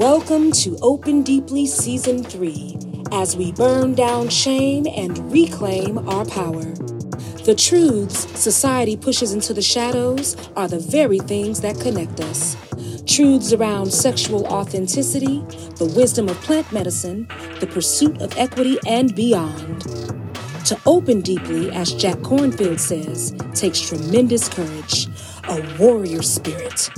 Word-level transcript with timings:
Welcome 0.00 0.50
to 0.52 0.78
Open 0.80 1.22
Deeply 1.22 1.66
Season 1.66 2.24
3 2.24 2.74
as 3.12 3.36
we 3.36 3.52
burn 3.52 3.94
down 3.94 4.30
shame 4.30 4.86
and 4.86 5.30
reclaim 5.30 5.98
our 6.08 6.24
power. 6.24 6.64
The 7.44 7.54
truths 7.54 8.20
society 8.40 8.96
pushes 8.96 9.34
into 9.34 9.52
the 9.52 9.60
shadows 9.60 10.38
are 10.56 10.68
the 10.68 10.78
very 10.78 11.18
things 11.18 11.60
that 11.60 11.78
connect 11.80 12.18
us. 12.20 12.56
Truths 13.04 13.52
around 13.52 13.92
sexual 13.92 14.46
authenticity, 14.46 15.40
the 15.76 15.92
wisdom 15.94 16.30
of 16.30 16.40
plant 16.40 16.72
medicine, 16.72 17.28
the 17.60 17.66
pursuit 17.66 18.22
of 18.22 18.34
equity, 18.38 18.78
and 18.86 19.14
beyond. 19.14 19.82
To 20.64 20.80
open 20.86 21.20
deeply, 21.20 21.70
as 21.72 21.92
Jack 21.92 22.16
Kornfield 22.20 22.80
says, 22.80 23.34
takes 23.52 23.82
tremendous 23.82 24.48
courage, 24.48 25.08
a 25.46 25.76
warrior 25.78 26.22
spirit. 26.22 26.88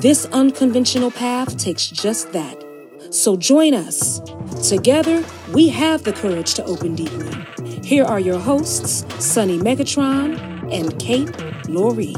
This 0.00 0.26
unconventional 0.26 1.10
path 1.10 1.56
takes 1.56 1.88
just 1.88 2.32
that. 2.32 2.64
So 3.10 3.36
join 3.36 3.74
us. 3.74 4.20
Together, 4.68 5.24
we 5.52 5.66
have 5.70 6.04
the 6.04 6.12
courage 6.12 6.54
to 6.54 6.64
open 6.66 6.94
deeply. 6.94 7.82
Here 7.82 8.04
are 8.04 8.20
your 8.20 8.38
hosts, 8.38 9.04
Sunny 9.18 9.58
Megatron 9.58 10.38
and 10.72 10.96
Kate 11.00 11.32
Loree. 11.66 12.14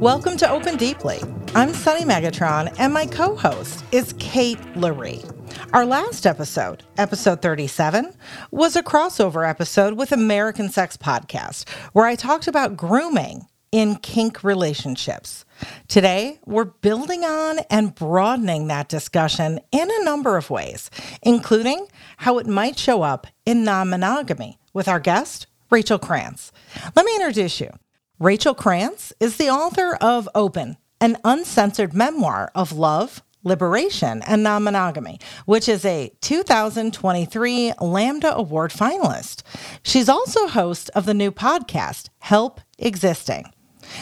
Welcome 0.00 0.36
to 0.38 0.50
Open 0.50 0.76
Deeply. 0.76 1.20
I'm 1.54 1.72
Sunny 1.72 2.04
Megatron, 2.04 2.74
and 2.76 2.92
my 2.92 3.06
co 3.06 3.36
host 3.36 3.84
is 3.92 4.12
Kate 4.18 4.58
Loree. 4.74 5.24
Our 5.72 5.86
last 5.86 6.26
episode, 6.26 6.82
episode 6.98 7.40
37, 7.40 8.12
was 8.50 8.74
a 8.74 8.82
crossover 8.82 9.48
episode 9.48 9.94
with 9.94 10.10
American 10.10 10.70
Sex 10.70 10.96
Podcast, 10.96 11.68
where 11.92 12.06
I 12.06 12.16
talked 12.16 12.48
about 12.48 12.76
grooming 12.76 13.46
in 13.70 13.94
kink 13.94 14.42
relationships. 14.42 15.44
Today, 15.88 16.40
we're 16.44 16.64
building 16.64 17.24
on 17.24 17.60
and 17.70 17.94
broadening 17.94 18.66
that 18.66 18.88
discussion 18.88 19.60
in 19.72 19.88
a 19.90 20.04
number 20.04 20.36
of 20.36 20.50
ways, 20.50 20.90
including 21.22 21.86
how 22.18 22.38
it 22.38 22.46
might 22.46 22.78
show 22.78 23.02
up 23.02 23.26
in 23.44 23.64
non 23.64 23.90
monogamy 23.90 24.58
with 24.72 24.88
our 24.88 25.00
guest, 25.00 25.46
Rachel 25.70 25.98
Krantz. 25.98 26.52
Let 26.94 27.06
me 27.06 27.14
introduce 27.16 27.60
you. 27.60 27.70
Rachel 28.18 28.54
Krantz 28.54 29.12
is 29.20 29.36
the 29.36 29.50
author 29.50 29.96
of 30.00 30.28
Open, 30.34 30.76
an 31.00 31.18
uncensored 31.24 31.92
memoir 31.92 32.50
of 32.54 32.72
love, 32.72 33.22
liberation, 33.44 34.22
and 34.26 34.42
non 34.42 34.64
monogamy, 34.64 35.18
which 35.44 35.68
is 35.68 35.84
a 35.84 36.12
2023 36.20 37.72
Lambda 37.80 38.34
Award 38.34 38.70
finalist. 38.72 39.42
She's 39.82 40.08
also 40.08 40.48
host 40.48 40.90
of 40.94 41.06
the 41.06 41.14
new 41.14 41.30
podcast, 41.30 42.08
Help 42.18 42.60
Existing. 42.78 43.52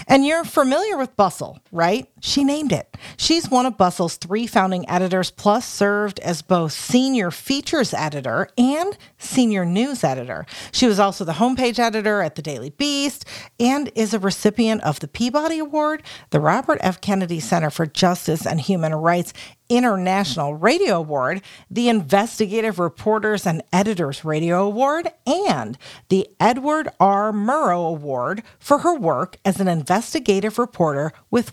And 0.09 0.27
you're 0.27 0.45
familiar 0.45 0.97
with 0.97 1.17
Bustle, 1.17 1.59
right? 1.73 2.09
She 2.27 2.43
named 2.43 2.73
it. 2.73 2.97
She's 3.19 3.51
one 3.51 3.67
of 3.67 3.77
Bustle's 3.77 4.17
three 4.17 4.47
founding 4.47 4.89
editors, 4.89 5.31
plus 5.31 5.67
served 5.67 6.19
as 6.21 6.41
both 6.41 6.73
senior 6.73 7.31
features 7.31 7.93
editor 7.93 8.49
and 8.57 8.97
senior 9.19 9.67
news 9.67 10.03
editor. 10.03 10.47
She 10.73 10.87
was 10.87 10.99
also 10.99 11.27
the 11.27 11.33
homepage 11.33 11.79
editor 11.79 12.23
at 12.23 12.35
the 12.35 12.41
Daily 12.41 12.71
Beast 12.71 13.27
and 13.61 13.93
is 13.95 14.15
a 14.15 14.19
recipient 14.19 14.83
of 14.85 15.01
the 15.01 15.09
Peabody 15.09 15.59
Award, 15.59 16.03
the 16.31 16.41
Robert 16.41 16.79
F. 16.81 17.03
Kennedy 17.03 17.41
Center 17.41 17.69
for 17.69 17.85
Justice 17.85 18.47
and 18.47 18.59
Human 18.59 18.95
Rights, 18.95 19.35
International 19.69 20.55
Radio 20.55 20.97
Award, 20.97 21.43
the 21.71 21.89
Investigative 21.89 22.79
Reporters 22.79 23.47
and 23.47 23.63
Editors 23.73 24.25
Radio 24.25 24.67
Award, 24.67 25.09
and 25.27 25.79
the 26.11 26.29
Edward 26.39 26.89
R. 27.01 27.33
Murrow 27.33 27.89
Award 27.89 28.43
for 28.59 28.79
her 28.79 28.95
work 28.95 29.39
as 29.45 29.61
an 29.61 29.69
investigative 29.69 30.59
reporter 30.59 31.13
with 31.31 31.53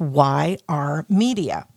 YR 0.70 1.06
Media. 1.09 1.67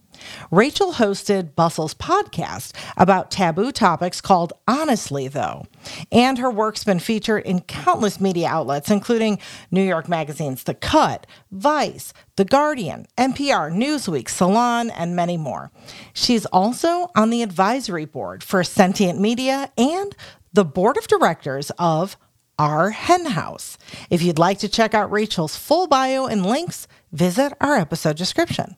Rachel 0.50 0.92
hosted 0.92 1.54
Bustle's 1.54 1.94
podcast 1.94 2.72
about 2.96 3.30
taboo 3.30 3.72
topics 3.72 4.20
called 4.20 4.52
Honestly, 4.66 5.28
though. 5.28 5.66
And 6.12 6.38
her 6.38 6.50
work's 6.50 6.84
been 6.84 7.00
featured 7.00 7.44
in 7.44 7.60
countless 7.62 8.20
media 8.20 8.48
outlets, 8.48 8.90
including 8.90 9.38
New 9.70 9.82
York 9.82 10.08
Magazine's 10.08 10.62
The 10.64 10.74
Cut, 10.74 11.26
Vice, 11.50 12.12
The 12.36 12.44
Guardian, 12.44 13.06
NPR, 13.18 13.72
Newsweek, 13.72 14.28
Salon, 14.28 14.90
and 14.90 15.16
many 15.16 15.36
more. 15.36 15.70
She's 16.12 16.46
also 16.46 17.10
on 17.16 17.30
the 17.30 17.42
advisory 17.42 18.04
board 18.04 18.42
for 18.42 18.62
Sentient 18.64 19.20
Media 19.20 19.72
and 19.76 20.14
the 20.52 20.64
board 20.64 20.96
of 20.96 21.08
directors 21.08 21.70
of 21.78 22.16
our 22.58 22.90
hen 22.90 23.26
house. 23.26 23.76
If 24.10 24.22
you'd 24.22 24.38
like 24.38 24.58
to 24.60 24.68
check 24.68 24.94
out 24.94 25.10
Rachel's 25.10 25.56
full 25.56 25.88
bio 25.88 26.26
and 26.26 26.46
links, 26.46 26.86
visit 27.14 27.52
our 27.60 27.76
episode 27.76 28.16
description. 28.16 28.76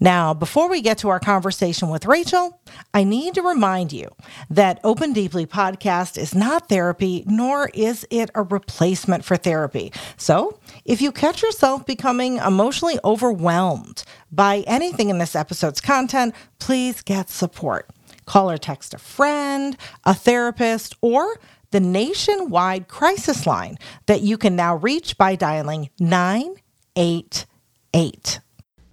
Now, 0.00 0.34
before 0.34 0.68
we 0.68 0.80
get 0.80 0.98
to 0.98 1.08
our 1.08 1.20
conversation 1.20 1.88
with 1.88 2.06
Rachel, 2.06 2.60
I 2.94 3.04
need 3.04 3.34
to 3.34 3.42
remind 3.42 3.92
you 3.92 4.08
that 4.50 4.80
Open 4.84 5.12
Deeply 5.12 5.46
podcast 5.46 6.16
is 6.16 6.34
not 6.34 6.68
therapy, 6.68 7.24
nor 7.26 7.70
is 7.74 8.06
it 8.10 8.30
a 8.34 8.42
replacement 8.42 9.24
for 9.24 9.36
therapy. 9.36 9.92
So, 10.16 10.58
if 10.84 11.00
you 11.00 11.12
catch 11.12 11.42
yourself 11.42 11.86
becoming 11.86 12.36
emotionally 12.36 12.98
overwhelmed 13.04 14.04
by 14.32 14.64
anything 14.66 15.10
in 15.10 15.18
this 15.18 15.36
episode's 15.36 15.80
content, 15.80 16.34
please 16.58 17.02
get 17.02 17.30
support. 17.30 17.90
Call 18.26 18.50
or 18.50 18.58
text 18.58 18.94
a 18.94 18.98
friend, 18.98 19.76
a 20.04 20.14
therapist, 20.14 20.96
or 21.00 21.38
the 21.70 21.80
nationwide 21.80 22.88
crisis 22.88 23.46
line 23.46 23.76
that 24.06 24.22
you 24.22 24.38
can 24.38 24.56
now 24.56 24.76
reach 24.76 25.18
by 25.18 25.34
dialing 25.34 25.90
988. 25.98 27.46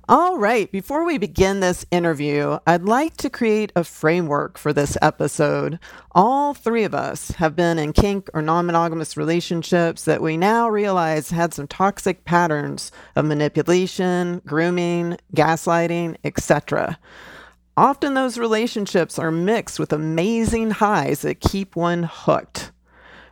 All 0.08 0.38
right, 0.38 0.72
before 0.72 1.04
we 1.04 1.18
begin 1.18 1.62
this 1.62 1.84
interview, 1.90 2.60
I'd 2.68 2.84
like 2.84 3.18
to 3.18 3.30
create 3.30 3.72
a 3.76 3.84
framework 3.84 4.60
for 4.60 4.72
this 4.72 4.96
episode. 5.02 5.80
All 6.12 6.54
three 6.54 6.84
of 6.84 6.94
us 6.94 7.32
have 7.32 7.56
been 7.56 7.80
in 7.80 7.92
kink 7.92 8.30
or 8.36 8.44
non 8.44 8.68
monogamous 8.68 9.18
relationships 9.18 10.06
that 10.06 10.22
we 10.22 10.38
now 10.38 10.70
realize 10.70 11.32
had 11.32 11.56
some 11.56 11.66
toxic 11.66 12.24
patterns 12.24 12.92
of 13.16 13.26
manipulation, 13.26 14.44
grooming, 14.46 15.18
gaslighting, 15.36 16.18
etc. 16.24 17.00
Often 17.76 18.14
those 18.14 18.38
relationships 18.38 19.18
are 19.18 19.32
mixed 19.32 19.80
with 19.80 19.92
amazing 19.92 20.70
highs 20.70 21.24
that 21.24 21.42
keep 21.42 21.76
one 21.76 22.04
hooked. 22.04 22.72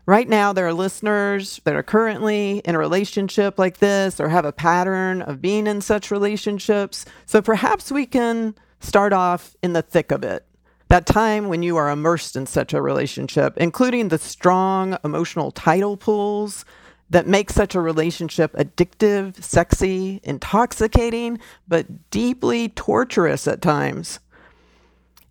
Right 0.06 0.28
now, 0.28 0.52
there 0.52 0.68
are 0.68 0.74
listeners 0.74 1.62
that 1.64 1.76
are 1.76 1.84
currently 1.84 2.58
in 2.66 2.76
a 2.76 2.80
relationship 2.80 3.58
like 3.58 3.78
this 3.78 4.20
or 4.20 4.28
have 4.28 4.44
a 4.44 4.52
pattern 4.52 5.22
of 5.22 5.42
being 5.42 5.66
in 5.66 5.80
such 5.80 6.12
relationships. 6.12 7.06
So 7.26 7.42
perhaps 7.42 7.90
we 7.90 8.06
can 8.06 8.56
start 8.82 9.14
off 9.14 9.56
in 9.64 9.72
the 9.72 9.82
thick 9.82 10.12
of 10.12 10.24
it. 10.24 10.46
That 10.90 11.06
time 11.06 11.48
when 11.48 11.64
you 11.64 11.78
are 11.78 11.90
immersed 11.90 12.36
in 12.36 12.46
such 12.48 12.74
a 12.74 12.82
relationship, 12.82 13.54
including 13.56 14.10
the 14.10 14.18
strong 14.18 14.98
emotional 15.06 15.52
tidal 15.52 15.96
pulls 15.96 16.66
that 17.10 17.26
make 17.26 17.50
such 17.50 17.74
a 17.74 17.80
relationship 17.80 18.52
addictive, 18.54 19.42
sexy, 19.42 20.20
intoxicating, 20.24 21.40
but 21.66 22.10
deeply 22.10 22.68
torturous 22.68 23.48
at 23.48 23.62
times. 23.62 24.20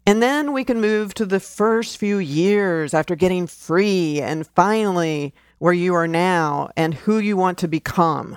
And 0.04 0.20
then 0.20 0.52
we 0.52 0.64
can 0.64 0.80
move 0.80 1.14
to 1.14 1.26
the 1.26 1.38
first 1.38 1.96
few 1.96 2.18
years 2.18 2.92
after 2.92 3.14
getting 3.14 3.46
free 3.46 4.20
and 4.20 4.46
finally 4.48 5.32
where 5.58 5.72
you 5.72 5.94
are 5.94 6.08
now 6.08 6.70
and 6.76 6.92
who 6.92 7.18
you 7.18 7.36
want 7.36 7.58
to 7.58 7.68
become. 7.68 8.36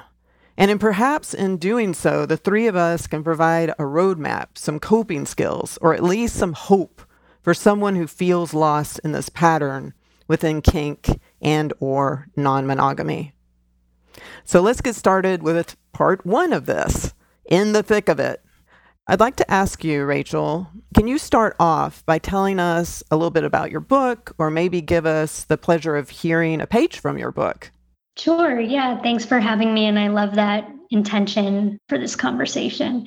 And 0.57 0.69
in 0.69 0.77
perhaps 0.77 1.33
in 1.33 1.57
doing 1.57 1.95
so, 1.95 2.25
the 2.25 2.37
three 2.37 2.67
of 2.67 2.75
us 2.75 3.07
can 3.07 3.23
provide 3.23 3.71
a 3.71 3.83
roadmap, 3.83 4.49
some 4.57 4.79
coping 4.79 5.25
skills, 5.25 5.79
or 5.81 5.95
at 5.95 6.03
least 6.03 6.35
some 6.35 6.53
hope 6.53 7.01
for 7.41 7.53
someone 7.53 7.95
who 7.95 8.07
feels 8.07 8.53
lost 8.53 8.99
in 9.03 9.11
this 9.11 9.29
pattern 9.29 9.93
within 10.27 10.61
kink 10.61 11.19
and 11.41 11.73
or 11.79 12.27
non-monogamy. 12.35 13.33
So 14.43 14.61
let's 14.61 14.81
get 14.81 14.95
started 14.95 15.41
with 15.41 15.75
part 15.93 16.25
one 16.25 16.53
of 16.53 16.67
this, 16.67 17.13
in 17.45 17.73
the 17.73 17.83
thick 17.83 18.07
of 18.07 18.19
it. 18.19 18.44
I'd 19.07 19.19
like 19.19 19.36
to 19.36 19.52
ask 19.52 19.84
you, 19.84 20.04
Rachel, 20.04 20.68
can 20.96 21.07
you 21.07 21.19
start 21.19 21.56
off 21.60 22.04
by 22.07 22.18
telling 22.18 22.60
us 22.60 23.04
a 23.12 23.16
little 23.16 23.30
bit 23.30 23.44
about 23.44 23.69
your 23.69 23.80
book 23.80 24.34
or 24.40 24.50
maybe 24.50 24.81
give 24.81 25.06
us 25.06 25.44
the 25.44 25.57
pleasure 25.57 25.96
of 25.96 26.10
hearing 26.10 26.60
a 26.60 26.66
page 26.66 27.00
from 27.00 27.19
your 27.19 27.31
book? 27.31 27.72
Sure. 28.18 28.60
Yeah. 28.60 29.00
Thanks 29.02 29.24
for 29.24 29.40
having 29.40 29.75
me. 29.75 29.86
And 29.86 30.00
I 30.00 30.07
love 30.07 30.34
that 30.36 30.68
intention 30.90 31.80
for 31.88 32.00
this 32.00 32.16
conversation. 32.16 33.06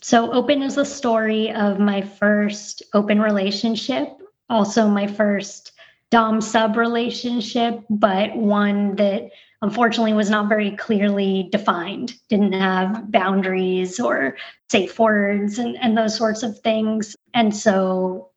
So, 0.00 0.32
Open 0.32 0.62
is 0.62 0.76
the 0.76 0.84
story 0.84 1.52
of 1.52 1.78
my 1.80 2.00
first 2.00 2.82
open 2.94 3.20
relationship, 3.20 4.08
also 4.48 4.88
my 4.88 5.06
first 5.06 5.72
Dom 6.10 6.40
sub 6.40 6.76
relationship, 6.76 7.80
but 7.90 8.36
one 8.36 8.94
that 8.96 9.30
unfortunately 9.62 10.12
was 10.12 10.30
not 10.30 10.48
very 10.48 10.72
clearly 10.72 11.48
defined, 11.50 12.14
didn't 12.28 12.52
have 12.52 13.10
boundaries 13.10 13.98
or 13.98 14.36
safe 14.70 14.98
words 14.98 15.58
and, 15.58 15.76
and 15.82 15.96
those 15.96 16.16
sorts 16.16 16.42
of 16.42 16.58
things. 16.60 17.16
And 17.34 17.54
so 17.54 18.30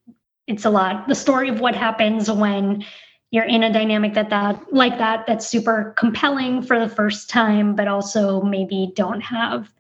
it's 0.47 0.65
a 0.65 0.69
lot 0.69 1.07
the 1.07 1.15
story 1.15 1.49
of 1.49 1.59
what 1.59 1.75
happens 1.75 2.31
when 2.31 2.83
you're 3.31 3.45
in 3.45 3.61
a 3.61 3.71
dynamic 3.71 4.15
that 4.15 4.31
that 4.31 4.73
like 4.73 4.97
that 4.97 5.25
that's 5.27 5.47
super 5.47 5.93
compelling 5.95 6.63
for 6.63 6.79
the 6.79 6.89
first 6.89 7.29
time 7.29 7.75
but 7.75 7.87
also 7.87 8.41
maybe 8.41 8.91
don't 8.95 9.21
have 9.21 9.71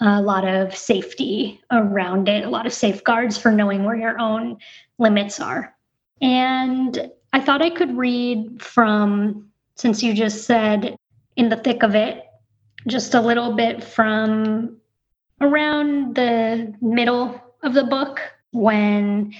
a 0.00 0.22
lot 0.22 0.46
of 0.46 0.76
safety 0.76 1.60
around 1.70 2.28
it, 2.28 2.44
a 2.44 2.50
lot 2.50 2.66
of 2.66 2.72
safeguards 2.72 3.36
for 3.36 3.50
knowing 3.50 3.84
where 3.84 3.96
your 3.96 4.18
own 4.18 4.58
limits 4.98 5.40
are. 5.40 5.74
And 6.20 7.10
I 7.32 7.40
thought 7.40 7.62
I 7.62 7.70
could 7.70 7.96
read 7.96 8.62
from, 8.62 9.47
since 9.78 10.02
you 10.02 10.12
just 10.12 10.44
said 10.44 10.96
in 11.36 11.48
the 11.48 11.56
thick 11.56 11.82
of 11.82 11.94
it, 11.94 12.24
just 12.86 13.14
a 13.14 13.20
little 13.20 13.52
bit 13.54 13.82
from 13.82 14.76
around 15.40 16.16
the 16.16 16.74
middle 16.80 17.40
of 17.62 17.74
the 17.74 17.84
book 17.84 18.20
when 18.50 19.32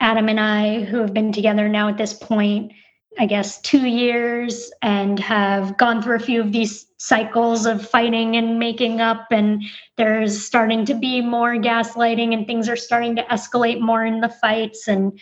Adam 0.00 0.28
and 0.28 0.38
I, 0.38 0.84
who 0.84 0.98
have 0.98 1.14
been 1.14 1.32
together 1.32 1.68
now 1.68 1.88
at 1.88 1.96
this 1.96 2.12
point, 2.12 2.72
I 3.18 3.26
guess, 3.26 3.60
two 3.62 3.86
years 3.86 4.70
and 4.82 5.18
have 5.18 5.76
gone 5.76 6.02
through 6.02 6.16
a 6.16 6.20
few 6.20 6.40
of 6.40 6.52
these 6.52 6.86
cycles 6.98 7.66
of 7.66 7.88
fighting 7.88 8.36
and 8.36 8.58
making 8.58 9.00
up. 9.00 9.26
And 9.30 9.62
there's 9.96 10.44
starting 10.44 10.84
to 10.84 10.94
be 10.94 11.20
more 11.20 11.54
gaslighting 11.54 12.34
and 12.34 12.46
things 12.46 12.68
are 12.68 12.76
starting 12.76 13.16
to 13.16 13.24
escalate 13.24 13.80
more 13.80 14.04
in 14.04 14.20
the 14.20 14.28
fights. 14.28 14.86
And 14.86 15.18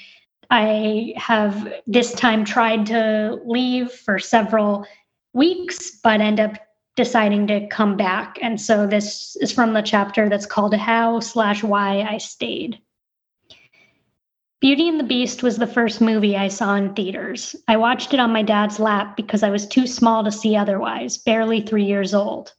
I 0.50 1.14
have 1.16 1.72
this 1.86 2.12
time 2.12 2.44
tried 2.44 2.86
to 2.86 3.40
leave 3.44 3.90
for 3.90 4.18
several 4.18 4.86
weeks, 5.32 5.98
but 6.02 6.20
end 6.20 6.40
up 6.40 6.56
deciding 6.96 7.46
to 7.46 7.66
come 7.68 7.96
back. 7.96 8.38
And 8.40 8.60
so 8.60 8.86
this 8.86 9.36
is 9.36 9.52
from 9.52 9.74
the 9.74 9.82
chapter 9.82 10.28
that's 10.28 10.46
called 10.46 10.74
How 10.74 11.20
slash 11.20 11.62
Why 11.62 12.06
I 12.08 12.18
Stayed. 12.18 12.78
Beauty 14.60 14.88
and 14.88 14.98
the 14.98 15.04
Beast 15.04 15.42
was 15.42 15.58
the 15.58 15.66
first 15.66 16.00
movie 16.00 16.36
I 16.36 16.48
saw 16.48 16.74
in 16.76 16.94
theaters. 16.94 17.54
I 17.68 17.76
watched 17.76 18.14
it 18.14 18.20
on 18.20 18.32
my 18.32 18.42
dad's 18.42 18.80
lap 18.80 19.14
because 19.14 19.42
I 19.42 19.50
was 19.50 19.66
too 19.66 19.86
small 19.86 20.24
to 20.24 20.32
see 20.32 20.56
otherwise, 20.56 21.18
barely 21.18 21.60
three 21.60 21.84
years 21.84 22.14
old. 22.14 22.54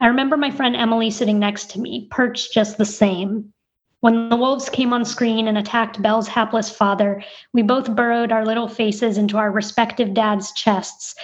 I 0.00 0.08
remember 0.08 0.36
my 0.36 0.50
friend 0.50 0.76
Emily 0.76 1.10
sitting 1.10 1.38
next 1.38 1.70
to 1.70 1.80
me, 1.80 2.08
perched 2.10 2.52
just 2.52 2.76
the 2.76 2.84
same. 2.84 3.52
When 4.00 4.30
the 4.30 4.36
wolves 4.36 4.70
came 4.70 4.94
on 4.94 5.04
screen 5.04 5.46
and 5.46 5.58
attacked 5.58 6.00
Belle's 6.00 6.28
hapless 6.28 6.70
father, 6.70 7.22
we 7.52 7.60
both 7.60 7.94
burrowed 7.94 8.32
our 8.32 8.46
little 8.46 8.68
faces 8.68 9.18
into 9.18 9.36
our 9.36 9.50
respective 9.50 10.14
dads' 10.14 10.52
chests, 10.52 11.14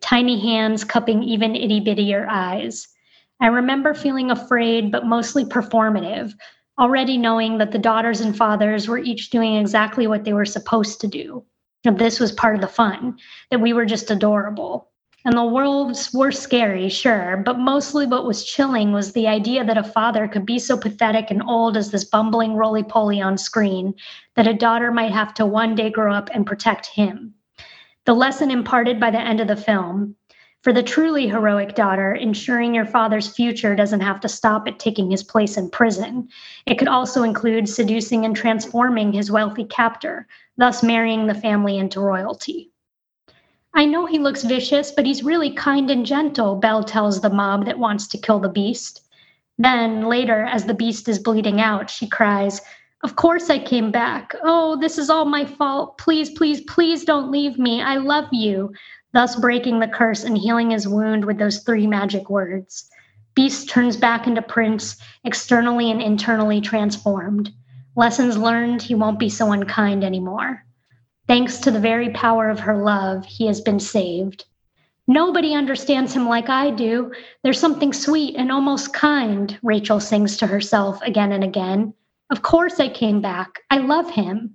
tiny 0.00 0.40
hands 0.40 0.84
cupping 0.84 1.24
even 1.24 1.56
itty 1.56 1.80
bittier 1.80 2.28
eyes. 2.28 2.86
I 3.40 3.48
remember 3.48 3.94
feeling 3.94 4.30
afraid, 4.30 4.92
but 4.92 5.06
mostly 5.06 5.44
performative, 5.44 6.32
already 6.78 7.18
knowing 7.18 7.58
that 7.58 7.72
the 7.72 7.78
daughters 7.78 8.20
and 8.20 8.36
fathers 8.36 8.86
were 8.86 8.98
each 8.98 9.30
doing 9.30 9.56
exactly 9.56 10.06
what 10.06 10.22
they 10.22 10.32
were 10.32 10.44
supposed 10.44 11.00
to 11.00 11.08
do. 11.08 11.44
This 11.82 12.20
was 12.20 12.30
part 12.30 12.54
of 12.54 12.60
the 12.60 12.68
fun, 12.68 13.18
that 13.50 13.60
we 13.60 13.72
were 13.72 13.86
just 13.86 14.10
adorable. 14.10 14.89
And 15.24 15.36
the 15.36 15.44
wolves 15.44 16.14
were 16.14 16.32
scary, 16.32 16.88
sure, 16.88 17.42
but 17.44 17.58
mostly 17.58 18.06
what 18.06 18.24
was 18.24 18.44
chilling 18.44 18.92
was 18.92 19.12
the 19.12 19.28
idea 19.28 19.64
that 19.64 19.76
a 19.76 19.84
father 19.84 20.26
could 20.26 20.46
be 20.46 20.58
so 20.58 20.78
pathetic 20.78 21.30
and 21.30 21.42
old 21.42 21.76
as 21.76 21.90
this 21.90 22.04
bumbling 22.04 22.54
roly 22.54 22.82
poly 22.82 23.20
on 23.20 23.36
screen 23.36 23.94
that 24.36 24.46
a 24.46 24.54
daughter 24.54 24.90
might 24.90 25.12
have 25.12 25.34
to 25.34 25.44
one 25.44 25.74
day 25.74 25.90
grow 25.90 26.14
up 26.14 26.30
and 26.32 26.46
protect 26.46 26.86
him. 26.86 27.34
The 28.06 28.14
lesson 28.14 28.50
imparted 28.50 28.98
by 28.98 29.10
the 29.10 29.20
end 29.20 29.40
of 29.40 29.48
the 29.48 29.56
film 29.56 30.16
for 30.62 30.72
the 30.72 30.82
truly 30.82 31.26
heroic 31.26 31.74
daughter, 31.74 32.12
ensuring 32.14 32.74
your 32.74 32.84
father's 32.84 33.28
future 33.28 33.74
doesn't 33.74 34.00
have 34.00 34.20
to 34.20 34.28
stop 34.28 34.68
at 34.68 34.78
taking 34.78 35.10
his 35.10 35.22
place 35.22 35.56
in 35.56 35.70
prison. 35.70 36.28
It 36.66 36.78
could 36.78 36.88
also 36.88 37.22
include 37.22 37.68
seducing 37.68 38.26
and 38.26 38.36
transforming 38.36 39.12
his 39.12 39.30
wealthy 39.30 39.64
captor, 39.64 40.26
thus 40.58 40.82
marrying 40.82 41.26
the 41.26 41.34
family 41.34 41.78
into 41.78 42.00
royalty. 42.00 42.69
I 43.74 43.84
know 43.84 44.06
he 44.06 44.18
looks 44.18 44.44
vicious, 44.44 44.90
but 44.90 45.06
he's 45.06 45.22
really 45.22 45.52
kind 45.52 45.90
and 45.90 46.04
gentle, 46.04 46.56
Belle 46.56 46.84
tells 46.84 47.20
the 47.20 47.30
mob 47.30 47.66
that 47.66 47.78
wants 47.78 48.06
to 48.08 48.18
kill 48.18 48.40
the 48.40 48.48
beast. 48.48 49.02
Then, 49.58 50.06
later, 50.06 50.44
as 50.44 50.64
the 50.64 50.74
beast 50.74 51.08
is 51.08 51.18
bleeding 51.18 51.60
out, 51.60 51.90
she 51.90 52.08
cries, 52.08 52.60
Of 53.02 53.16
course 53.16 53.50
I 53.50 53.58
came 53.58 53.90
back. 53.90 54.34
Oh, 54.42 54.76
this 54.80 54.98
is 54.98 55.10
all 55.10 55.24
my 55.24 55.44
fault. 55.44 55.98
Please, 55.98 56.30
please, 56.30 56.60
please 56.62 57.04
don't 57.04 57.30
leave 57.30 57.58
me. 57.58 57.80
I 57.80 57.96
love 57.96 58.28
you 58.32 58.72
thus 59.12 59.36
breaking 59.36 59.80
the 59.80 59.88
curse 59.88 60.24
and 60.24 60.36
healing 60.38 60.70
his 60.70 60.86
wound 60.86 61.24
with 61.24 61.38
those 61.38 61.62
three 61.62 61.86
magic 61.86 62.30
words. 62.30 62.88
Beast 63.34 63.68
turns 63.68 63.96
back 63.96 64.26
into 64.26 64.42
Prince, 64.42 64.96
externally 65.24 65.90
and 65.90 66.00
internally 66.00 66.60
transformed. 66.60 67.52
Lessons 67.96 68.36
learned, 68.36 68.82
he 68.82 68.94
won't 68.94 69.18
be 69.18 69.28
so 69.28 69.52
unkind 69.52 70.04
anymore. 70.04 70.64
Thanks 71.30 71.58
to 71.58 71.70
the 71.70 71.78
very 71.78 72.10
power 72.10 72.48
of 72.48 72.58
her 72.58 72.82
love, 72.82 73.24
he 73.24 73.46
has 73.46 73.60
been 73.60 73.78
saved. 73.78 74.46
Nobody 75.06 75.54
understands 75.54 76.12
him 76.12 76.28
like 76.28 76.48
I 76.48 76.72
do. 76.72 77.12
There's 77.44 77.60
something 77.60 77.92
sweet 77.92 78.34
and 78.34 78.50
almost 78.50 78.92
kind, 78.92 79.56
Rachel 79.62 80.00
sings 80.00 80.36
to 80.38 80.48
herself 80.48 81.00
again 81.02 81.30
and 81.30 81.44
again. 81.44 81.94
Of 82.30 82.42
course 82.42 82.80
I 82.80 82.88
came 82.88 83.20
back. 83.20 83.60
I 83.70 83.78
love 83.78 84.10
him. 84.10 84.54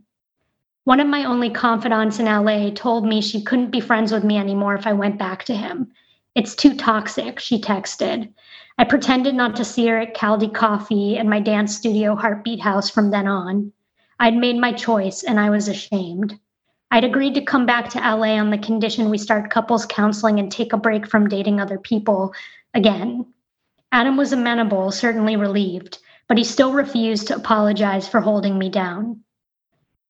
One 0.83 0.99
of 0.99 1.07
my 1.07 1.23
only 1.23 1.49
confidants 1.49 2.19
in 2.19 2.25
LA 2.25 2.71
told 2.71 3.05
me 3.05 3.21
she 3.21 3.41
couldn't 3.41 3.71
be 3.71 3.79
friends 3.79 4.11
with 4.11 4.25
me 4.25 4.37
anymore 4.37 4.75
if 4.75 4.85
I 4.85 4.91
went 4.91 5.17
back 5.17 5.45
to 5.45 5.55
him. 5.55 5.93
It's 6.35 6.55
too 6.55 6.75
toxic, 6.75 7.39
she 7.39 7.57
texted. 7.57 8.33
I 8.77 8.83
pretended 8.83 9.33
not 9.33 9.55
to 9.55 9.63
see 9.63 9.87
her 9.87 9.97
at 9.97 10.13
Caldi 10.13 10.49
Coffee 10.49 11.17
and 11.17 11.29
my 11.29 11.39
dance 11.39 11.73
studio 11.73 12.17
Heartbeat 12.17 12.59
House 12.59 12.89
from 12.89 13.11
then 13.11 13.29
on. 13.29 13.71
I'd 14.19 14.35
made 14.35 14.57
my 14.57 14.73
choice 14.73 15.23
and 15.23 15.39
I 15.39 15.49
was 15.49 15.69
ashamed. 15.69 16.37
I'd 16.95 17.03
agreed 17.03 17.33
to 17.33 17.41
come 17.41 17.65
back 17.65 17.89
to 17.89 17.99
LA 17.99 18.37
on 18.39 18.51
the 18.51 18.57
condition 18.57 19.09
we 19.09 19.17
start 19.17 19.49
couples 19.49 19.85
counseling 19.85 20.39
and 20.39 20.49
take 20.49 20.71
a 20.71 20.77
break 20.77 21.05
from 21.05 21.27
dating 21.27 21.59
other 21.59 21.77
people 21.77 22.33
again. 22.73 23.25
Adam 23.91 24.15
was 24.15 24.31
amenable, 24.31 24.91
certainly 24.91 25.35
relieved, 25.35 25.97
but 26.29 26.37
he 26.37 26.45
still 26.45 26.71
refused 26.71 27.27
to 27.27 27.35
apologize 27.35 28.07
for 28.07 28.21
holding 28.21 28.57
me 28.57 28.69
down. 28.69 29.19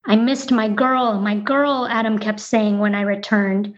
I 0.06 0.16
missed 0.16 0.52
my 0.52 0.70
girl, 0.70 1.20
my 1.20 1.34
girl, 1.34 1.88
Adam 1.90 2.20
kept 2.20 2.40
saying 2.40 2.78
when 2.78 2.94
I 2.94 3.02
returned. 3.02 3.74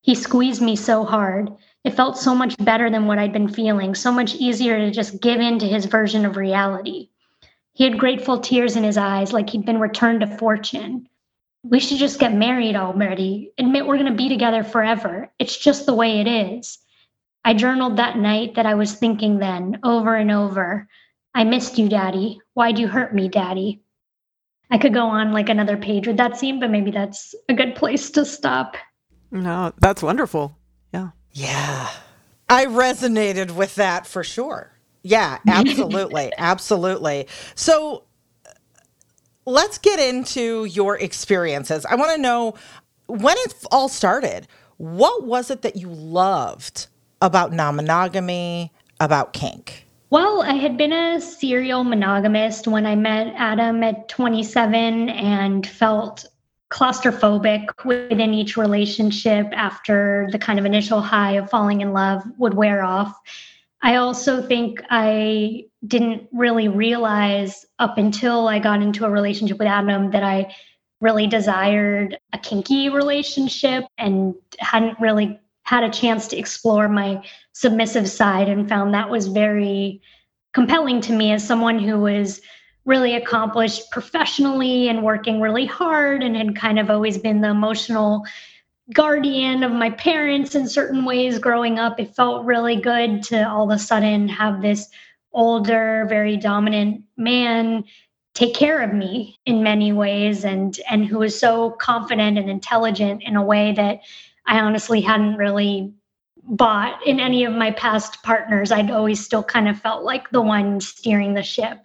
He 0.00 0.14
squeezed 0.14 0.62
me 0.62 0.76
so 0.76 1.04
hard. 1.04 1.50
It 1.82 1.94
felt 1.94 2.16
so 2.16 2.32
much 2.32 2.54
better 2.58 2.88
than 2.88 3.06
what 3.06 3.18
I'd 3.18 3.32
been 3.32 3.48
feeling, 3.48 3.96
so 3.96 4.12
much 4.12 4.36
easier 4.36 4.78
to 4.78 4.92
just 4.92 5.20
give 5.20 5.40
in 5.40 5.58
to 5.58 5.66
his 5.66 5.86
version 5.86 6.24
of 6.24 6.36
reality. 6.36 7.08
He 7.72 7.82
had 7.82 7.98
grateful 7.98 8.38
tears 8.38 8.76
in 8.76 8.84
his 8.84 8.96
eyes, 8.96 9.32
like 9.32 9.50
he'd 9.50 9.66
been 9.66 9.80
returned 9.80 10.20
to 10.20 10.28
fortune. 10.38 11.08
We 11.64 11.78
should 11.78 11.98
just 11.98 12.18
get 12.18 12.34
married 12.34 12.76
already. 12.76 13.52
Admit 13.58 13.86
we're 13.86 13.98
going 13.98 14.10
to 14.10 14.16
be 14.16 14.28
together 14.28 14.64
forever. 14.64 15.32
It's 15.38 15.56
just 15.56 15.86
the 15.86 15.94
way 15.94 16.20
it 16.20 16.26
is. 16.26 16.78
I 17.44 17.54
journaled 17.54 17.96
that 17.96 18.16
night 18.16 18.54
that 18.54 18.66
I 18.66 18.74
was 18.74 18.94
thinking 18.94 19.38
then, 19.38 19.78
over 19.82 20.14
and 20.16 20.30
over. 20.30 20.88
I 21.34 21.44
missed 21.44 21.78
you, 21.78 21.88
Daddy. 21.88 22.38
Why'd 22.54 22.78
you 22.78 22.88
hurt 22.88 23.14
me, 23.14 23.28
Daddy? 23.28 23.82
I 24.70 24.78
could 24.78 24.94
go 24.94 25.06
on 25.06 25.32
like 25.32 25.48
another 25.48 25.76
page 25.76 26.06
with 26.06 26.16
that 26.16 26.36
scene, 26.36 26.58
but 26.58 26.70
maybe 26.70 26.90
that's 26.90 27.34
a 27.48 27.54
good 27.54 27.74
place 27.74 28.10
to 28.12 28.24
stop. 28.24 28.76
No, 29.30 29.72
that's 29.80 30.02
wonderful. 30.02 30.56
Yeah. 30.92 31.10
Yeah. 31.32 31.90
I 32.48 32.66
resonated 32.66 33.52
with 33.52 33.74
that 33.76 34.06
for 34.06 34.22
sure. 34.22 34.72
Yeah, 35.02 35.38
absolutely. 35.46 36.32
absolutely. 36.38 37.26
So 37.54 38.04
let's 39.46 39.78
get 39.78 39.98
into 39.98 40.64
your 40.66 40.98
experiences. 40.98 41.84
I 41.86 41.96
want 41.96 42.14
to 42.14 42.20
know 42.20 42.54
when 43.06 43.36
it 43.38 43.54
all 43.70 43.88
started, 43.88 44.46
what 44.76 45.24
was 45.24 45.50
it 45.50 45.62
that 45.62 45.76
you 45.76 45.88
loved 45.88 46.86
about 47.20 47.52
non 47.52 47.76
monogamy, 47.76 48.72
about 49.00 49.32
kink? 49.32 49.86
Well, 50.10 50.42
I 50.42 50.54
had 50.54 50.76
been 50.76 50.92
a 50.92 51.20
serial 51.20 51.84
monogamist 51.84 52.66
when 52.66 52.84
I 52.84 52.96
met 52.96 53.32
Adam 53.36 53.82
at 53.82 54.08
27 54.08 55.08
and 55.08 55.66
felt 55.66 56.26
claustrophobic 56.70 57.84
within 57.84 58.34
each 58.34 58.56
relationship 58.56 59.46
after 59.52 60.28
the 60.32 60.38
kind 60.38 60.58
of 60.58 60.64
initial 60.64 61.00
high 61.00 61.32
of 61.32 61.48
falling 61.48 61.80
in 61.80 61.92
love 61.92 62.22
would 62.38 62.54
wear 62.54 62.82
off. 62.82 63.14
I 63.82 63.96
also 63.96 64.46
think 64.46 64.80
I 64.90 65.64
didn't 65.86 66.28
really 66.32 66.68
realize 66.68 67.66
up 67.78 67.98
until 67.98 68.46
I 68.46 68.60
got 68.60 68.80
into 68.80 69.04
a 69.04 69.10
relationship 69.10 69.58
with 69.58 69.66
Adam 69.66 70.12
that 70.12 70.22
I 70.22 70.54
really 71.00 71.26
desired 71.26 72.16
a 72.32 72.38
kinky 72.38 72.88
relationship 72.88 73.84
and 73.98 74.34
hadn't 74.60 75.00
really 75.00 75.38
had 75.64 75.82
a 75.82 75.90
chance 75.90 76.28
to 76.28 76.36
explore 76.36 76.88
my 76.88 77.24
submissive 77.52 78.08
side 78.08 78.48
and 78.48 78.68
found 78.68 78.94
that 78.94 79.10
was 79.10 79.26
very 79.26 80.00
compelling 80.54 81.00
to 81.00 81.12
me 81.12 81.32
as 81.32 81.46
someone 81.46 81.78
who 81.78 81.98
was 81.98 82.40
really 82.84 83.14
accomplished 83.16 83.90
professionally 83.90 84.88
and 84.88 85.02
working 85.02 85.40
really 85.40 85.66
hard 85.66 86.22
and 86.22 86.36
had 86.36 86.56
kind 86.56 86.78
of 86.78 86.90
always 86.90 87.18
been 87.18 87.40
the 87.40 87.48
emotional 87.48 88.24
guardian 88.92 89.62
of 89.62 89.72
my 89.72 89.90
parents 89.90 90.54
in 90.54 90.68
certain 90.68 91.04
ways 91.04 91.38
growing 91.38 91.78
up. 91.78 91.98
It 91.98 92.14
felt 92.14 92.44
really 92.44 92.76
good 92.76 93.22
to 93.24 93.48
all 93.48 93.70
of 93.70 93.76
a 93.76 93.78
sudden 93.78 94.28
have 94.28 94.62
this 94.62 94.88
older, 95.32 96.06
very 96.08 96.36
dominant 96.36 97.02
man 97.16 97.84
take 98.34 98.54
care 98.54 98.80
of 98.80 98.94
me 98.94 99.38
in 99.44 99.62
many 99.62 99.92
ways 99.92 100.44
and 100.44 100.80
and 100.90 101.04
who 101.04 101.18
was 101.18 101.38
so 101.38 101.70
confident 101.72 102.38
and 102.38 102.48
intelligent 102.48 103.22
in 103.22 103.36
a 103.36 103.44
way 103.44 103.72
that 103.72 104.00
I 104.46 104.60
honestly 104.60 105.00
hadn't 105.00 105.36
really 105.36 105.92
bought 106.44 107.06
in 107.06 107.20
any 107.20 107.44
of 107.44 107.52
my 107.52 107.70
past 107.72 108.22
partners. 108.22 108.72
I'd 108.72 108.90
always 108.90 109.24
still 109.24 109.44
kind 109.44 109.68
of 109.68 109.80
felt 109.80 110.02
like 110.02 110.30
the 110.30 110.40
one 110.40 110.80
steering 110.80 111.34
the 111.34 111.42
ship. 111.42 111.78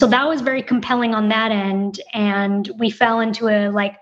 So 0.00 0.06
that 0.08 0.28
was 0.28 0.42
very 0.42 0.62
compelling 0.62 1.14
on 1.14 1.30
that 1.30 1.50
end. 1.50 2.00
And 2.12 2.70
we 2.78 2.90
fell 2.90 3.20
into 3.20 3.48
a 3.48 3.70
like 3.70 3.96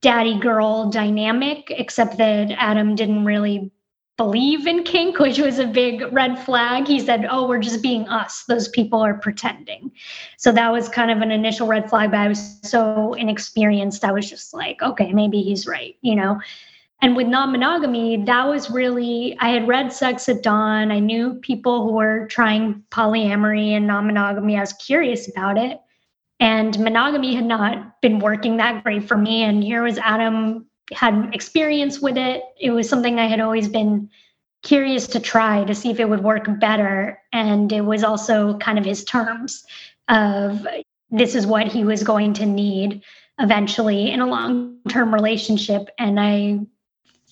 daddy 0.00 0.38
girl 0.38 0.90
dynamic, 0.90 1.66
except 1.70 2.18
that 2.18 2.50
Adam 2.52 2.94
didn't 2.94 3.24
really 3.24 3.70
believe 4.16 4.66
in 4.66 4.84
kink, 4.84 5.18
which 5.20 5.38
was 5.38 5.58
a 5.58 5.66
big 5.66 6.04
red 6.12 6.38
flag. 6.38 6.86
He 6.86 7.00
said, 7.00 7.26
Oh, 7.30 7.48
we're 7.48 7.60
just 7.60 7.82
being 7.82 8.06
us. 8.08 8.44
Those 8.48 8.68
people 8.68 9.00
are 9.00 9.14
pretending. 9.14 9.90
So 10.36 10.52
that 10.52 10.70
was 10.70 10.88
kind 10.88 11.10
of 11.10 11.18
an 11.18 11.30
initial 11.30 11.66
red 11.66 11.88
flag, 11.88 12.10
but 12.10 12.20
I 12.20 12.28
was 12.28 12.60
so 12.62 13.14
inexperienced. 13.14 14.04
I 14.04 14.12
was 14.12 14.28
just 14.28 14.52
like, 14.52 14.82
okay, 14.82 15.12
maybe 15.12 15.40
he's 15.42 15.66
right, 15.66 15.96
you 16.02 16.14
know? 16.14 16.40
And 17.00 17.14
with 17.14 17.28
non 17.28 17.52
monogamy, 17.52 18.24
that 18.24 18.48
was 18.48 18.70
really, 18.70 19.36
I 19.38 19.50
had 19.50 19.68
read 19.68 19.92
Sex 19.92 20.28
at 20.28 20.42
Dawn. 20.42 20.90
I 20.90 20.98
knew 20.98 21.34
people 21.34 21.84
who 21.84 21.92
were 21.92 22.26
trying 22.26 22.82
polyamory 22.90 23.70
and 23.70 23.86
non 23.86 24.06
monogamy. 24.06 24.56
I 24.56 24.60
was 24.60 24.72
curious 24.72 25.28
about 25.28 25.56
it. 25.56 25.80
And 26.40 26.78
monogamy 26.78 27.34
had 27.34 27.44
not 27.44 28.00
been 28.00 28.20
working 28.20 28.56
that 28.58 28.84
great 28.84 29.06
for 29.08 29.16
me. 29.16 29.42
And 29.42 29.62
here 29.62 29.82
was 29.82 29.98
Adam 29.98 30.66
had 30.92 31.34
experience 31.34 32.00
with 32.00 32.16
it. 32.16 32.42
It 32.60 32.70
was 32.70 32.88
something 32.88 33.18
I 33.18 33.26
had 33.26 33.40
always 33.40 33.68
been 33.68 34.08
curious 34.62 35.06
to 35.08 35.20
try 35.20 35.64
to 35.64 35.74
see 35.74 35.90
if 35.90 36.00
it 36.00 36.08
would 36.08 36.22
work 36.22 36.46
better. 36.60 37.20
And 37.32 37.72
it 37.72 37.82
was 37.82 38.04
also 38.04 38.56
kind 38.58 38.78
of 38.78 38.84
his 38.84 39.04
terms 39.04 39.64
of 40.08 40.66
this 41.10 41.34
is 41.34 41.46
what 41.46 41.66
he 41.66 41.84
was 41.84 42.02
going 42.02 42.34
to 42.34 42.46
need 42.46 43.02
eventually 43.38 44.10
in 44.10 44.20
a 44.20 44.26
long 44.26 44.78
term 44.88 45.12
relationship. 45.12 45.88
And 45.98 46.18
I 46.20 46.60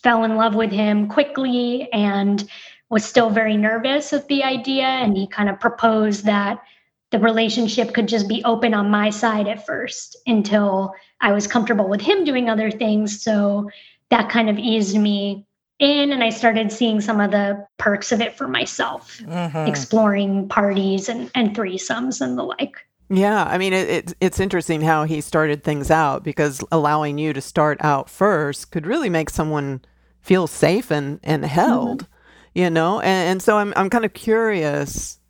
fell 0.02 0.24
in 0.24 0.36
love 0.36 0.54
with 0.54 0.70
him 0.70 1.08
quickly 1.08 1.90
and 1.92 2.48
was 2.90 3.04
still 3.04 3.30
very 3.30 3.56
nervous 3.56 4.12
at 4.12 4.28
the 4.28 4.44
idea. 4.44 4.84
And 4.84 5.16
he 5.16 5.26
kind 5.26 5.48
of 5.48 5.58
proposed 5.58 6.24
that 6.24 6.62
the 7.10 7.18
relationship 7.18 7.94
could 7.94 8.08
just 8.08 8.28
be 8.28 8.42
open 8.44 8.74
on 8.74 8.90
my 8.90 9.10
side 9.10 9.46
at 9.48 9.64
first 9.64 10.16
until 10.26 10.92
I 11.20 11.32
was 11.32 11.46
comfortable 11.46 11.88
with 11.88 12.00
him 12.00 12.24
doing 12.24 12.48
other 12.48 12.70
things. 12.70 13.22
So 13.22 13.70
that 14.10 14.28
kind 14.28 14.50
of 14.50 14.58
eased 14.58 14.98
me 14.98 15.46
in, 15.78 16.10
and 16.12 16.22
I 16.24 16.30
started 16.30 16.72
seeing 16.72 17.00
some 17.00 17.20
of 17.20 17.30
the 17.30 17.66
perks 17.78 18.12
of 18.12 18.20
it 18.20 18.36
for 18.36 18.48
myself, 18.48 19.18
mm-hmm. 19.18 19.68
exploring 19.68 20.48
parties 20.48 21.08
and, 21.08 21.30
and 21.34 21.54
threesomes 21.54 22.20
and 22.20 22.38
the 22.38 22.42
like. 22.42 22.76
Yeah, 23.08 23.44
I 23.44 23.58
mean, 23.58 23.72
it, 23.72 23.88
it, 23.88 24.12
it's 24.20 24.40
interesting 24.40 24.80
how 24.80 25.04
he 25.04 25.20
started 25.20 25.62
things 25.62 25.90
out 25.90 26.24
because 26.24 26.64
allowing 26.72 27.18
you 27.18 27.32
to 27.32 27.40
start 27.40 27.78
out 27.82 28.10
first 28.10 28.72
could 28.72 28.86
really 28.86 29.10
make 29.10 29.30
someone 29.30 29.80
feel 30.22 30.48
safe 30.48 30.90
and, 30.90 31.20
and 31.22 31.44
held, 31.44 32.02
mm-hmm. 32.02 32.58
you 32.58 32.70
know? 32.70 33.00
And, 33.00 33.30
and 33.30 33.42
so 33.42 33.58
I'm, 33.58 33.72
I'm 33.76 33.90
kind 33.90 34.04
of 34.04 34.12
curious 34.12 35.20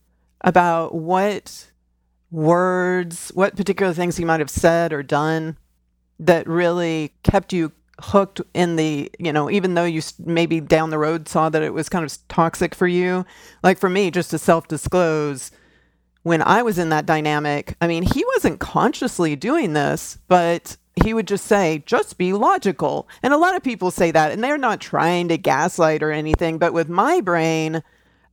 about 0.47 0.95
what 0.95 1.71
words, 2.31 3.31
what 3.35 3.57
particular 3.57 3.93
things 3.93 4.17
he 4.17 4.25
might 4.25 4.41
have 4.41 4.49
said 4.51 4.93
or 4.93 5.03
done 5.03 5.59
that 6.19 6.49
really 6.49 7.13
kept 7.23 7.53
you 7.53 7.73
hooked 8.01 8.41
in 8.55 8.77
the, 8.77 9.11
you 9.19 9.33
know, 9.33 9.51
even 9.51 9.75
though 9.75 9.85
you 9.85 10.01
maybe 10.19 10.61
down 10.61 10.91
the 10.91 10.99
road 10.99 11.29
saw 11.29 11.49
that 11.49 11.63
it 11.63 11.75
was 11.75 11.89
kind 11.89 12.05
of 12.05 12.17
toxic 12.29 12.75
for 12.75 12.87
you. 12.87 13.27
Like 13.63 13.79
for 13.79 13.91
me, 13.91 14.11
just 14.11 14.31
to 14.31 14.39
self 14.39 14.69
disclose, 14.69 15.51
when 16.23 16.43
I 16.43 16.63
was 16.63 16.79
in 16.79 16.91
that 16.91 17.07
dynamic, 17.07 17.77
I 17.81 17.87
mean, 17.87 18.03
he 18.03 18.25
wasn't 18.35 18.61
consciously 18.61 19.37
doing 19.37 19.73
this, 19.73 20.19
but 20.29 20.77
he 21.05 21.13
would 21.13 21.29
just 21.29 21.47
say, 21.47 21.83
just 21.87 22.19
be 22.19 22.33
logical. 22.33 23.09
And 23.23 23.33
a 23.33 23.39
lot 23.39 23.57
of 23.57 23.63
people 23.63 23.91
say 23.91 24.11
that, 24.11 24.33
and 24.33 24.43
they're 24.43 24.59
not 24.59 24.81
trying 24.81 25.29
to 25.29 25.39
gaslight 25.39 26.03
or 26.03 26.11
anything. 26.11 26.59
But 26.59 26.73
with 26.73 26.89
my 26.89 27.21
brain, 27.21 27.83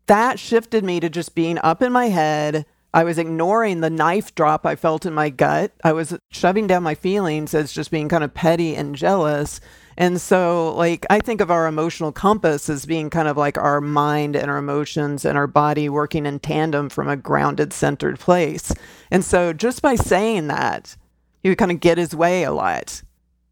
that 0.08 0.40
shifted 0.40 0.84
me 0.84 1.00
to 1.00 1.10
just 1.10 1.36
being 1.36 1.60
up 1.64 1.82
in 1.82 1.92
my 1.92 2.08
head. 2.08 2.66
I 2.94 3.04
was 3.04 3.18
ignoring 3.18 3.82
the 3.82 3.90
knife 3.90 4.36
drop 4.36 4.66
I 4.66 4.76
felt 4.76 5.06
in 5.06 5.14
my 5.14 5.30
gut. 5.30 5.72
I 5.84 5.94
was 5.94 6.16
shoving 6.32 6.68
down 6.68 6.84
my 6.84 6.94
feelings 6.94 7.56
as 7.56 7.74
just 7.74 7.90
being 7.90 8.08
kind 8.08 8.24
of 8.24 8.34
petty 8.34 8.76
and 8.76 8.96
jealous. 8.96 9.60
And 9.98 10.22
so, 10.22 10.74
like, 10.76 11.06
I 11.10 11.20
think 11.20 11.42
of 11.42 11.50
our 11.50 11.68
emotional 11.68 12.12
compass 12.12 12.70
as 12.70 12.86
being 12.86 13.10
kind 13.10 13.28
of 13.28 13.38
like 13.38 13.58
our 13.58 13.82
mind 13.82 14.36
and 14.36 14.50
our 14.50 14.58
emotions 14.58 15.26
and 15.26 15.38
our 15.38 15.48
body 15.48 15.90
working 15.90 16.26
in 16.26 16.40
tandem 16.40 16.90
from 16.90 17.08
a 17.08 17.18
grounded, 17.18 17.74
centered 17.74 18.20
place. 18.20 18.72
And 19.10 19.24
so, 19.24 19.54
just 19.54 19.82
by 19.82 19.96
saying 19.96 20.48
that, 20.48 20.96
he 21.42 21.50
would 21.50 21.58
kind 21.58 21.72
of 21.72 21.80
get 21.80 21.98
his 21.98 22.16
way 22.16 22.44
a 22.44 22.52
lot 22.52 23.02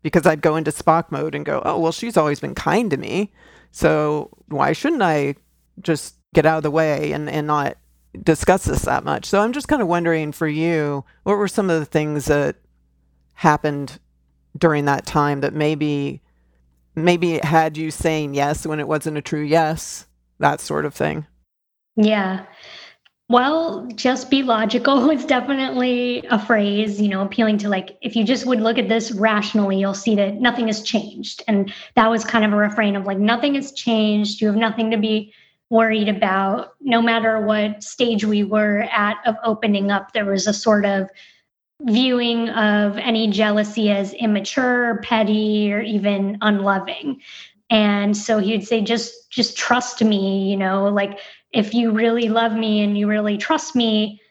because 0.03 0.25
I'd 0.25 0.41
go 0.41 0.55
into 0.55 0.71
Spock 0.71 1.11
mode 1.11 1.35
and 1.35 1.45
go, 1.45 1.61
oh, 1.65 1.79
well, 1.79 1.91
she's 1.91 2.17
always 2.17 2.39
been 2.39 2.55
kind 2.55 2.89
to 2.91 2.97
me. 2.97 3.31
So, 3.71 4.29
why 4.47 4.73
shouldn't 4.73 5.03
I 5.03 5.35
just 5.79 6.15
get 6.33 6.45
out 6.45 6.57
of 6.57 6.63
the 6.63 6.71
way 6.71 7.11
and, 7.11 7.29
and 7.29 7.47
not 7.47 7.77
discuss 8.23 8.65
this 8.65 8.83
that 8.83 9.03
much. 9.03 9.25
So 9.25 9.41
I'm 9.41 9.53
just 9.53 9.67
kind 9.67 9.81
of 9.81 9.87
wondering 9.87 10.31
for 10.31 10.47
you, 10.47 11.03
what 11.23 11.37
were 11.37 11.47
some 11.47 11.69
of 11.69 11.79
the 11.79 11.85
things 11.85 12.25
that 12.25 12.57
happened 13.33 13.99
during 14.57 14.85
that 14.85 15.05
time 15.05 15.41
that 15.41 15.53
maybe 15.53 16.21
maybe 16.93 17.39
had 17.39 17.77
you 17.77 17.89
saying 17.89 18.33
yes 18.33 18.65
when 18.65 18.79
it 18.79 18.87
wasn't 18.87 19.17
a 19.17 19.21
true 19.21 19.41
yes, 19.41 20.05
that 20.39 20.59
sort 20.59 20.85
of 20.85 20.93
thing? 20.93 21.25
Yeah. 21.95 22.45
Well, 23.29 23.87
just 23.95 24.29
be 24.29 24.43
logical 24.43 25.09
is 25.11 25.25
definitely 25.25 26.25
a 26.29 26.37
phrase, 26.37 26.99
you 26.99 27.07
know, 27.07 27.21
appealing 27.21 27.57
to 27.59 27.69
like, 27.69 27.97
if 28.01 28.15
you 28.15 28.25
just 28.25 28.45
would 28.45 28.59
look 28.59 28.77
at 28.77 28.89
this 28.89 29.11
rationally, 29.13 29.79
you'll 29.79 29.93
see 29.93 30.15
that 30.15 30.41
nothing 30.41 30.67
has 30.67 30.83
changed. 30.83 31.41
And 31.47 31.73
that 31.95 32.09
was 32.09 32.25
kind 32.25 32.43
of 32.43 32.51
a 32.51 32.57
refrain 32.57 32.97
of 32.97 33.05
like, 33.05 33.17
nothing 33.17 33.55
has 33.55 33.71
changed. 33.71 34.41
You 34.41 34.47
have 34.47 34.57
nothing 34.57 34.91
to 34.91 34.97
be 34.97 35.33
worried 35.71 36.09
about 36.09 36.73
no 36.81 37.01
matter 37.01 37.39
what 37.39 37.81
stage 37.81 38.25
we 38.25 38.43
were 38.43 38.81
at 38.91 39.17
of 39.25 39.35
opening 39.43 39.89
up 39.89 40.11
there 40.11 40.25
was 40.25 40.45
a 40.45 40.53
sort 40.53 40.85
of 40.85 41.09
viewing 41.83 42.49
of 42.49 42.97
any 42.97 43.29
jealousy 43.29 43.89
as 43.89 44.13
immature 44.13 44.99
petty 45.01 45.73
or 45.73 45.81
even 45.81 46.37
unloving. 46.41 47.21
And 47.69 48.15
so 48.15 48.37
he'd 48.37 48.67
say 48.67 48.81
just 48.81 49.31
just 49.31 49.57
trust 49.57 50.03
me 50.03 50.51
you 50.51 50.57
know 50.57 50.89
like 50.89 51.19
if 51.53 51.73
you 51.73 51.91
really 51.91 52.27
love 52.27 52.53
me 52.53 52.83
and 52.83 52.97
you 52.97 53.07
really 53.07 53.37
trust 53.37 53.75
me 53.75 54.21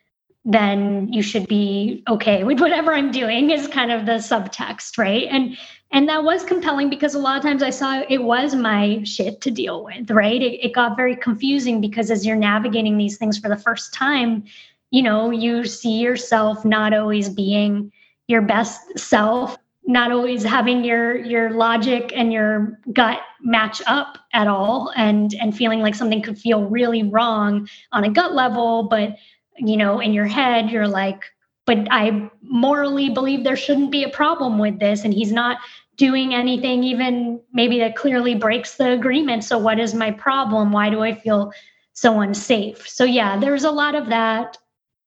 then 0.45 1.11
you 1.13 1.23
should 1.23 1.47
be 1.49 2.03
okay 2.09 2.45
with 2.45 2.61
whatever 2.61 2.93
i'm 2.93 3.11
doing 3.11 3.51
is 3.51 3.67
kind 3.69 3.91
of 3.91 4.05
the 4.05 4.13
subtext 4.13 4.99
right? 4.99 5.27
And 5.31 5.57
and 5.93 6.09
that 6.09 6.23
was 6.23 6.45
compelling 6.45 6.89
because 6.89 7.15
a 7.15 7.19
lot 7.19 7.37
of 7.37 7.43
times 7.43 7.63
I 7.63 7.71
saw 7.71 8.03
it 8.09 8.23
was 8.23 8.55
my 8.55 9.03
shit 9.03 9.41
to 9.41 9.51
deal 9.51 9.85
with, 9.85 10.11
right? 10.11 10.41
It, 10.41 10.65
it, 10.65 10.73
got 10.73 10.97
very 10.97 11.17
confusing 11.17 11.81
because 11.81 12.11
as 12.11 12.25
you're 12.25 12.37
navigating 12.37 12.97
these 12.97 13.17
things 13.17 13.39
for 13.39 13.49
the 13.49 13.57
first 13.57 13.93
time, 13.93 14.45
you 14.91 15.03
know, 15.03 15.31
you 15.31 15.65
see 15.65 15.99
yourself 15.99 16.65
not 16.65 16.95
always 16.95 17.29
being 17.29 17.91
your 18.29 18.43
best 18.43 18.99
self, 18.99 19.57
not 19.85 20.13
always 20.13 20.45
having 20.45 20.85
your 20.85 21.17
your 21.17 21.51
logic 21.51 22.13
and 22.15 22.33
your 22.33 22.79
gut 22.93 23.21
match 23.41 23.83
up 23.87 24.19
at 24.33 24.47
all 24.47 24.93
and 24.95 25.35
and 25.41 25.57
feeling 25.57 25.81
like 25.81 25.97
something 25.97 26.23
could 26.23 26.39
feel 26.39 26.65
really 26.67 27.03
wrong 27.03 27.69
on 27.91 28.05
a 28.05 28.11
gut 28.11 28.33
level, 28.33 28.85
but 28.85 29.17
you 29.57 29.77
know, 29.77 29.99
in 29.99 30.13
your 30.13 30.27
head 30.27 30.71
you're 30.71 30.89
like 30.89 31.25
but 31.71 31.87
I 31.89 32.29
morally 32.43 33.11
believe 33.11 33.45
there 33.45 33.55
shouldn't 33.55 33.93
be 33.93 34.03
a 34.03 34.09
problem 34.09 34.59
with 34.59 34.81
this. 34.81 35.05
And 35.05 35.15
he's 35.15 35.31
not 35.31 35.59
doing 36.01 36.35
anything, 36.35 36.83
even 36.83 37.39
maybe 37.53 37.79
that 37.79 37.95
clearly 37.95 38.35
breaks 38.35 38.77
the 38.77 38.93
agreement. 38.93 39.45
So, 39.45 39.59
what 39.59 39.79
is 39.79 39.93
my 39.93 40.11
problem? 40.11 40.73
Why 40.73 40.89
do 40.89 41.03
I 41.03 41.15
feel 41.15 41.53
so 41.93 42.21
unsafe? 42.21 42.89
So, 42.89 43.05
yeah, 43.05 43.39
there's 43.39 43.65
a 43.65 43.71
lot 43.71 43.95
of 43.95 44.09
that. 44.09 44.57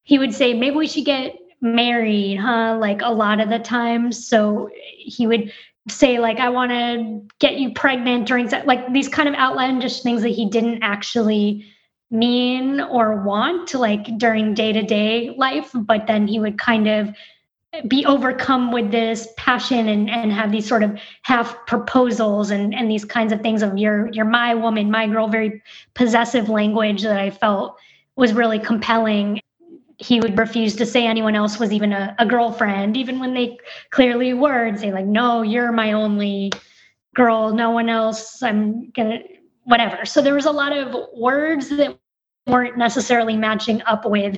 He 0.03 0.19
would 0.19 0.35
say, 0.35 0.53
maybe 0.53 0.75
we 0.75 0.87
should 0.87 1.05
get 1.05 1.35
married, 1.61 2.35
huh? 2.35 2.77
Like 2.79 3.01
a 3.01 3.11
lot 3.11 3.39
of 3.39 3.49
the 3.49 3.57
times. 3.57 4.27
So, 4.27 4.69
he 4.99 5.25
would 5.25 5.51
say, 5.89 6.19
like, 6.19 6.37
I 6.37 6.49
want 6.49 6.71
to 6.71 7.21
get 7.39 7.57
you 7.57 7.73
pregnant 7.73 8.27
during 8.27 8.47
like 8.65 8.93
these 8.93 9.09
kind 9.09 9.27
of 9.27 9.33
outlandish 9.33 10.01
things 10.01 10.21
that 10.21 10.29
he 10.29 10.47
didn't 10.47 10.83
actually 10.83 11.65
mean 12.11 12.79
or 12.79 13.23
want 13.23 13.73
like 13.73 14.19
during 14.19 14.53
day-to-day 14.53 15.33
life 15.35 15.71
but 15.73 16.05
then 16.05 16.27
he 16.27 16.39
would 16.39 16.59
kind 16.59 16.87
of 16.87 17.09
be 17.87 18.05
overcome 18.05 18.71
with 18.71 18.91
this 18.91 19.27
passion 19.35 19.87
and, 19.89 20.09
and 20.09 20.31
have 20.31 20.51
these 20.51 20.67
sort 20.67 20.83
of 20.83 20.99
half 21.23 21.65
proposals 21.65 22.51
and, 22.51 22.73
and 22.73 22.89
these 22.89 23.03
kinds 23.03 23.33
of 23.33 23.41
things 23.41 23.63
of 23.63 23.77
you're 23.77 24.11
you're 24.11 24.25
my 24.25 24.53
woman, 24.53 24.91
my 24.91 25.07
girl, 25.07 25.27
very 25.27 25.61
possessive 25.95 26.49
language 26.49 27.01
that 27.01 27.19
I 27.19 27.31
felt 27.31 27.77
was 28.15 28.33
really 28.33 28.59
compelling. 28.59 29.39
He 29.97 30.19
would 30.19 30.37
refuse 30.37 30.75
to 30.75 30.85
say 30.85 31.07
anyone 31.07 31.35
else 31.35 31.59
was 31.59 31.71
even 31.71 31.93
a, 31.93 32.15
a 32.19 32.25
girlfriend, 32.25 32.95
even 32.95 33.19
when 33.19 33.33
they 33.33 33.57
clearly 33.89 34.33
were, 34.33 34.65
and 34.65 34.79
say, 34.79 34.91
like, 34.91 35.05
no, 35.05 35.41
you're 35.41 35.71
my 35.71 35.93
only 35.93 36.51
girl, 37.15 37.53
no 37.53 37.71
one 37.71 37.89
else. 37.89 38.43
I'm 38.43 38.91
gonna 38.91 39.19
whatever. 39.63 40.05
So 40.05 40.21
there 40.21 40.35
was 40.35 40.45
a 40.45 40.51
lot 40.51 40.77
of 40.77 40.95
words 41.15 41.69
that 41.69 41.97
weren't 42.45 42.77
necessarily 42.77 43.37
matching 43.37 43.81
up 43.83 44.05
with 44.05 44.37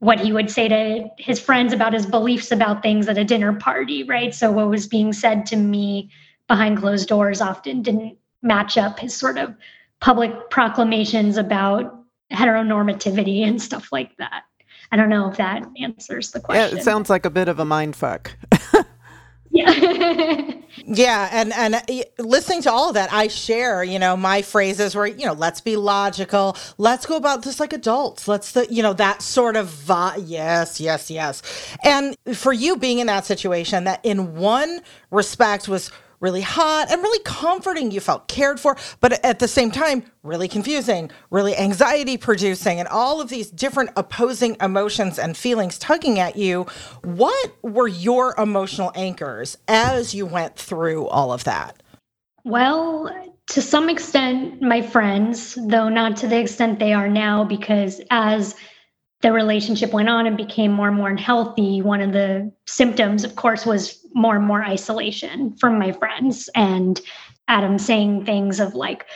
what 0.00 0.18
he 0.18 0.32
would 0.32 0.50
say 0.50 0.66
to 0.66 1.08
his 1.18 1.38
friends 1.38 1.72
about 1.72 1.92
his 1.92 2.06
beliefs 2.06 2.50
about 2.50 2.82
things 2.82 3.06
at 3.06 3.18
a 3.18 3.24
dinner 3.24 3.52
party, 3.52 4.02
right? 4.02 4.34
So 4.34 4.50
what 4.50 4.68
was 4.68 4.86
being 4.86 5.12
said 5.12 5.46
to 5.46 5.56
me 5.56 6.10
behind 6.48 6.78
closed 6.78 7.08
doors 7.08 7.40
often 7.40 7.82
didn't 7.82 8.16
match 8.42 8.76
up 8.76 8.98
his 8.98 9.14
sort 9.14 9.38
of 9.38 9.54
public 10.00 10.50
proclamations 10.50 11.36
about 11.36 12.04
heteronormativity 12.32 13.46
and 13.46 13.60
stuff 13.60 13.92
like 13.92 14.16
that. 14.16 14.44
I 14.90 14.96
don't 14.96 15.10
know 15.10 15.30
if 15.30 15.36
that 15.36 15.64
answers 15.78 16.30
the 16.30 16.40
question. 16.40 16.74
Yeah, 16.74 16.80
it 16.80 16.82
sounds 16.82 17.10
like 17.10 17.26
a 17.26 17.30
bit 17.30 17.48
of 17.48 17.60
a 17.60 17.64
mind 17.64 17.94
fuck. 17.94 18.34
Yeah. 19.62 20.54
yeah, 20.86 21.28
and 21.32 21.52
and 21.52 21.74
uh, 21.76 21.80
listening 22.18 22.62
to 22.62 22.72
all 22.72 22.88
of 22.88 22.94
that, 22.94 23.12
I 23.12 23.28
share, 23.28 23.82
you 23.84 23.98
know, 23.98 24.16
my 24.16 24.42
phrases 24.42 24.94
where, 24.94 25.06
you 25.06 25.26
know, 25.26 25.32
let's 25.32 25.60
be 25.60 25.76
logical, 25.76 26.56
let's 26.78 27.06
go 27.06 27.16
about 27.16 27.42
this 27.42 27.60
like 27.60 27.72
adults. 27.72 28.28
Let's 28.28 28.52
the, 28.52 28.66
you 28.72 28.82
know, 28.82 28.92
that 28.94 29.22
sort 29.22 29.56
of 29.56 29.68
vi- 29.68 30.16
yes, 30.24 30.80
yes, 30.80 31.10
yes. 31.10 31.42
And 31.84 32.16
for 32.34 32.52
you 32.52 32.76
being 32.76 32.98
in 32.98 33.06
that 33.08 33.26
situation 33.26 33.84
that 33.84 34.00
in 34.04 34.36
one 34.36 34.80
respect 35.10 35.68
was 35.68 35.90
really 36.20 36.42
hot 36.42 36.90
and 36.90 37.02
really 37.02 37.22
comforting. 37.24 37.90
You 37.90 38.00
felt 38.00 38.28
cared 38.28 38.60
for, 38.60 38.76
but 39.00 39.24
at 39.24 39.38
the 39.38 39.48
same 39.48 39.70
time, 39.70 40.04
really 40.22 40.48
confusing, 40.48 41.10
really 41.30 41.56
anxiety 41.56 42.16
producing, 42.16 42.78
and 42.78 42.88
all 42.88 43.20
of 43.20 43.28
these 43.28 43.50
different 43.50 43.90
opposing 43.96 44.56
emotions 44.60 45.18
and 45.18 45.36
feelings 45.36 45.78
tugging 45.78 46.18
at 46.18 46.36
you. 46.36 46.66
What 47.02 47.56
were 47.62 47.88
your 47.88 48.34
emotional 48.38 48.92
anchors 48.94 49.56
as 49.66 50.14
you 50.14 50.26
went 50.26 50.56
through 50.56 51.08
all 51.08 51.32
of 51.32 51.44
that? 51.44 51.82
Well, 52.44 53.10
to 53.48 53.60
some 53.60 53.88
extent, 53.88 54.62
my 54.62 54.80
friends, 54.80 55.58
though 55.66 55.88
not 55.88 56.16
to 56.18 56.28
the 56.28 56.38
extent 56.38 56.78
they 56.78 56.92
are 56.92 57.08
now, 57.08 57.44
because 57.44 58.00
as 58.10 58.54
the 59.22 59.32
relationship 59.32 59.92
went 59.92 60.08
on 60.08 60.26
and 60.26 60.36
became 60.36 60.72
more 60.72 60.88
and 60.88 60.96
more 60.96 61.10
unhealthy, 61.10 61.82
one 61.82 62.00
of 62.00 62.12
the 62.12 62.50
symptoms, 62.66 63.22
of 63.22 63.36
course, 63.36 63.66
was 63.66 64.04
more 64.14 64.36
and 64.36 64.46
more 64.46 64.64
isolation 64.64 65.54
from 65.56 65.78
my 65.78 65.92
friends 65.92 66.48
and 66.54 67.00
Adam 67.48 67.78
saying 67.78 68.24
things 68.24 68.60
of 68.60 68.74
like, 68.74 69.06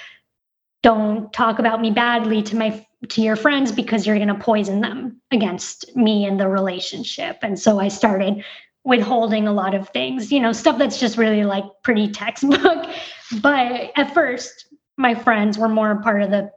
don't 0.83 1.33
talk 1.33 1.59
about 1.59 1.81
me 1.81 1.91
badly 1.91 2.43
to 2.43 2.57
my 2.57 2.87
to 3.09 3.23
your 3.23 3.37
friends 3.37 3.71
because 3.71 4.07
you're 4.07 4.17
going 4.17 4.29
to 4.29 4.35
poison 4.35 4.81
them 4.81 5.21
against 5.31 5.95
me 5.95 6.25
and 6.25 6.41
the 6.41 6.49
relationship. 6.49 7.39
And 7.43 7.59
so 7.59 7.79
I 7.79 7.89
started 7.89 8.43
withholding 8.83 9.47
a 9.47 9.53
lot 9.53 9.75
of 9.75 9.89
things, 9.91 10.33
you 10.33 10.41
know, 10.41 10.53
stuff 10.53 10.79
that's 10.79 11.01
just 11.01 11.19
really 11.19 11.45
like 11.45 11.65
pretty 11.83 12.09
textbook. 12.09 12.87
but 13.43 13.91
at 13.97 14.15
first, 14.15 14.67
my 14.97 15.15
friends 15.15 15.59
were 15.59 15.69
more 15.69 15.91
a 15.91 16.01
part 16.01 16.23
of 16.23 16.31
the 16.31 16.51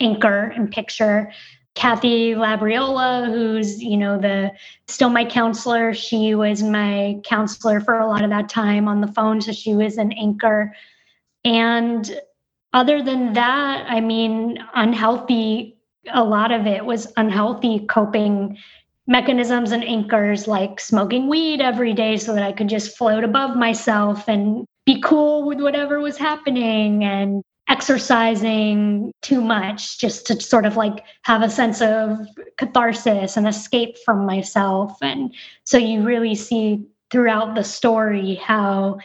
anchor 0.00 0.52
and 0.54 0.70
picture 0.70 1.30
Kathy 1.80 2.34
Labriola, 2.34 3.24
who's, 3.24 3.82
you 3.82 3.96
know, 3.96 4.18
the 4.18 4.52
still 4.86 5.08
my 5.08 5.24
counselor. 5.24 5.94
She 5.94 6.34
was 6.34 6.62
my 6.62 7.18
counselor 7.24 7.80
for 7.80 7.98
a 7.98 8.06
lot 8.06 8.22
of 8.22 8.28
that 8.28 8.50
time 8.50 8.86
on 8.86 9.00
the 9.00 9.06
phone. 9.06 9.40
So 9.40 9.52
she 9.52 9.74
was 9.74 9.96
an 9.96 10.12
anchor. 10.12 10.76
And 11.42 12.20
other 12.74 13.02
than 13.02 13.32
that, 13.32 13.86
I 13.88 14.02
mean, 14.02 14.58
unhealthy, 14.74 15.78
a 16.12 16.22
lot 16.22 16.52
of 16.52 16.66
it 16.66 16.84
was 16.84 17.10
unhealthy 17.16 17.86
coping 17.86 18.58
mechanisms 19.06 19.72
and 19.72 19.82
anchors 19.82 20.46
like 20.46 20.80
smoking 20.80 21.30
weed 21.30 21.62
every 21.62 21.94
day 21.94 22.18
so 22.18 22.34
that 22.34 22.42
I 22.42 22.52
could 22.52 22.68
just 22.68 22.94
float 22.98 23.24
above 23.24 23.56
myself 23.56 24.28
and 24.28 24.66
be 24.84 25.00
cool 25.00 25.46
with 25.46 25.62
whatever 25.62 25.98
was 25.98 26.18
happening 26.18 27.04
and 27.04 27.42
exercising 27.70 29.12
too 29.22 29.40
much 29.40 30.00
just 30.00 30.26
to 30.26 30.40
sort 30.40 30.66
of 30.66 30.76
like 30.76 31.04
have 31.22 31.40
a 31.40 31.48
sense 31.48 31.80
of 31.80 32.18
catharsis 32.58 33.36
and 33.36 33.46
escape 33.46 33.96
from 34.04 34.26
myself. 34.26 34.98
And 35.00 35.32
so 35.62 35.78
you 35.78 36.02
really 36.02 36.34
see 36.34 36.84
throughout 37.12 37.54
the 37.54 37.62
story 37.62 38.34
how 38.34 38.98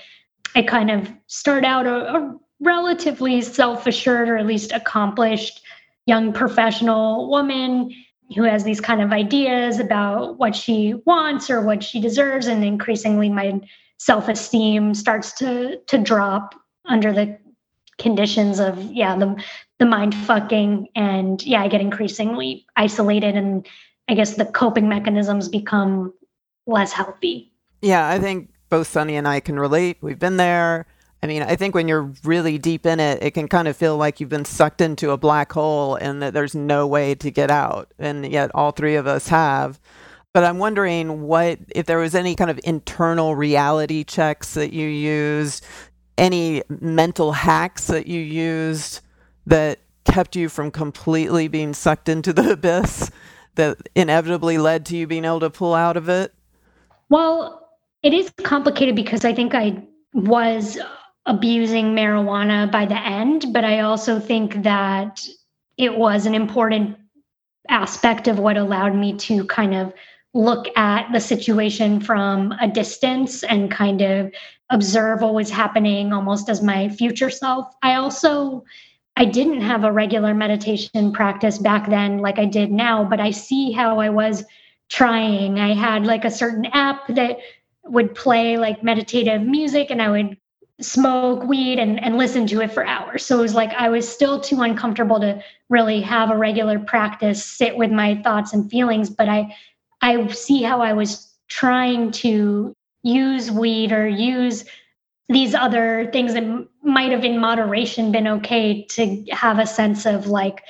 I 0.56 0.64
kind 0.64 0.90
of 0.90 1.12
start 1.28 1.64
out 1.64 1.86
a, 1.86 2.16
a 2.16 2.36
relatively 2.60 3.40
self 3.42 3.86
assured 3.86 4.30
or 4.30 4.38
at 4.38 4.48
least 4.48 4.72
accomplished 4.72 5.62
young 6.08 6.34
professional 6.34 7.30
woman 7.30 7.92
who 8.36 8.44
has 8.44 8.64
these 8.64 8.82
kind 8.82 9.02
of 9.02 9.12
ideas 9.12 9.80
about 9.80 10.40
what 10.40 10.56
she 10.56 10.96
wants 11.06 11.52
or 11.52 11.62
what 11.62 11.84
she 11.84 12.00
deserves 12.00 12.48
and 12.48 12.66
increasingly 12.66 13.30
my 13.30 13.62
self-esteem 14.00 14.96
starts 14.96 15.34
to 15.34 15.78
to 15.86 16.00
drop 16.00 16.56
under 16.86 17.14
the 17.14 17.38
conditions 17.98 18.60
of 18.60 18.82
yeah 18.92 19.16
the 19.16 19.42
the 19.80 19.86
mind 19.86 20.14
fucking 20.14 20.88
and 20.96 21.44
yeah 21.44 21.62
I 21.62 21.68
get 21.68 21.82
increasingly 21.82 22.66
isolated 22.76 23.36
and 23.36 23.68
I 24.10 24.14
guess 24.14 24.36
the 24.36 24.46
coping 24.46 24.88
mechanisms 24.88 25.50
become 25.50 26.14
less 26.68 26.92
healthy. 26.92 27.52
Yeah, 27.82 28.08
I 28.08 28.20
think 28.20 28.52
both 28.70 28.88
Sunny 28.88 29.16
and 29.16 29.28
I 29.28 29.40
can 29.40 29.60
relate. 29.60 29.98
We've 30.02 30.20
been 30.20 30.38
there. 30.38 30.86
I 31.24 31.28
mean, 31.28 31.42
I 31.42 31.56
think 31.56 31.74
when 31.74 31.88
you're 31.88 32.14
really 32.24 32.60
deep 32.60 32.86
in 32.86 33.00
it, 33.00 33.24
it 33.24 33.32
can 33.32 33.48
kind 33.48 33.68
of 33.68 33.76
feel 33.76 33.98
like 33.98 34.20
you've 34.20 34.30
been 34.30 34.46
sucked 34.46 34.80
into 34.80 35.10
a 35.10 35.18
black 35.18 35.52
hole 35.52 35.96
and 35.96 36.22
that 36.22 36.34
there's 36.34 36.54
no 36.54 36.86
way 36.86 37.16
to 37.16 37.32
get 37.32 37.50
out. 37.50 37.92
And 37.98 38.32
yet 38.32 38.52
all 38.54 38.72
three 38.72 38.96
of 38.96 39.08
us 39.08 39.28
have. 39.30 39.80
But 40.34 40.44
I'm 40.44 40.60
wondering 40.60 41.22
what 41.22 41.60
if 41.74 41.86
there 41.88 41.98
was 41.98 42.14
any 42.14 42.36
kind 42.36 42.52
of 42.52 42.60
internal 42.64 43.36
reality 43.36 44.04
checks 44.04 44.54
that 44.54 44.74
you 44.74 44.88
used 44.88 45.66
any 46.18 46.64
mental 46.70 47.32
hacks 47.32 47.88
that 47.88 48.08
you 48.08 48.20
used 48.20 49.02
that 49.46 49.80
kept 50.06 50.36
you 50.36 50.50
from 50.50 50.72
completely 50.72 51.48
being 51.48 51.74
sucked 51.74 52.10
into 52.10 52.34
the 52.34 52.52
abyss 52.54 53.12
that 53.56 53.78
inevitably 53.96 54.58
led 54.58 54.86
to 54.88 54.98
you 54.98 55.08
being 55.08 55.26
able 55.26 55.40
to 55.40 55.50
pull 55.50 55.74
out 55.74 55.98
of 55.98 56.10
it? 56.10 56.34
Well, 57.10 57.70
it 58.04 58.14
is 58.14 58.32
complicated 58.44 58.96
because 58.96 59.26
I 59.26 59.34
think 59.34 59.56
I 59.56 59.84
was 60.14 60.78
abusing 61.26 61.96
marijuana 61.96 62.72
by 62.72 62.86
the 62.86 62.98
end, 62.98 63.48
but 63.52 63.64
I 63.64 63.80
also 63.82 64.20
think 64.20 64.64
that 64.64 65.26
it 65.78 65.98
was 65.98 66.26
an 66.26 66.36
important 66.36 66.98
aspect 67.68 68.28
of 68.28 68.38
what 68.40 68.58
allowed 68.58 68.96
me 68.96 69.14
to 69.18 69.46
kind 69.46 69.74
of 69.74 69.94
look 70.36 70.68
at 70.78 71.10
the 71.14 71.20
situation 71.20 72.00
from 72.02 72.52
a 72.60 72.68
distance 72.68 73.42
and 73.44 73.72
kind 73.72 74.02
of 74.02 74.32
observe 74.70 75.22
what 75.22 75.34
was 75.34 75.50
happening 75.50 76.12
almost 76.12 76.50
as 76.50 76.62
my 76.62 76.90
future 76.90 77.30
self. 77.30 77.74
I 77.82 77.96
also 77.96 78.66
I 79.16 79.24
didn't 79.24 79.62
have 79.62 79.86
a 79.86 79.92
regular 79.94 80.34
meditation 80.34 81.14
practice 81.14 81.58
back 81.58 81.90
then 81.90 82.18
like 82.18 82.38
I 82.38 82.44
did 82.44 82.70
now, 82.70 83.06
but 83.06 83.22
I 83.22 83.32
see 83.32 83.72
how 83.72 84.00
I 84.00 84.10
was 84.10 84.44
trying. 84.90 85.58
I 85.58 85.74
had 85.74 86.06
like 86.06 86.26
a 86.26 86.32
certain 86.32 86.66
app 86.66 87.08
that 87.08 87.38
would 87.86 88.14
play 88.14 88.58
like 88.58 88.84
meditative 88.84 89.42
music 89.42 89.90
and 89.90 90.02
I 90.02 90.10
would 90.10 90.38
smoke 90.82 91.46
weed 91.46 91.80
and, 91.80 92.04
and 92.04 92.18
listen 92.18 92.46
to 92.48 92.60
it 92.60 92.74
for 92.74 92.86
hours. 92.86 93.26
So 93.26 93.40
it 93.40 93.42
was 93.42 93.56
like 93.56 93.72
I 93.72 93.88
was 93.88 94.06
still 94.06 94.42
too 94.42 94.62
uncomfortable 94.62 95.22
to 95.22 95.42
really 95.70 96.02
have 96.02 96.30
a 96.30 96.38
regular 96.38 96.78
practice, 96.78 97.46
sit 97.46 97.78
with 97.78 97.92
my 97.92 98.16
thoughts 98.22 98.52
and 98.52 98.70
feelings, 98.70 99.10
but 99.10 99.30
I 99.30 99.56
I 100.06 100.28
see 100.28 100.62
how 100.62 100.82
I 100.82 100.94
was 100.94 101.34
trying 101.48 102.12
to 102.12 102.76
use 103.02 103.50
weed 103.50 103.92
or 103.92 104.08
use 104.08 104.64
these 105.30 105.56
other 105.56 106.08
things 106.14 106.36
that 106.36 106.68
might 106.84 107.12
have 107.12 107.24
in 107.24 107.40
moderation 107.40 108.12
been 108.12 108.28
okay 108.28 108.86
to 108.92 109.26
have 109.32 109.58
a 109.58 109.66
sense 109.66 110.06
of 110.06 110.28
like 110.28 110.62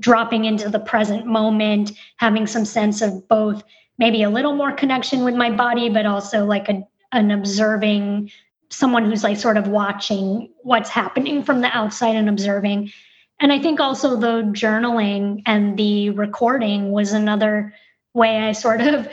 dropping 0.00 0.46
into 0.46 0.68
the 0.68 0.80
present 0.80 1.26
moment, 1.26 1.92
having 2.16 2.44
some 2.48 2.64
sense 2.64 3.02
of 3.02 3.28
both 3.28 3.62
maybe 3.98 4.24
a 4.24 4.30
little 4.30 4.56
more 4.56 4.72
connection 4.72 5.22
with 5.22 5.36
my 5.36 5.48
body, 5.48 5.88
but 5.88 6.04
also 6.04 6.44
like 6.44 6.68
a, 6.68 6.82
an 7.12 7.30
observing 7.30 8.32
someone 8.68 9.04
who's 9.04 9.22
like 9.22 9.36
sort 9.36 9.56
of 9.56 9.68
watching 9.68 10.52
what's 10.62 10.90
happening 10.90 11.44
from 11.44 11.60
the 11.60 11.68
outside 11.68 12.16
and 12.16 12.28
observing. 12.28 12.90
And 13.38 13.52
I 13.52 13.60
think 13.60 13.78
also 13.78 14.16
the 14.16 14.42
journaling 14.52 15.42
and 15.46 15.78
the 15.78 16.10
recording 16.10 16.90
was 16.90 17.12
another 17.12 17.72
way 18.14 18.38
I 18.38 18.52
sort 18.52 18.80
of 18.80 19.08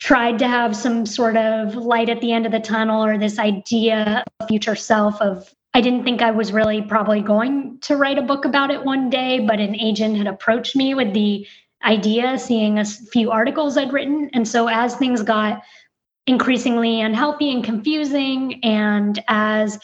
tried 0.00 0.38
to 0.40 0.48
have 0.48 0.74
some 0.74 1.06
sort 1.06 1.36
of 1.36 1.76
light 1.76 2.08
at 2.08 2.20
the 2.20 2.32
end 2.32 2.44
of 2.44 2.52
the 2.52 2.60
tunnel 2.60 3.04
or 3.04 3.18
this 3.18 3.38
idea 3.38 4.24
of 4.40 4.48
future 4.48 4.74
self 4.74 5.20
of 5.20 5.52
I 5.74 5.80
didn't 5.80 6.04
think 6.04 6.20
I 6.20 6.30
was 6.30 6.52
really 6.52 6.82
probably 6.82 7.22
going 7.22 7.78
to 7.82 7.96
write 7.96 8.18
a 8.18 8.22
book 8.22 8.44
about 8.44 8.70
it 8.70 8.84
one 8.84 9.08
day, 9.08 9.38
but 9.38 9.58
an 9.58 9.74
agent 9.80 10.18
had 10.18 10.26
approached 10.26 10.76
me 10.76 10.94
with 10.94 11.14
the 11.14 11.46
idea, 11.84 12.38
seeing 12.38 12.78
a 12.78 12.84
few 12.84 13.30
articles 13.30 13.78
I'd 13.78 13.92
written. 13.92 14.28
And 14.34 14.46
so 14.46 14.68
as 14.68 14.94
things 14.96 15.22
got 15.22 15.62
increasingly 16.26 17.00
unhealthy 17.00 17.50
and 17.52 17.64
confusing, 17.64 18.62
and 18.62 19.22
as 19.28 19.78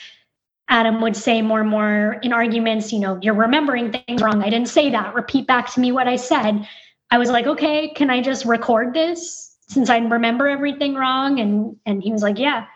Adam 0.68 1.00
would 1.00 1.16
say 1.16 1.40
more 1.40 1.60
and 1.60 1.70
more 1.70 2.18
in 2.22 2.32
arguments, 2.34 2.92
you 2.92 3.00
know, 3.00 3.18
you're 3.22 3.34
remembering 3.34 3.90
things 3.90 4.20
wrong. 4.22 4.42
I 4.42 4.50
didn't 4.50 4.68
say 4.68 4.90
that. 4.90 5.14
Repeat 5.14 5.46
back 5.46 5.72
to 5.72 5.80
me 5.80 5.90
what 5.90 6.06
I 6.06 6.16
said. 6.16 6.68
I 7.10 7.18
was 7.18 7.30
like, 7.30 7.46
okay, 7.46 7.88
can 7.88 8.10
I 8.10 8.20
just 8.20 8.44
record 8.44 8.94
this 8.94 9.56
since 9.68 9.90
I 9.90 9.98
remember 9.98 10.48
everything 10.48 10.94
wrong? 10.94 11.40
And 11.40 11.76
and 11.86 12.02
he 12.02 12.12
was 12.12 12.22
like, 12.22 12.38
yeah. 12.38 12.66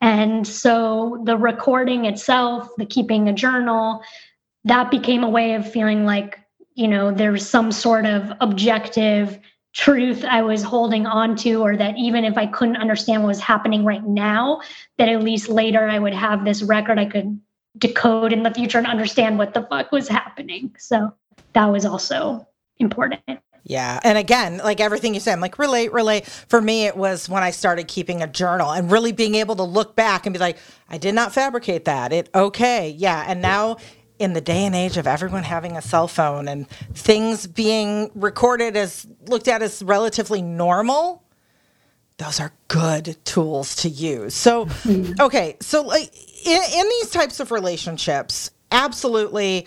And 0.00 0.46
so 0.46 1.22
the 1.24 1.36
recording 1.36 2.06
itself, 2.06 2.68
the 2.76 2.86
keeping 2.86 3.28
a 3.28 3.32
journal, 3.32 4.02
that 4.64 4.90
became 4.90 5.22
a 5.22 5.30
way 5.30 5.54
of 5.54 5.70
feeling 5.70 6.04
like, 6.04 6.40
you 6.74 6.88
know, 6.88 7.12
there's 7.12 7.48
some 7.48 7.70
sort 7.70 8.06
of 8.06 8.32
objective 8.40 9.38
truth 9.74 10.24
I 10.24 10.42
was 10.42 10.62
holding 10.62 11.06
on 11.06 11.36
to, 11.36 11.62
or 11.62 11.76
that 11.76 11.96
even 11.96 12.24
if 12.24 12.36
I 12.36 12.46
couldn't 12.46 12.76
understand 12.76 13.22
what 13.22 13.28
was 13.28 13.40
happening 13.40 13.84
right 13.84 14.04
now, 14.04 14.60
that 14.98 15.08
at 15.08 15.22
least 15.22 15.48
later 15.48 15.88
I 15.88 15.98
would 15.98 16.14
have 16.14 16.44
this 16.44 16.62
record 16.62 16.98
I 16.98 17.06
could 17.06 17.40
decode 17.78 18.32
in 18.32 18.42
the 18.42 18.52
future 18.52 18.78
and 18.78 18.86
understand 18.86 19.38
what 19.38 19.54
the 19.54 19.62
fuck 19.62 19.92
was 19.92 20.08
happening. 20.08 20.74
So 20.78 21.12
that 21.54 21.66
was 21.66 21.86
also 21.86 22.46
important. 22.78 23.22
Yeah. 23.64 24.00
And 24.02 24.18
again, 24.18 24.58
like 24.58 24.80
everything 24.80 25.14
you 25.14 25.20
said, 25.20 25.34
I'm 25.34 25.40
like, 25.40 25.58
relate, 25.58 25.92
relate. 25.92 26.26
For 26.26 26.60
me, 26.60 26.86
it 26.86 26.96
was 26.96 27.28
when 27.28 27.42
I 27.42 27.52
started 27.52 27.86
keeping 27.86 28.20
a 28.22 28.26
journal 28.26 28.72
and 28.72 28.90
really 28.90 29.12
being 29.12 29.36
able 29.36 29.54
to 29.56 29.62
look 29.62 29.94
back 29.94 30.26
and 30.26 30.32
be 30.32 30.38
like, 30.40 30.58
I 30.88 30.98
did 30.98 31.14
not 31.14 31.32
fabricate 31.32 31.84
that. 31.84 32.12
It, 32.12 32.28
okay. 32.34 32.90
Yeah. 32.90 33.24
And 33.26 33.40
now 33.40 33.76
in 34.18 34.32
the 34.32 34.40
day 34.40 34.64
and 34.64 34.74
age 34.74 34.96
of 34.96 35.06
everyone 35.06 35.42
having 35.44 35.76
a 35.76 35.82
cell 35.82 36.08
phone 36.08 36.48
and 36.48 36.68
things 36.94 37.46
being 37.46 38.10
recorded 38.14 38.76
as 38.76 39.06
looked 39.26 39.48
at 39.48 39.62
as 39.62 39.82
relatively 39.82 40.42
normal, 40.42 41.22
those 42.18 42.40
are 42.40 42.52
good 42.68 43.16
tools 43.24 43.76
to 43.76 43.88
use. 43.88 44.34
So, 44.34 44.68
okay. 45.20 45.56
So, 45.60 45.82
like, 45.82 46.12
in, 46.46 46.62
in 46.62 46.88
these 46.88 47.10
types 47.10 47.40
of 47.40 47.50
relationships, 47.50 48.50
absolutely 48.70 49.66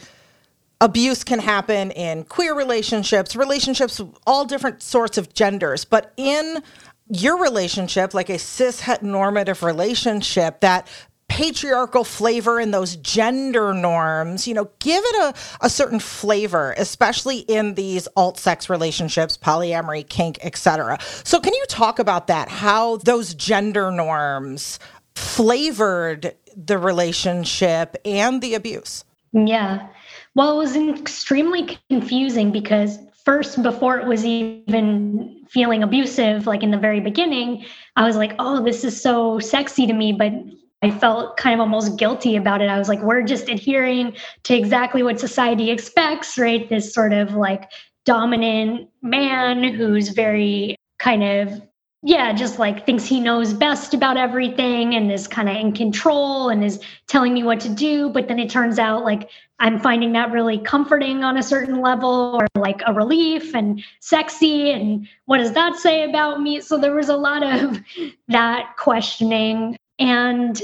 abuse 0.81 1.23
can 1.23 1.39
happen 1.39 1.91
in 1.91 2.23
queer 2.25 2.55
relationships, 2.55 3.35
relationships, 3.35 4.01
all 4.27 4.45
different 4.45 4.81
sorts 4.81 5.17
of 5.17 5.33
genders. 5.33 5.85
But 5.85 6.13
in 6.17 6.61
your 7.07 7.41
relationship, 7.41 8.13
like 8.13 8.29
a 8.29 8.39
cis 8.39 8.81
heteronormative 8.81 9.61
relationship, 9.61 10.61
that 10.61 10.87
patriarchal 11.27 12.03
flavor 12.03 12.59
and 12.59 12.73
those 12.73 12.95
gender 12.97 13.73
norms, 13.73 14.47
you 14.47 14.53
know, 14.53 14.69
give 14.79 15.03
it 15.03 15.15
a, 15.35 15.65
a 15.65 15.69
certain 15.69 15.99
flavor, 15.99 16.73
especially 16.77 17.39
in 17.39 17.73
these 17.75 18.07
alt 18.15 18.37
sex 18.37 18.69
relationships, 18.69 19.37
polyamory, 19.37 20.07
kink, 20.07 20.37
etc. 20.43 20.97
So 21.23 21.39
can 21.39 21.53
you 21.53 21.65
talk 21.67 21.99
about 21.99 22.27
that? 22.27 22.49
How 22.49 22.97
those 22.97 23.33
gender 23.33 23.91
norms 23.91 24.79
flavored 25.15 26.35
the 26.55 26.77
relationship 26.77 27.95
and 28.05 28.41
the 28.41 28.53
abuse? 28.53 29.03
Yeah. 29.33 29.87
Well, 30.35 30.55
it 30.55 30.57
was 30.57 30.75
extremely 30.75 31.79
confusing 31.89 32.51
because 32.51 32.99
first, 33.23 33.63
before 33.63 33.97
it 33.99 34.05
was 34.05 34.25
even 34.25 35.45
feeling 35.49 35.81
abusive, 35.81 36.45
like 36.45 36.61
in 36.61 36.71
the 36.71 36.77
very 36.77 36.99
beginning, 36.99 37.65
I 37.95 38.05
was 38.05 38.17
like, 38.17 38.35
oh, 38.37 38.63
this 38.63 38.83
is 38.83 39.01
so 39.01 39.39
sexy 39.39 39.87
to 39.87 39.93
me. 39.93 40.11
But 40.11 40.33
I 40.81 40.91
felt 40.91 41.37
kind 41.37 41.55
of 41.55 41.61
almost 41.61 41.97
guilty 41.97 42.35
about 42.35 42.61
it. 42.61 42.69
I 42.69 42.77
was 42.77 42.89
like, 42.89 43.01
we're 43.01 43.23
just 43.23 43.49
adhering 43.49 44.15
to 44.43 44.55
exactly 44.55 45.03
what 45.03 45.19
society 45.19 45.71
expects, 45.71 46.37
right? 46.37 46.69
This 46.69 46.93
sort 46.93 47.13
of 47.13 47.33
like 47.33 47.71
dominant 48.05 48.89
man 49.01 49.63
who's 49.63 50.09
very 50.09 50.75
kind 50.99 51.23
of 51.23 51.61
yeah, 52.03 52.33
just 52.33 52.59
like 52.59 52.85
thinks 52.85 53.05
he 53.05 53.19
knows 53.19 53.53
best 53.53 53.93
about 53.93 54.15
everything 54.15 54.93
and 54.93 55.11
is 55.11 55.27
kind 55.27 55.49
of 55.49 55.55
in 55.55 55.71
control 55.71 56.49
and 56.49 56.63
is 56.63 56.79
telling 57.07 57.33
me 57.33 57.41
what 57.41 57.59
to 57.61 57.69
do. 57.69 58.09
But 58.09 58.27
then 58.27 58.37
it 58.37 58.49
turns 58.49 58.77
out 58.77 59.03
like 59.03 59.29
I'm 59.59 59.79
finding 59.79 60.11
that 60.13 60.31
really 60.31 60.57
comforting 60.57 61.23
on 61.23 61.37
a 61.37 61.43
certain 61.43 61.81
level 61.81 62.39
or 62.39 62.47
like 62.61 62.81
a 62.85 62.93
relief 62.93 63.55
and 63.55 63.83
sexy. 64.01 64.71
And 64.71 65.07
what 65.25 65.37
does 65.37 65.53
that 65.53 65.77
say 65.77 66.03
about 66.07 66.41
me? 66.41 66.61
So 66.61 66.77
there 66.77 66.93
was 66.93 67.09
a 67.09 67.17
lot 67.17 67.43
of 67.43 67.79
that 68.27 68.75
questioning. 68.77 69.77
And, 69.97 70.61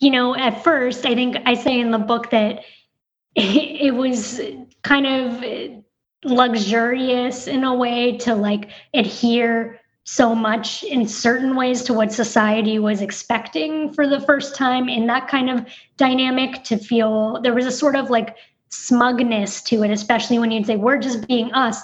you 0.00 0.10
know, 0.10 0.34
at 0.34 0.64
first, 0.64 1.06
I 1.06 1.14
think 1.14 1.36
I 1.46 1.54
say 1.54 1.78
in 1.78 1.92
the 1.92 1.98
book 1.98 2.30
that 2.30 2.64
it 3.36 3.94
was 3.94 4.40
kind 4.82 5.06
of 5.06 5.82
luxurious 6.24 7.46
in 7.46 7.62
a 7.62 7.74
way 7.74 8.18
to 8.18 8.34
like 8.34 8.70
adhere 8.92 9.80
so 10.06 10.36
much 10.36 10.84
in 10.84 11.06
certain 11.06 11.56
ways 11.56 11.82
to 11.82 11.92
what 11.92 12.12
society 12.12 12.78
was 12.78 13.02
expecting 13.02 13.92
for 13.92 14.06
the 14.06 14.20
first 14.20 14.54
time 14.54 14.88
in 14.88 15.06
that 15.08 15.26
kind 15.26 15.50
of 15.50 15.66
dynamic 15.96 16.62
to 16.62 16.78
feel 16.78 17.40
there 17.42 17.52
was 17.52 17.66
a 17.66 17.72
sort 17.72 17.96
of 17.96 18.08
like 18.08 18.36
smugness 18.68 19.60
to 19.62 19.82
it, 19.82 19.90
especially 19.90 20.38
when 20.38 20.52
you'd 20.52 20.64
say, 20.64 20.76
We're 20.76 20.98
just 20.98 21.26
being 21.26 21.52
us. 21.52 21.82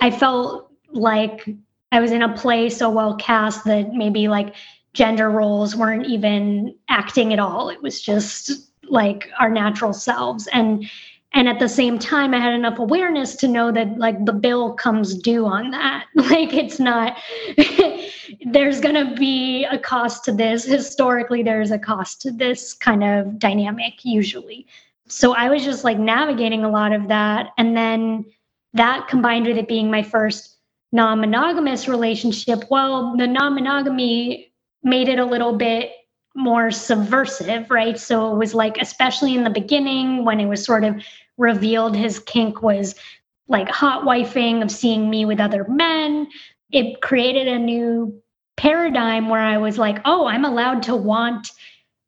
I 0.00 0.10
felt 0.10 0.72
like 0.92 1.46
I 1.92 2.00
was 2.00 2.10
in 2.10 2.22
a 2.22 2.34
play 2.34 2.70
so 2.70 2.88
well 2.88 3.14
cast 3.16 3.64
that 3.64 3.92
maybe 3.92 4.28
like 4.28 4.54
gender 4.94 5.30
roles 5.30 5.76
weren't 5.76 6.06
even 6.06 6.74
acting 6.88 7.34
at 7.34 7.38
all. 7.38 7.68
It 7.68 7.82
was 7.82 8.00
just 8.00 8.72
like 8.84 9.28
our 9.38 9.50
natural 9.50 9.92
selves. 9.92 10.48
And 10.54 10.90
and 11.34 11.48
at 11.48 11.58
the 11.58 11.68
same 11.68 11.98
time 11.98 12.34
i 12.34 12.38
had 12.38 12.54
enough 12.54 12.78
awareness 12.78 13.36
to 13.36 13.48
know 13.48 13.70
that 13.70 13.98
like 13.98 14.24
the 14.24 14.32
bill 14.32 14.72
comes 14.74 15.14
due 15.14 15.46
on 15.46 15.70
that. 15.70 16.06
Like 16.14 16.52
it's 16.52 16.78
not 16.78 17.16
there's 18.46 18.80
going 18.80 18.94
to 18.94 19.14
be 19.14 19.64
a 19.64 19.78
cost 19.78 20.24
to 20.26 20.32
this. 20.32 20.64
Historically 20.64 21.42
there's 21.42 21.70
a 21.70 21.78
cost 21.78 22.20
to 22.22 22.30
this 22.30 22.74
kind 22.74 23.02
of 23.02 23.38
dynamic 23.38 24.04
usually. 24.04 24.66
So 25.06 25.34
i 25.34 25.48
was 25.48 25.64
just 25.64 25.84
like 25.84 25.98
navigating 25.98 26.64
a 26.64 26.70
lot 26.70 26.92
of 26.92 27.08
that. 27.08 27.50
And 27.56 27.76
then 27.76 28.26
that 28.74 29.08
combined 29.08 29.46
with 29.46 29.56
it 29.56 29.68
being 29.68 29.90
my 29.90 30.02
first 30.02 30.56
non-monogamous 30.92 31.86
relationship 31.86 32.64
well 32.70 33.14
the 33.16 33.26
non-monogamy 33.26 34.50
made 34.82 35.08
it 35.08 35.18
a 35.18 35.24
little 35.24 35.54
bit 35.54 35.92
more 36.38 36.70
subversive, 36.70 37.70
right? 37.70 37.98
So 37.98 38.32
it 38.32 38.38
was 38.38 38.54
like, 38.54 38.78
especially 38.80 39.34
in 39.34 39.44
the 39.44 39.50
beginning 39.50 40.24
when 40.24 40.40
it 40.40 40.46
was 40.46 40.64
sort 40.64 40.84
of 40.84 41.02
revealed 41.36 41.96
his 41.96 42.18
kink 42.20 42.62
was 42.62 42.94
like 43.48 43.68
hot 43.68 44.04
wifing 44.04 44.62
of 44.62 44.70
seeing 44.70 45.10
me 45.10 45.24
with 45.24 45.40
other 45.40 45.66
men. 45.68 46.28
It 46.70 47.00
created 47.00 47.48
a 47.48 47.58
new 47.58 48.22
paradigm 48.56 49.28
where 49.28 49.40
I 49.40 49.58
was 49.58 49.78
like, 49.78 50.00
oh, 50.04 50.26
I'm 50.26 50.44
allowed 50.44 50.82
to 50.84 50.96
want 50.96 51.50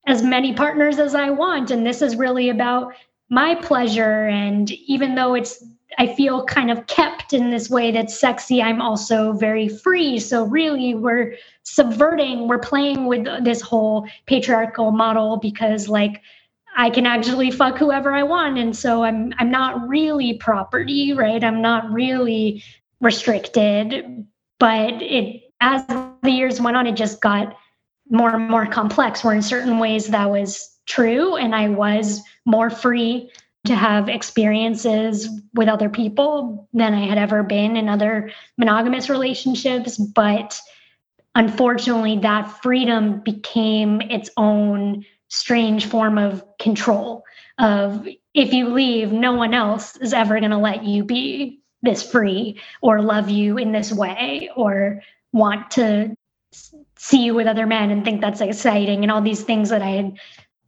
as 0.06 0.22
many 0.22 0.54
partners 0.54 0.98
as 0.98 1.14
I 1.14 1.30
want. 1.30 1.70
And 1.70 1.86
this 1.86 2.02
is 2.02 2.16
really 2.16 2.50
about 2.50 2.92
my 3.30 3.54
pleasure. 3.56 4.26
And 4.26 4.70
even 4.70 5.14
though 5.14 5.34
it's 5.34 5.64
I 5.98 6.14
feel 6.14 6.44
kind 6.44 6.70
of 6.70 6.86
kept 6.86 7.32
in 7.32 7.50
this 7.50 7.68
way 7.68 7.90
that's 7.90 8.18
sexy. 8.18 8.62
I'm 8.62 8.80
also 8.80 9.32
very 9.32 9.68
free. 9.68 10.18
So, 10.18 10.44
really, 10.44 10.94
we're 10.94 11.34
subverting, 11.62 12.48
we're 12.48 12.58
playing 12.58 13.06
with 13.06 13.26
this 13.44 13.60
whole 13.60 14.06
patriarchal 14.26 14.92
model 14.92 15.36
because, 15.36 15.88
like, 15.88 16.22
I 16.76 16.90
can 16.90 17.06
actually 17.06 17.50
fuck 17.50 17.76
whoever 17.78 18.12
I 18.12 18.22
want. 18.22 18.58
And 18.58 18.76
so 18.76 19.02
I'm 19.02 19.32
I'm 19.38 19.50
not 19.50 19.88
really 19.88 20.34
property, 20.34 21.12
right? 21.12 21.42
I'm 21.42 21.60
not 21.62 21.90
really 21.90 22.62
restricted. 23.00 24.26
But 24.58 25.02
it 25.02 25.42
as 25.60 25.86
the 25.86 26.30
years 26.30 26.60
went 26.60 26.76
on, 26.76 26.86
it 26.86 26.96
just 26.96 27.20
got 27.20 27.56
more 28.08 28.34
and 28.34 28.48
more 28.48 28.66
complex, 28.66 29.22
where 29.22 29.34
in 29.34 29.42
certain 29.42 29.78
ways 29.78 30.08
that 30.08 30.30
was 30.30 30.78
true 30.86 31.36
and 31.36 31.54
I 31.54 31.68
was 31.68 32.22
more 32.44 32.70
free 32.70 33.30
to 33.66 33.74
have 33.74 34.08
experiences 34.08 35.28
with 35.54 35.68
other 35.68 35.88
people 35.88 36.68
than 36.72 36.94
I 36.94 37.06
had 37.06 37.18
ever 37.18 37.42
been 37.42 37.76
in 37.76 37.88
other 37.88 38.30
monogamous 38.56 39.10
relationships. 39.10 39.98
But 39.98 40.58
unfortunately, 41.34 42.18
that 42.18 42.62
freedom 42.62 43.20
became 43.20 44.00
its 44.00 44.30
own 44.36 45.04
strange 45.28 45.86
form 45.86 46.18
of 46.18 46.44
control 46.58 47.24
of 47.58 48.08
if 48.34 48.52
you 48.52 48.68
leave, 48.68 49.12
no 49.12 49.34
one 49.34 49.54
else 49.54 49.96
is 49.96 50.12
ever 50.12 50.38
going 50.38 50.50
to 50.50 50.58
let 50.58 50.84
you 50.84 51.04
be 51.04 51.60
this 51.82 52.08
free 52.08 52.60
or 52.82 53.02
love 53.02 53.30
you 53.30 53.58
in 53.58 53.72
this 53.72 53.92
way 53.92 54.50
or 54.56 55.02
want 55.32 55.70
to 55.72 56.14
see 56.96 57.24
you 57.24 57.34
with 57.34 57.46
other 57.46 57.66
men 57.66 57.90
and 57.90 58.04
think 58.04 58.20
that's 58.20 58.40
exciting 58.40 59.02
and 59.02 59.10
all 59.10 59.22
these 59.22 59.42
things 59.42 59.70
that 59.70 59.82
I 59.82 59.90
had 59.90 60.18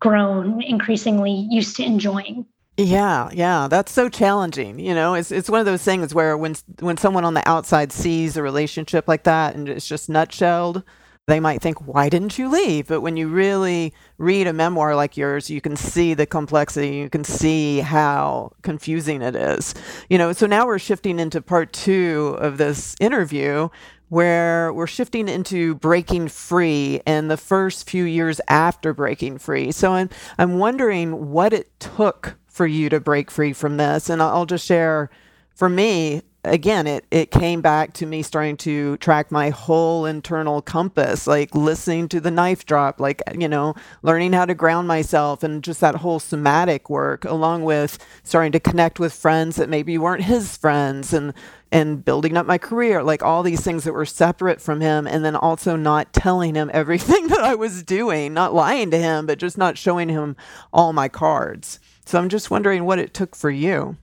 grown 0.01 0.63
increasingly 0.63 1.47
used 1.51 1.77
to 1.77 1.85
enjoying. 1.85 2.47
Yeah, 2.83 3.31
yeah, 3.33 3.69
that's 3.69 3.93
so 3.93 4.09
challenging. 4.09 4.81
You 4.81 4.95
know, 4.95 5.15
it's 5.15 5.31
it's 5.31 5.49
one 5.51 5.61
of 5.61 5.67
those 5.67 5.85
things 5.85 6.15
where 6.15 6.37
when 6.37 6.57
when 6.81 6.97
someone 6.97 7.25
on 7.25 7.35
the 7.35 7.49
outside 7.49 7.93
sees 7.93 8.37
a 8.37 8.43
relationship 8.43 9.07
like 9.07 9.25
that 9.25 9.55
and 9.55 9.69
it's 9.69 9.87
just 9.87 10.11
nutshelled, 10.11 10.83
they 11.29 11.39
might 11.39 11.63
think, 11.63 11.87
"Why 11.87 12.09
didn't 12.09 12.39
you 12.41 12.49
leave?" 12.49 12.89
But 12.89 13.01
when 13.03 13.17
you 13.17 13.29
really 13.29 13.95
read 14.19 14.49
a 14.49 14.53
memoir 14.53 14.97
like 14.97 15.17
yours, 15.17 15.49
you 15.49 15.61
can 15.61 15.77
see 15.77 16.15
the 16.15 16.27
complexity. 16.27 16.97
You 16.97 17.09
can 17.11 17.25
see 17.25 17.81
how 17.81 18.53
confusing 18.63 19.23
it 19.23 19.37
is. 19.37 19.75
You 20.11 20.19
know, 20.19 20.33
so 20.33 20.47
now 20.49 20.67
we're 20.67 20.81
shifting 20.81 21.21
into 21.21 21.41
part 21.41 21.73
two 21.73 22.37
of 22.41 22.59
this 22.59 22.97
interview, 23.01 23.69
where 24.09 24.73
we're 24.73 24.89
shifting 24.89 25.29
into 25.29 25.77
breaking 25.77 26.29
free 26.29 27.01
and 27.07 27.31
the 27.31 27.37
first 27.39 27.89
few 27.89 28.05
years 28.05 28.41
after 28.49 28.93
breaking 28.93 29.39
free. 29.39 29.73
So 29.73 29.93
I'm 29.93 30.11
I'm 30.39 30.59
wondering 30.59 31.31
what 31.31 31.53
it 31.53 31.79
took 31.81 32.37
for 32.53 32.67
you 32.67 32.89
to 32.91 33.01
break 33.01 33.31
free 33.31 33.53
from 33.53 33.79
this. 33.79 34.09
And 34.11 34.23
I'll 34.23 34.47
just 34.47 34.67
share 34.67 35.11
for 35.55 35.69
me, 35.69 36.23
again, 36.45 36.87
it, 36.87 37.05
it 37.11 37.31
came 37.31 37.61
back 37.61 37.95
to 37.95 38.07
me 38.07 38.23
starting 38.23 38.57
to 38.59 38.97
track 38.99 39.31
my 39.31 39.51
whole 39.51 40.05
internal 40.05 40.61
compass, 40.61 41.27
like 41.27 41.55
listening 41.55 42.09
to 42.09 42.21
the 42.21 42.31
knife 42.31 42.67
drop, 42.67 43.01
like, 43.01 43.23
you 43.39 43.49
know, 43.49 43.75
learning 44.03 44.35
how 44.35 44.45
to 44.45 44.55
ground 44.55 44.87
myself 44.87 45.43
and 45.43 45.65
just 45.65 45.81
that 45.81 45.97
whole 45.97 46.19
somatic 46.19 46.91
work, 46.91 47.25
along 47.25 47.65
with 47.65 47.99
starting 48.23 48.53
to 48.53 48.61
connect 48.61 49.01
with 49.01 49.13
friends 49.13 49.57
that 49.57 49.69
maybe 49.69 49.97
weren't 49.97 50.25
his 50.25 50.57
friends 50.57 51.13
and 51.13 51.33
and 51.71 52.05
building 52.05 52.37
up 52.37 52.45
my 52.45 52.59
career, 52.59 53.03
like 53.03 53.23
all 53.23 53.43
these 53.43 53.63
things 53.63 53.85
that 53.85 53.95
were 53.95 54.05
separate 54.05 54.61
from 54.61 54.83
him, 54.83 55.07
and 55.07 55.25
then 55.25 55.35
also 55.35 55.75
not 55.75 56.13
telling 56.13 56.55
him 56.55 56.71
everything 56.75 57.29
that 57.29 57.41
I 57.41 57.55
was 57.55 57.83
doing, 57.83 58.35
not 58.35 58.53
lying 58.53 58.91
to 58.91 58.99
him, 58.99 59.25
but 59.25 59.39
just 59.39 59.57
not 59.57 59.79
showing 59.79 60.11
him 60.11 60.37
all 60.71 60.93
my 60.93 61.09
cards. 61.09 61.81
So 62.07 62.19
I'm 62.19 62.29
just 62.29 62.51
wondering 62.51 62.85
what 62.85 62.99
it 62.99 63.15
took 63.15 63.35
for 63.35 63.51
you. 63.51 63.97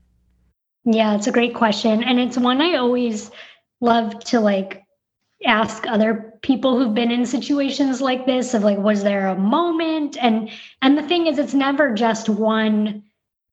Yeah, 0.86 1.16
it's 1.16 1.28
a 1.28 1.32
great 1.32 1.54
question. 1.54 2.04
And 2.04 2.20
it's 2.20 2.38
one 2.38 2.62
I 2.62 2.76
always 2.76 3.32
love 3.82 4.20
to 4.26 4.40
like 4.40 4.84
ask 5.46 5.88
other 5.88 6.34
people 6.42 6.78
who've 6.78 6.94
been 6.94 7.12
in 7.12 7.26
situations 7.26 8.02
like 8.02 8.26
this 8.26 8.54
of 8.54 8.64
like 8.64 8.78
was 8.78 9.04
there 9.04 9.28
a 9.28 9.36
moment 9.36 10.18
and 10.22 10.50
and 10.82 10.98
the 10.98 11.04
thing 11.04 11.28
is 11.28 11.40
it's 11.40 11.54
never 11.54 11.94
just 11.94 12.28
one 12.28 13.02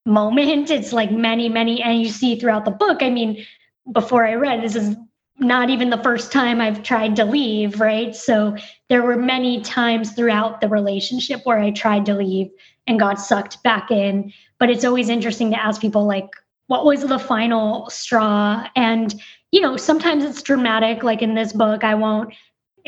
moment 0.05 0.71
it's 0.71 0.93
like 0.93 1.13
many 1.13 1.49
many 1.49 1.81
and 1.81 2.01
you 2.01 2.09
see 2.09 2.39
throughout 2.39 2.65
the 2.65 2.73
book 2.73 3.03
i 3.03 3.11
mean 3.11 3.45
before 3.93 4.27
i 4.27 4.35
read 4.35 4.63
this 4.63 4.75
is 4.75 4.97
not 5.39 5.71
even 5.71 5.91
the 5.91 6.03
first 6.03 6.33
time 6.33 6.61
i've 6.61 6.83
tried 6.83 7.15
to 7.15 7.25
leave 7.25 7.81
right 7.81 8.17
so 8.17 8.57
there 8.89 9.03
were 9.03 9.17
many 9.17 9.61
times 9.61 10.13
throughout 10.13 10.61
the 10.61 10.69
relationship 10.69 11.41
where 11.45 11.59
i 11.59 11.71
tried 11.71 12.05
to 12.05 12.15
leave 12.15 12.51
and 12.87 13.01
got 13.01 13.20
sucked 13.20 13.62
back 13.62 13.90
in. 13.90 14.33
But 14.59 14.70
it's 14.70 14.85
always 14.85 15.09
interesting 15.09 15.51
to 15.51 15.62
ask 15.62 15.81
people 15.81 16.07
like 16.07 16.29
what 16.68 16.85
was 16.85 17.03
the 17.03 17.18
final 17.18 17.88
straw? 17.90 18.66
And 18.75 19.14
you 19.57 19.61
know 19.61 19.77
sometimes 19.77 20.25
it's 20.25 20.42
dramatic 20.42 21.03
like 21.03 21.22
in 21.22 21.35
this 21.35 21.53
book 21.53 21.85
i 21.85 21.94
won't 21.94 22.35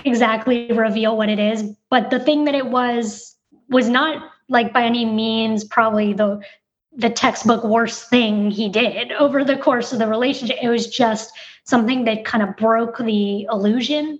exactly 0.05 0.71
reveal 0.73 1.17
what 1.17 1.29
it 1.29 1.39
is 1.39 1.63
but 1.91 2.11
the 2.11 2.21
thing 2.21 2.45
that 2.45 2.55
it 2.55 2.67
was 2.67 3.37
was 3.69 3.89
not 3.89 4.31
like 4.49 4.73
by 4.73 4.83
any 4.85 5.05
means 5.05 5.65
probably 5.65 6.13
the 6.13 6.41
the 6.93 7.11
textbook 7.11 7.65
worst 7.65 8.11
thing 8.11 8.51
he 8.51 8.69
did 8.69 9.13
over 9.13 9.45
the 9.45 9.57
course 9.57 9.93
of 9.93 9.99
the 9.99 10.07
relationship. 10.07 10.57
It 10.61 10.69
was 10.69 10.89
just 10.89 11.33
something 11.65 12.05
that 12.05 12.25
kind 12.25 12.43
of 12.43 12.57
broke 12.57 12.99
the 12.99 13.43
illusion 13.51 14.19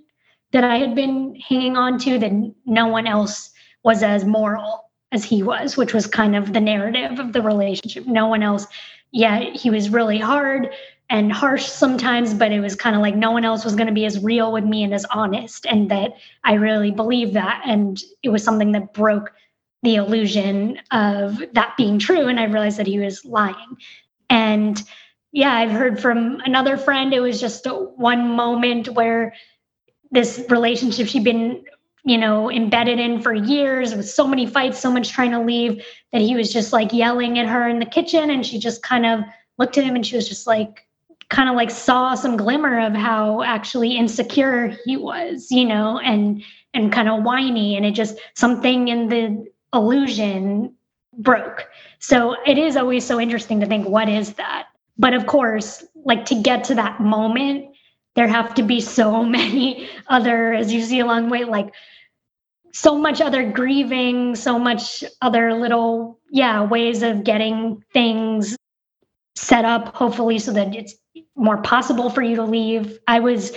that 0.53 0.65
i 0.65 0.77
had 0.79 0.95
been 0.95 1.35
hanging 1.37 1.77
on 1.77 1.99
to 1.99 2.19
that 2.19 2.33
no 2.65 2.87
one 2.87 3.07
else 3.07 3.51
was 3.85 4.03
as 4.03 4.25
moral 4.25 4.88
as 5.13 5.25
he 5.25 5.43
was 5.43 5.77
which 5.77 5.95
was 5.95 6.07
kind 6.07 6.37
of 6.37 6.53
the 6.53 6.61
narrative 6.61 7.19
of 7.19 7.33
the 7.33 7.43
relationship 7.43 8.07
no 8.07 8.27
one 8.27 8.43
else 8.43 8.67
yeah, 9.13 9.41
he 9.41 9.71
was 9.71 9.91
really 9.91 10.19
hard 10.19 10.71
and 11.11 11.33
harsh 11.33 11.67
sometimes, 11.67 12.35
but 12.35 12.53
it 12.53 12.61
was 12.61 12.75
kind 12.75 12.95
of 12.95 13.01
like 13.01 13.17
no 13.17 13.31
one 13.31 13.45
else 13.45 13.65
was 13.65 13.75
going 13.75 13.87
to 13.87 13.93
be 13.93 14.05
as 14.05 14.23
real 14.23 14.53
with 14.53 14.65
me 14.65 14.83
and 14.83 14.93
as 14.93 15.07
honest. 15.07 15.67
And 15.67 15.91
that 15.91 16.17
I 16.45 16.55
really 16.55 16.91
believed 16.91 17.33
that. 17.35 17.63
And 17.65 18.03
it 18.23 18.29
was 18.29 18.45
something 18.45 18.73
that 18.73 18.93
broke 18.93 19.33
the 19.83 19.95
illusion 19.95 20.79
of 20.91 21.43
that 21.53 21.75
being 21.79 21.99
true. 21.99 22.27
And 22.27 22.39
I 22.39 22.45
realized 22.45 22.79
that 22.79 22.87
he 22.87 22.99
was 22.99 23.25
lying. 23.25 23.79
And 24.29 24.83
yeah, 25.33 25.55
I've 25.55 25.71
heard 25.71 26.01
from 26.01 26.41
another 26.45 26.77
friend, 26.77 27.15
it 27.15 27.21
was 27.21 27.41
just 27.41 27.67
one 27.67 28.31
moment 28.37 28.89
where 28.89 29.35
this 30.11 30.45
relationship 30.51 31.07
she'd 31.07 31.25
been 31.25 31.65
you 32.09 32.19
know, 32.19 32.51
embedded 32.51 32.99
in 32.99 33.21
for 33.21 33.35
years 33.35 33.95
with 33.95 34.09
so 34.09 34.27
many 34.27 34.47
fights, 34.47 34.79
so 34.79 34.91
much 34.91 35.11
trying 35.11 35.31
to 35.33 35.41
leave 35.41 35.85
that 36.13 36.21
he 36.21 36.35
was 36.35 36.53
just 36.53 36.73
like 36.73 36.93
yelling 36.93 37.39
at 37.39 37.47
her 37.47 37.69
in 37.69 37.79
the 37.79 37.87
kitchen. 37.87 38.31
And 38.31 38.45
she 38.45 38.59
just 38.59 38.83
kind 38.83 39.07
of 39.07 39.21
looked 39.59 39.77
at 39.79 39.85
him 39.85 39.95
and 39.95 40.07
she 40.07 40.17
was 40.17 40.29
just 40.29 40.47
like, 40.47 40.87
kind 41.29 41.49
of 41.49 41.57
like 41.57 41.71
saw 41.71 42.15
some 42.15 42.37
glimmer 42.37 42.81
of 42.81 42.95
how 42.95 43.43
actually 43.43 43.97
insecure 43.97 44.75
he 44.85 44.97
was, 44.97 45.51
you 45.51 45.65
know, 45.65 45.99
and 45.99 46.43
and 46.75 46.93
kind 46.93 47.09
of 47.09 47.23
whiny. 47.23 47.77
And 47.77 47.85
it 47.85 47.93
just 47.93 48.19
something 48.35 48.89
in 48.89 49.09
the 49.09 49.47
illusion 49.75 50.75
broke. 51.19 51.69
So 51.99 52.37
it 52.47 52.59
is 52.59 52.77
always 52.77 53.05
so 53.05 53.21
interesting 53.21 53.61
to 53.61 53.67
think, 53.67 53.89
what 53.89 54.09
is 54.09 54.35
that? 54.35 54.69
But 54.97 55.15
of 55.15 55.27
course, 55.27 55.85
like 56.05 56.25
to 56.27 56.35
get 56.35 56.65
to 56.65 56.75
that 56.77 57.01
moment, 57.01 57.75
there 58.15 58.29
have 58.29 58.55
to 58.55 58.63
be 58.63 58.81
so 58.81 59.25
many 59.39 59.89
other, 60.09 60.53
as 60.53 60.73
you 60.73 60.83
see 60.83 61.01
along 61.01 61.27
the 61.27 61.31
way, 61.31 61.45
like 61.45 61.73
so 62.73 62.99
much 62.99 63.21
other 63.21 63.51
grieving, 63.51 64.35
so 64.35 64.59
much 64.59 65.03
other 65.23 65.55
little, 65.55 66.19
yeah, 66.31 66.63
ways 66.63 67.03
of 67.03 67.25
getting 67.25 67.83
things 67.93 68.57
set 69.37 69.65
up, 69.65 69.95
hopefully, 69.95 70.39
so 70.39 70.53
that 70.53 70.75
it's 70.75 70.95
more 71.37 71.59
possible 71.63 72.11
for 72.11 72.23
you 72.23 72.37
to 72.37 72.45
leave. 72.45 72.99
I 73.07 73.21
was 73.21 73.53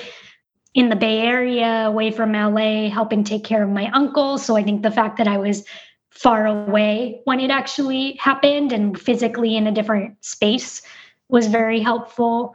in 0.73 0.89
the 0.89 0.95
Bay 0.95 1.19
Area, 1.19 1.87
away 1.87 2.11
from 2.11 2.31
LA, 2.31 2.89
helping 2.89 3.23
take 3.23 3.43
care 3.43 3.63
of 3.63 3.69
my 3.69 3.89
uncle. 3.91 4.37
So 4.37 4.55
I 4.55 4.63
think 4.63 4.83
the 4.83 4.91
fact 4.91 5.17
that 5.17 5.27
I 5.27 5.37
was 5.37 5.65
far 6.11 6.45
away 6.45 7.21
when 7.25 7.39
it 7.39 7.51
actually 7.51 8.13
happened 8.13 8.71
and 8.71 8.99
physically 8.99 9.55
in 9.55 9.67
a 9.67 9.71
different 9.71 10.23
space 10.23 10.81
was 11.29 11.47
very 11.47 11.79
helpful. 11.79 12.53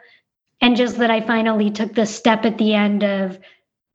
And 0.60 0.76
just 0.76 0.98
that 0.98 1.10
I 1.10 1.20
finally 1.20 1.70
took 1.70 1.94
the 1.94 2.06
step 2.06 2.44
at 2.44 2.58
the 2.58 2.74
end 2.74 3.02
of 3.02 3.38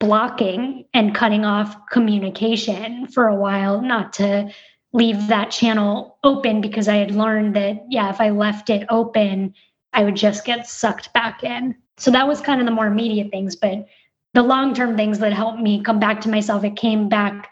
blocking 0.01 0.83
and 0.95 1.13
cutting 1.13 1.45
off 1.45 1.85
communication 1.85 3.05
for 3.07 3.27
a 3.27 3.35
while, 3.35 3.81
not 3.81 4.11
to 4.13 4.51
leave 4.93 5.27
that 5.27 5.51
channel 5.51 6.17
open 6.23 6.59
because 6.59 6.87
I 6.87 6.95
had 6.95 7.11
learned 7.11 7.55
that, 7.55 7.85
yeah, 7.87 8.09
if 8.09 8.19
I 8.19 8.31
left 8.31 8.71
it 8.71 8.85
open, 8.89 9.53
I 9.93 10.03
would 10.03 10.15
just 10.15 10.43
get 10.43 10.67
sucked 10.67 11.13
back 11.13 11.43
in. 11.43 11.75
So 11.97 12.09
that 12.11 12.27
was 12.27 12.41
kind 12.41 12.59
of 12.59 12.65
the 12.65 12.71
more 12.71 12.87
immediate 12.87 13.29
things. 13.29 13.55
But 13.55 13.85
the 14.33 14.41
long 14.41 14.73
term 14.73 14.97
things 14.97 15.19
that 15.19 15.33
helped 15.33 15.59
me 15.59 15.83
come 15.83 15.99
back 15.99 16.19
to 16.21 16.29
myself, 16.29 16.63
it 16.63 16.75
came 16.75 17.07
back, 17.07 17.51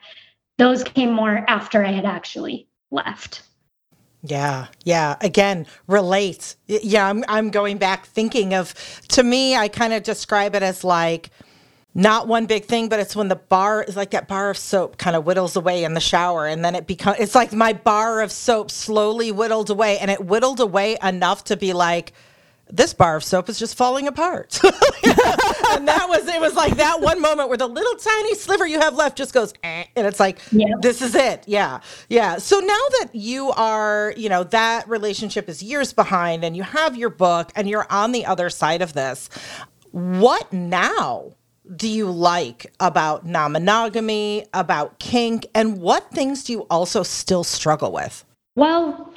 those 0.57 0.83
came 0.83 1.13
more 1.13 1.45
after 1.47 1.85
I 1.85 1.91
had 1.91 2.05
actually 2.05 2.67
left. 2.89 3.43
Yeah, 4.23 4.67
yeah. 4.83 5.17
Again, 5.21 5.67
relate. 5.87 6.55
Yeah, 6.65 7.07
I'm 7.07 7.23
I'm 7.27 7.51
going 7.51 7.77
back 7.77 8.07
thinking 8.07 8.55
of 8.55 8.73
to 9.09 9.23
me, 9.23 9.55
I 9.55 9.67
kind 9.67 9.93
of 9.93 10.01
describe 10.01 10.55
it 10.55 10.63
as 10.63 10.83
like 10.83 11.29
not 11.95 12.27
one 12.27 12.45
big 12.45 12.65
thing, 12.65 12.87
but 12.87 12.99
it's 12.99 13.15
when 13.15 13.29
the 13.29 13.35
bar 13.35 13.83
is 13.83 13.95
like 13.95 14.11
that 14.11 14.27
bar 14.27 14.49
of 14.49 14.57
soap 14.57 14.97
kind 14.97 15.15
of 15.15 15.23
whittles 15.23 15.55
away 15.55 15.83
in 15.83 15.95
the 15.95 15.99
shower. 15.99 16.45
And 16.45 16.63
then 16.63 16.75
it 16.75 16.85
becomes, 16.85 17.17
it's 17.19 17.35
like 17.35 17.51
my 17.51 17.73
bar 17.73 18.21
of 18.21 18.31
soap 18.31 18.69
slowly 18.69 19.31
whittled 19.31 19.69
away 19.69 19.97
and 19.97 20.11
it 20.11 20.23
whittled 20.23 20.59
away 20.59 20.97
enough 21.01 21.43
to 21.45 21.57
be 21.57 21.73
like, 21.73 22.13
this 22.71 22.93
bar 22.93 23.15
of 23.15 23.23
soap 23.23 23.49
is 23.49 23.57
just 23.57 23.75
falling 23.75 24.07
apart. 24.07 24.59
and 24.63 25.87
that 25.87 26.05
was, 26.07 26.27
it 26.27 26.39
was 26.39 26.53
like 26.53 26.77
that 26.77 27.01
one 27.01 27.19
moment 27.19 27.49
where 27.49 27.57
the 27.57 27.67
little 27.67 27.95
tiny 27.95 28.35
sliver 28.35 28.67
you 28.67 28.79
have 28.79 28.93
left 28.93 29.17
just 29.17 29.33
goes, 29.33 29.53
eh, 29.63 29.85
and 29.95 30.05
it's 30.05 30.19
like, 30.19 30.39
yeah. 30.51 30.67
this 30.79 31.01
is 31.01 31.15
it. 31.15 31.43
Yeah. 31.47 31.79
Yeah. 32.09 32.37
So 32.37 32.59
now 32.59 32.67
that 32.99 33.09
you 33.13 33.49
are, 33.49 34.13
you 34.15 34.29
know, 34.29 34.43
that 34.43 34.87
relationship 34.87 35.49
is 35.49 35.63
years 35.63 35.93
behind 35.93 36.43
and 36.43 36.55
you 36.55 36.61
have 36.61 36.95
your 36.95 37.09
book 37.09 37.51
and 37.55 37.67
you're 37.67 37.87
on 37.89 38.11
the 38.11 38.27
other 38.27 38.51
side 38.51 38.83
of 38.83 38.93
this, 38.93 39.29
what 39.91 40.53
now? 40.53 41.33
Do 41.75 41.87
you 41.87 42.09
like 42.09 42.73
about 42.79 43.25
non 43.25 43.51
monogamy, 43.51 44.45
about 44.53 44.99
kink, 44.99 45.45
and 45.53 45.79
what 45.79 46.09
things 46.11 46.43
do 46.43 46.53
you 46.53 46.67
also 46.69 47.03
still 47.03 47.43
struggle 47.43 47.91
with? 47.91 48.25
Well, 48.55 49.13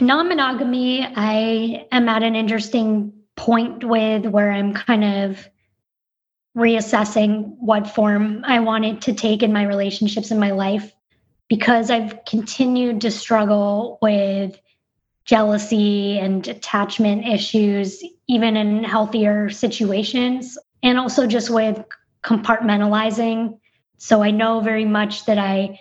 non 0.00 0.28
monogamy, 0.28 1.04
I 1.04 1.86
am 1.92 2.08
at 2.08 2.22
an 2.22 2.34
interesting 2.34 3.12
point 3.36 3.84
with 3.84 4.26
where 4.26 4.50
I'm 4.50 4.74
kind 4.74 5.04
of 5.04 5.48
reassessing 6.56 7.54
what 7.58 7.88
form 7.88 8.44
I 8.44 8.60
wanted 8.60 9.02
to 9.02 9.14
take 9.14 9.42
in 9.42 9.52
my 9.52 9.62
relationships 9.64 10.30
in 10.30 10.38
my 10.40 10.50
life 10.50 10.92
because 11.48 11.90
I've 11.90 12.24
continued 12.24 13.02
to 13.02 13.10
struggle 13.10 13.98
with 14.02 14.60
jealousy 15.24 16.18
and 16.18 16.46
attachment 16.48 17.26
issues, 17.26 18.02
even 18.26 18.56
in 18.56 18.82
healthier 18.82 19.48
situations 19.50 20.58
and 20.82 20.98
also 20.98 21.26
just 21.26 21.50
with 21.50 21.82
compartmentalizing. 22.22 23.58
So 23.98 24.22
I 24.22 24.30
know 24.30 24.60
very 24.60 24.84
much 24.84 25.26
that 25.26 25.38
I 25.38 25.78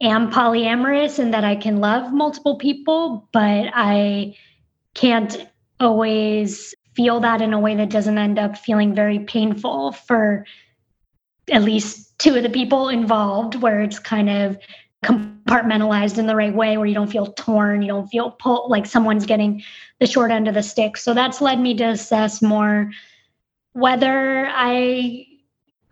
am 0.00 0.30
polyamorous 0.30 1.18
and 1.18 1.32
that 1.32 1.44
I 1.44 1.56
can 1.56 1.78
love 1.78 2.12
multiple 2.12 2.56
people, 2.56 3.28
but 3.32 3.70
I 3.72 4.36
can't 4.94 5.46
always 5.80 6.74
feel 6.94 7.20
that 7.20 7.40
in 7.40 7.52
a 7.52 7.60
way 7.60 7.74
that 7.76 7.90
doesn't 7.90 8.18
end 8.18 8.38
up 8.38 8.58
feeling 8.58 8.94
very 8.94 9.20
painful 9.20 9.92
for 9.92 10.44
at 11.50 11.62
least 11.62 12.18
two 12.18 12.36
of 12.36 12.42
the 12.42 12.50
people 12.50 12.88
involved, 12.88 13.54
where 13.56 13.80
it's 13.80 13.98
kind 13.98 14.28
of 14.28 14.58
compartmentalized 15.04 16.18
in 16.18 16.26
the 16.26 16.36
right 16.36 16.54
way, 16.54 16.76
where 16.76 16.86
you 16.86 16.94
don't 16.94 17.10
feel 17.10 17.32
torn, 17.32 17.82
you 17.82 17.88
don't 17.88 18.06
feel 18.08 18.32
pulled 18.32 18.70
like 18.70 18.86
someone's 18.86 19.26
getting 19.26 19.62
the 19.98 20.06
short 20.06 20.30
end 20.30 20.46
of 20.46 20.54
the 20.54 20.62
stick. 20.62 20.96
So 20.96 21.14
that's 21.14 21.40
led 21.40 21.58
me 21.58 21.74
to 21.76 21.84
assess 21.84 22.42
more 22.42 22.90
whether 23.72 24.48
I 24.50 25.26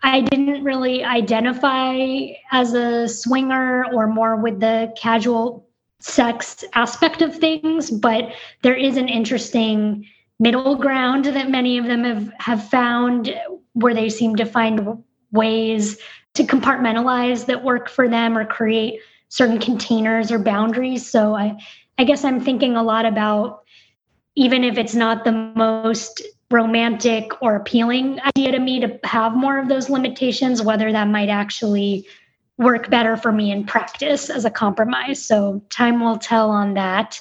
I 0.03 0.23
didn't 0.23 0.65
really 0.65 1.05
identify 1.05 2.29
as 2.53 2.73
a 2.73 3.07
swinger 3.09 3.85
or 3.93 4.07
more 4.07 4.37
with 4.37 4.61
the 4.61 4.93
casual 4.97 5.69
sex 5.99 6.65
aspect 6.73 7.21
of 7.21 7.37
things, 7.37 7.91
but 7.91 8.33
there 8.63 8.75
is 8.75 8.97
an 8.97 9.09
interesting 9.09 10.07
middle 10.39 10.75
ground 10.75 11.27
that 11.27 11.51
many 11.51 11.77
of 11.77 11.85
them 11.85 12.05
have 12.05 12.33
have 12.39 12.69
found 12.71 13.35
where 13.75 13.95
they 13.95 14.09
seem 14.09 14.37
to 14.37 14.45
find 14.45 15.03
ways 15.33 15.99
to 16.35 16.45
compartmentalize 16.45 17.47
that 17.47 17.63
work 17.63 17.89
for 17.89 18.09
them 18.09 18.37
or 18.37 18.45
create 18.45 19.01
certain 19.29 19.59
containers 19.59 20.33
or 20.33 20.39
boundaries. 20.39 21.09
So 21.09 21.35
I 21.35 21.59
I 21.99 22.05
guess 22.05 22.25
I'm 22.25 22.41
thinking 22.41 22.77
a 22.77 22.83
lot 22.83 23.05
about 23.05 23.63
even 24.35 24.65
if 24.65 24.79
it's 24.79 24.95
not 24.95 25.25
the 25.25 25.33
most 25.33 26.23
romantic 26.51 27.41
or 27.43 27.57
appealing 27.57 28.19
idea 28.21 28.53
to 28.53 28.59
me 28.59 28.81
to 28.81 28.99
have 29.05 29.37
more 29.37 29.59
of 29.59 29.69
those 29.69 29.89
limitations, 29.89 30.63
whether 30.63 30.91
that 30.91 31.09
might 31.09 31.29
actually 31.29 32.07
work 32.59 32.91
better 32.91 33.17
for 33.17 33.33
me 33.33 33.51
in 33.51 33.65
practice 33.65 34.29
as 34.29 34.45
a 34.45 34.51
compromise. 34.51 35.25
So 35.25 35.63
time 35.71 36.01
will 36.01 36.19
tell 36.19 36.51
on 36.51 36.75
that. 36.75 37.21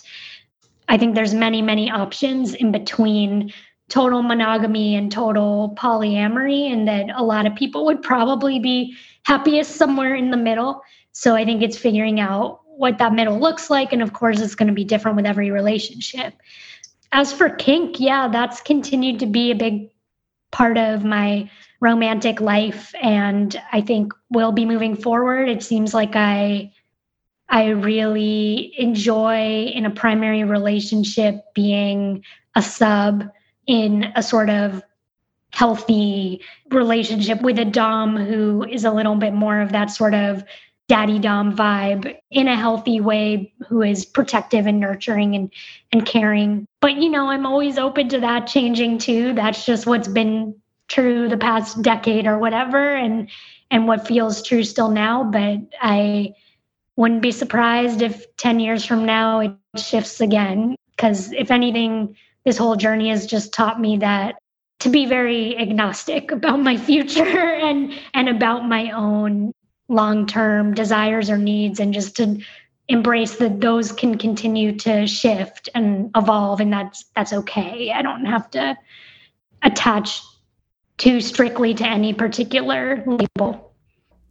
I 0.88 0.98
think 0.98 1.16
there's 1.16 1.34
many, 1.34 1.62
many 1.62 1.90
options 1.90 2.56
in 2.56 2.72
between 2.72 3.54
total 3.88 4.22
monogamy 4.22 4.96
and 4.96 5.12
total 5.12 5.76
polyamory, 5.78 6.72
and 6.72 6.88
that 6.88 7.10
a 7.16 7.24
lot 7.24 7.46
of 7.46 7.56
people 7.56 7.86
would 7.86 8.02
probably 8.02 8.60
be 8.60 8.96
happiest 9.24 9.76
somewhere 9.76 10.16
in 10.16 10.32
the 10.32 10.38
middle. 10.38 10.82
So 11.12 11.36
I 11.36 11.46
think 11.46 11.62
it's 11.62 11.78
figuring 11.78 12.20
out 12.20 12.62
what 12.66 12.98
that 12.98 13.14
middle 13.14 13.40
looks 13.40 13.70
like. 13.70 13.94
And 13.94 14.02
of 14.02 14.14
course, 14.14 14.40
it's 14.40 14.56
going 14.56 14.68
to 14.68 14.74
be 14.74 14.84
different 14.84 15.18
with 15.18 15.26
every 15.26 15.52
relationship. 15.52 16.34
As 17.12 17.34
for 17.34 17.50
kink, 17.50 18.00
yeah, 18.00 18.28
that's 18.28 18.62
continued 18.62 19.20
to 19.20 19.26
be 19.26 19.52
a 19.52 19.56
big 19.56 19.90
part 20.52 20.78
of 20.78 21.04
my 21.04 21.50
romantic 21.80 22.42
life 22.42 22.94
and 23.02 23.60
I 23.72 23.82
think 23.82 24.14
will 24.30 24.52
be 24.52 24.66
moving 24.66 24.96
forward. 24.96 25.50
It 25.50 25.64
seems 25.64 25.94
like 25.94 26.16
I 26.16 26.72
I 27.48 27.70
really 27.70 28.74
enjoy 28.78 29.72
in 29.74 29.86
a 29.86 29.90
primary 29.90 30.44
relationship 30.44 31.44
being 31.56 32.24
a 32.56 32.62
sub 32.62 33.24
in 33.66 34.12
a 34.16 34.22
sort 34.22 34.50
of 34.52 34.84
healthy 35.52 36.42
relationship 36.70 37.42
with 37.42 37.58
a 37.58 37.66
dom 37.66 38.16
who 38.16 38.64
is 38.64 38.86
a 38.86 38.92
little 38.92 39.16
bit 39.16 39.34
more 39.34 39.62
of 39.62 39.72
that 39.72 39.90
sort 39.90 40.14
of 40.14 40.44
daddy 40.90 41.20
dom 41.20 41.56
vibe 41.56 42.18
in 42.32 42.48
a 42.48 42.56
healthy 42.58 43.00
way 43.00 43.54
who 43.68 43.84
is 43.84 44.06
protective 44.06 44.66
and 44.66 44.80
nurturing 44.80 45.36
and 45.36 45.54
and 45.94 46.06
caring. 46.06 46.66
But 46.82 46.96
you 46.96 47.10
know 47.10 47.30
i'm 47.30 47.46
always 47.46 47.78
open 47.78 48.10
to 48.10 48.20
that 48.20 48.48
changing 48.48 48.98
too. 48.98 49.34
That's 49.34 49.66
just 49.66 49.86
what's 49.86 50.08
been 50.08 50.56
true 50.88 51.30
the 51.30 51.38
past 51.38 51.82
decade 51.84 52.26
or 52.26 52.40
whatever 52.40 52.96
and 52.96 53.30
and 53.72 53.88
what 53.88 54.08
feels 54.08 54.42
true 54.42 54.64
still 54.64 54.90
now. 54.90 55.24
But 55.24 55.60
i 55.82 56.34
wouldn't 56.96 57.22
be 57.22 57.32
surprised 57.32 58.02
if 58.02 58.36
10 58.36 58.60
years 58.60 58.84
from 58.84 59.06
now 59.06 59.40
it 59.40 59.54
shifts 59.78 60.20
again. 60.20 60.76
Because 60.98 61.32
if 61.32 61.52
anything 61.52 62.16
this 62.44 62.58
whole 62.58 62.76
journey 62.76 63.10
has 63.10 63.28
just 63.28 63.54
taught 63.54 63.80
me 63.80 63.98
that 63.98 64.36
to 64.80 64.90
be 64.90 65.06
very 65.06 65.56
agnostic 65.58 66.32
about 66.40 66.60
my 66.60 66.78
future 66.78 67.24
and 67.24 67.94
and 68.16 68.28
about 68.28 68.68
my 68.68 68.90
own 68.90 69.54
long-term 69.90 70.74
desires 70.74 71.30
or 71.30 71.38
needs 71.38 71.80
and 71.80 71.94
just 71.94 72.16
to 72.16 72.40
embrace 72.88 73.36
that 73.38 73.60
those 73.60 73.92
can 73.92 74.18
continue 74.18 74.76
to 74.76 75.06
shift 75.06 75.70
and 75.76 76.10
evolve 76.16 76.60
and 76.60 76.72
that's 76.72 77.06
that's 77.16 77.34
okay. 77.34 77.92
I 77.92 78.02
don't 78.02 78.26
have 78.26 78.50
to 78.52 78.78
attach 79.62 80.22
too 80.98 81.22
strictly 81.22 81.74
to 81.76 81.88
any 81.88 82.14
particular 82.14 83.04
label. 83.06 83.74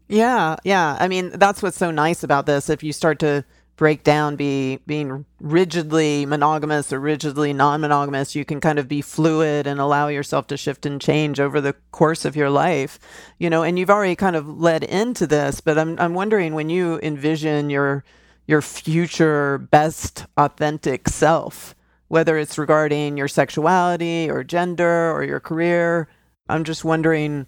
Yeah 0.08 0.56
yeah. 0.64 0.96
I 0.98 1.08
mean 1.08 1.30
that's 1.30 1.62
what's 1.62 1.76
so 1.76 1.90
nice 1.90 2.22
about 2.22 2.46
this. 2.46 2.70
If 2.70 2.82
you 2.82 2.92
start 2.92 3.18
to 3.20 3.44
break 3.78 4.02
down 4.02 4.34
be 4.34 4.80
being 4.86 5.24
rigidly 5.40 6.26
monogamous 6.26 6.92
or 6.92 6.98
rigidly 6.98 7.52
non-monogamous 7.52 8.34
you 8.34 8.44
can 8.44 8.60
kind 8.60 8.76
of 8.76 8.88
be 8.88 9.00
fluid 9.00 9.68
and 9.68 9.80
allow 9.80 10.08
yourself 10.08 10.48
to 10.48 10.56
shift 10.56 10.84
and 10.84 11.00
change 11.00 11.38
over 11.38 11.60
the 11.60 11.72
course 11.92 12.24
of 12.24 12.34
your 12.34 12.50
life. 12.50 12.98
You 13.38 13.48
know 13.48 13.62
and 13.62 13.78
you've 13.78 13.88
already 13.88 14.16
kind 14.16 14.34
of 14.34 14.60
led 14.60 14.82
into 14.82 15.26
this 15.26 15.60
but 15.60 15.78
i'm 15.78 15.98
i'm 15.98 16.12
wondering 16.12 16.54
when 16.54 16.68
you 16.68 16.98
envision 17.02 17.70
your 17.70 18.04
your 18.46 18.60
future 18.60 19.58
best 19.58 20.26
authentic 20.36 21.08
self 21.08 21.76
whether 22.08 22.36
it's 22.36 22.58
regarding 22.58 23.16
your 23.16 23.28
sexuality 23.28 24.28
or 24.28 24.42
gender 24.42 25.12
or 25.12 25.22
your 25.22 25.40
career 25.40 26.08
i'm 26.48 26.64
just 26.64 26.84
wondering 26.84 27.46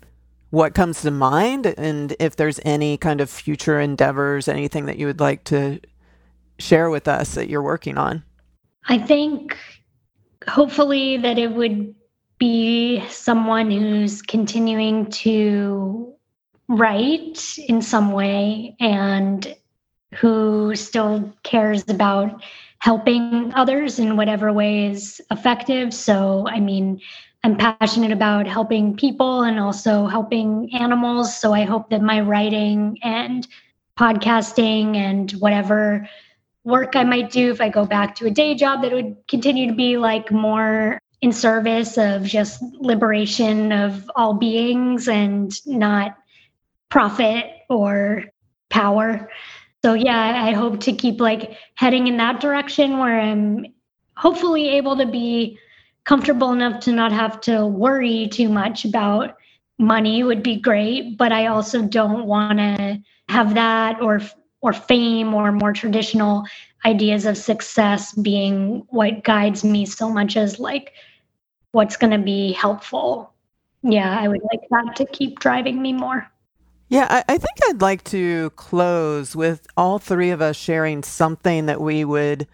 what 0.50 0.74
comes 0.74 1.02
to 1.02 1.10
mind 1.10 1.66
and 1.66 2.14
if 2.20 2.36
there's 2.36 2.60
any 2.64 2.96
kind 2.96 3.20
of 3.20 3.28
future 3.28 3.80
endeavors 3.80 4.46
anything 4.46 4.86
that 4.86 4.96
you 4.96 5.06
would 5.06 5.20
like 5.20 5.42
to 5.42 5.80
share 6.60 6.90
with 6.90 7.08
us 7.08 7.34
that 7.34 7.48
you're 7.48 7.62
working 7.62 7.98
on? 7.98 8.22
I 8.86 8.98
think 8.98 9.56
hopefully 10.48 11.16
that 11.18 11.38
it 11.38 11.52
would 11.52 11.94
be 12.38 13.04
someone 13.08 13.70
who's 13.70 14.22
continuing 14.22 15.06
to 15.10 16.14
write 16.68 17.58
in 17.68 17.82
some 17.82 18.12
way 18.12 18.74
and 18.80 19.54
who 20.14 20.74
still 20.74 21.32
cares 21.42 21.88
about 21.88 22.42
helping 22.78 23.52
others 23.54 23.98
in 23.98 24.16
whatever 24.16 24.52
way 24.52 24.86
is 24.86 25.20
effective. 25.30 25.92
So, 25.92 26.46
I 26.48 26.60
mean, 26.60 27.00
I'm 27.44 27.56
passionate 27.56 28.10
about 28.10 28.46
helping 28.46 28.96
people 28.96 29.42
and 29.42 29.60
also 29.60 30.06
helping 30.06 30.74
animals. 30.74 31.36
So, 31.36 31.52
I 31.52 31.64
hope 31.64 31.90
that 31.90 32.02
my 32.02 32.20
writing 32.20 32.98
and 33.02 33.46
podcasting 33.98 34.96
and 34.96 35.30
whatever 35.32 36.08
work 36.64 36.96
I 36.96 37.04
might 37.04 37.30
do 37.30 37.50
if 37.50 37.60
I 37.60 37.68
go 37.68 37.84
back 37.84 38.14
to 38.16 38.26
a 38.26 38.30
day 38.30 38.54
job 38.54 38.82
that 38.82 38.92
would 38.92 39.16
continue 39.28 39.68
to 39.68 39.74
be 39.74 39.96
like 39.96 40.30
more 40.30 40.98
in 41.22 41.32
service 41.32 41.98
of 41.98 42.24
just 42.24 42.62
liberation 42.62 43.72
of 43.72 44.10
all 44.16 44.34
beings 44.34 45.08
and 45.08 45.52
not 45.66 46.16
profit 46.88 47.46
or 47.68 48.24
power. 48.68 49.30
So 49.82 49.94
yeah, 49.94 50.44
I 50.44 50.52
hope 50.52 50.80
to 50.80 50.92
keep 50.92 51.20
like 51.20 51.56
heading 51.74 52.06
in 52.06 52.16
that 52.18 52.40
direction 52.40 52.98
where 52.98 53.20
I'm 53.20 53.66
hopefully 54.16 54.68
able 54.70 54.96
to 54.96 55.06
be 55.06 55.58
comfortable 56.04 56.52
enough 56.52 56.80
to 56.80 56.92
not 56.92 57.12
have 57.12 57.40
to 57.42 57.66
worry 57.66 58.28
too 58.28 58.48
much 58.48 58.84
about 58.84 59.36
money 59.78 60.22
would 60.22 60.42
be 60.42 60.56
great, 60.56 61.16
but 61.16 61.32
I 61.32 61.46
also 61.46 61.82
don't 61.82 62.26
want 62.26 62.58
to 62.58 63.00
have 63.28 63.54
that 63.54 64.02
or 64.02 64.20
or 64.62 64.72
fame 64.72 65.34
or 65.34 65.52
more 65.52 65.72
traditional 65.72 66.44
ideas 66.84 67.26
of 67.26 67.36
success 67.36 68.12
being 68.14 68.86
what 68.90 69.24
guides 69.24 69.64
me 69.64 69.84
so 69.86 70.10
much 70.10 70.36
as 70.36 70.58
like 70.58 70.92
what's 71.72 71.96
going 71.96 72.10
to 72.10 72.18
be 72.18 72.52
helpful. 72.52 73.32
Yeah, 73.82 74.18
I 74.18 74.28
would 74.28 74.42
like 74.50 74.60
that 74.70 74.96
to 74.96 75.06
keep 75.06 75.38
driving 75.38 75.80
me 75.80 75.92
more. 75.92 76.30
Yeah, 76.88 77.06
I, 77.08 77.34
I, 77.34 77.38
think 77.38 77.56
I'd 77.68 77.80
like 77.80 78.02
to 78.04 78.50
close 78.50 79.36
with 79.36 79.66
all 79.76 80.00
three 80.00 80.30
of 80.30 80.42
us 80.42 80.56
sharing 80.56 81.04
something 81.04 81.66
that 81.66 81.80
we 81.80 82.04
would, 82.04 82.48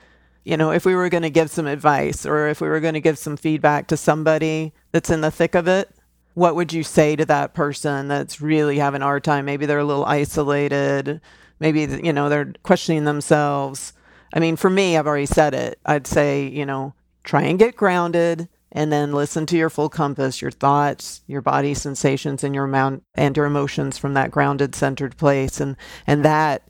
you 0.44 0.58
know, 0.58 0.72
if 0.72 0.84
we 0.84 0.94
were 0.94 1.08
going 1.08 1.22
to 1.22 1.30
give 1.30 1.50
some 1.50 1.66
advice 1.66 2.26
or 2.26 2.46
if 2.48 2.60
we 2.60 2.68
were 2.68 2.80
going 2.80 2.94
to 2.94 3.00
give 3.00 3.16
some 3.16 3.38
feedback 3.38 3.86
to 3.88 3.96
somebody 3.96 4.74
that's 4.92 5.08
in 5.08 5.22
the 5.22 5.30
thick 5.30 5.54
of 5.54 5.66
it, 5.66 5.90
what 6.34 6.54
would 6.54 6.70
you 6.70 6.82
say 6.82 7.16
to 7.16 7.24
that 7.24 7.54
person 7.54 8.08
that's 8.08 8.42
really 8.42 8.78
having 8.78 9.00
a 9.00 9.06
hard 9.06 9.24
time? 9.24 9.46
Maybe 9.46 9.64
they're 9.64 9.78
a 9.78 9.84
little 9.84 10.04
isolated 10.04 11.22
maybe 11.60 11.80
you 12.02 12.12
know 12.12 12.28
they're 12.28 12.52
questioning 12.62 13.04
themselves. 13.04 13.92
I 14.32 14.40
mean 14.40 14.56
for 14.56 14.70
me 14.70 14.96
i've 14.96 15.06
already 15.06 15.26
said 15.26 15.54
it. 15.54 15.78
I'd 15.86 16.06
say 16.06 16.46
you 16.46 16.66
know 16.66 16.94
try 17.24 17.42
and 17.42 17.58
get 17.58 17.76
grounded 17.76 18.48
and 18.72 18.92
then 18.92 19.12
listen 19.12 19.46
to 19.46 19.56
your 19.56 19.70
full 19.70 19.88
compass 19.88 20.42
your 20.42 20.50
thoughts 20.50 21.22
your 21.26 21.40
body 21.40 21.74
sensations 21.74 22.44
and 22.44 22.54
your 22.54 22.64
amount 22.64 23.02
and 23.14 23.36
your 23.36 23.46
emotions 23.46 23.98
from 23.98 24.14
that 24.14 24.30
grounded 24.30 24.74
centered 24.74 25.16
place. 25.16 25.60
And 25.60 25.76
and 26.06 26.24
that 26.24 26.62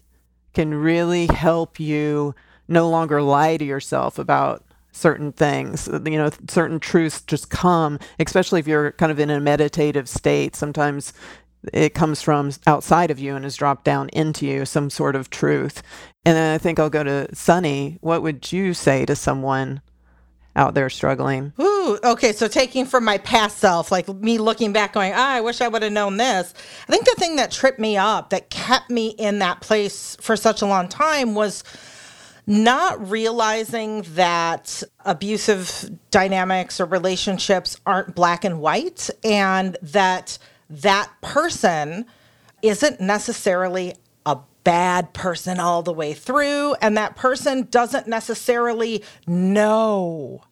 can 0.55 0.75
really 0.75 1.27
help 1.27 1.79
you 1.79 2.35
no 2.68 2.88
longer 2.88 3.22
lie 3.22 3.57
to 3.57 3.64
yourself 3.64 4.18
about 4.18 4.64
certain 4.92 5.31
things. 5.33 5.88
Uh, 5.88 6.01
you 6.05 6.18
know 6.18 6.31
certain 6.49 6.81
truths 6.81 7.20
just 7.22 7.51
come 7.51 7.99
especially 8.18 8.61
if 8.61 8.66
you're 8.66 8.92
kind 8.92 9.12
of 9.12 9.18
in 9.18 9.31
a 9.31 9.40
meditative 9.40 10.09
state. 10.09 10.57
Sometimes 10.57 11.12
it 11.73 11.95
comes 11.95 12.23
from 12.23 12.53
outside 12.66 13.11
of 13.11 13.19
you 13.19 13.35
and 13.35 13.45
is 13.45 13.57
dropped 13.57 13.85
down 13.85 14.09
into 14.11 14.47
you, 14.47 14.64
some 14.64 14.90
sort 14.90 15.16
of 15.16 15.31
truth. 15.31 15.83
And 16.25 16.37
then 16.37 16.55
I 16.55 16.59
think 16.59 16.79
I'll 16.79 16.90
go 16.90 17.05
to 17.05 17.35
Sunny. 17.35 17.99
What 18.01 18.23
would 18.23 18.53
you 18.53 18.75
say 18.75 19.05
to 19.07 19.16
someone 19.16 19.81
out 20.55 20.75
there 20.75 20.88
struggling? 20.90 21.53
Ooh, 21.61 21.99
okay. 22.03 22.33
So 22.33 22.49
taking 22.49 22.87
from 22.87 23.05
my 23.05 23.19
past 23.19 23.59
self, 23.59 23.92
like 23.92 24.09
me 24.09 24.38
looking 24.38 24.73
back, 24.73 24.92
going, 24.92 25.12
ah, 25.14 25.35
I 25.35 25.40
wish 25.40 25.61
I 25.61 25.69
would 25.69 25.83
have 25.83 25.92
known 25.92 26.16
this. 26.16 26.55
I 26.88 26.92
think 26.92 27.05
the 27.05 27.14
thing 27.16 27.37
that 27.37 27.51
tripped 27.51 27.79
me 27.79 27.97
up, 27.97 28.31
that 28.31 28.51
kept 28.51 28.90
me 28.90 29.09
in 29.11 29.38
that 29.40 29.61
place 29.61 30.16
for 30.21 30.37
such 30.37 30.62
a 30.62 30.66
long 30.66 30.88
time 30.88 31.35
was 31.35 31.62
not 32.47 33.11
realizing 33.11 34.03
that 34.14 34.83
abusive 35.05 35.91
dynamics 36.11 36.81
or 36.81 36.87
relationships 36.87 37.78
aren't 37.85 38.14
black 38.14 38.45
and 38.45 38.61
white 38.61 39.11
and 39.24 39.76
that 39.83 40.39
that 40.69 41.11
person 41.21 42.07
isn't 42.62 43.01
necessarily 43.01 43.95
a 44.25 44.39
bad 44.64 45.12
person 45.12 45.61
all 45.61 45.83
the 45.83 45.93
way 45.93 46.12
through, 46.12 46.75
and 46.75 46.97
that 46.97 47.17
person 47.17 47.69
doesn't 47.71 48.09
necessarily 48.09 49.05
know 49.27 50.43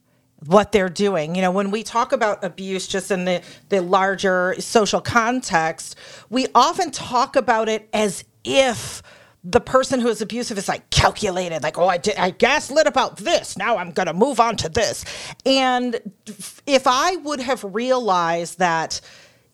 what 0.46 0.72
they're 0.72 0.88
doing. 0.88 1.34
You 1.34 1.42
know, 1.42 1.50
when 1.50 1.70
we 1.70 1.82
talk 1.82 2.12
about 2.12 2.44
abuse 2.44 2.86
just 2.86 3.10
in 3.10 3.24
the, 3.24 3.42
the 3.70 3.80
larger 3.80 4.54
social 4.60 5.00
context, 5.00 5.96
we 6.30 6.46
often 6.54 6.90
talk 6.90 7.34
about 7.36 7.68
it 7.68 7.88
as 7.92 8.24
if 8.44 9.02
the 9.42 9.60
person 9.60 10.00
who 10.00 10.08
is 10.08 10.22
abusive 10.22 10.56
is 10.56 10.68
like 10.68 10.88
calculated, 10.90 11.62
like, 11.62 11.76
oh, 11.76 11.88
I 11.88 11.98
did, 11.98 12.16
I 12.16 12.30
gaslit 12.30 12.86
about 12.86 13.18
this. 13.18 13.58
Now 13.58 13.76
I'm 13.76 13.90
going 13.90 14.06
to 14.06 14.14
move 14.14 14.40
on 14.40 14.56
to 14.56 14.68
this. 14.70 15.04
And 15.44 16.00
if 16.66 16.86
I 16.86 17.16
would 17.16 17.40
have 17.40 17.62
realized 17.62 18.58
that, 18.58 19.00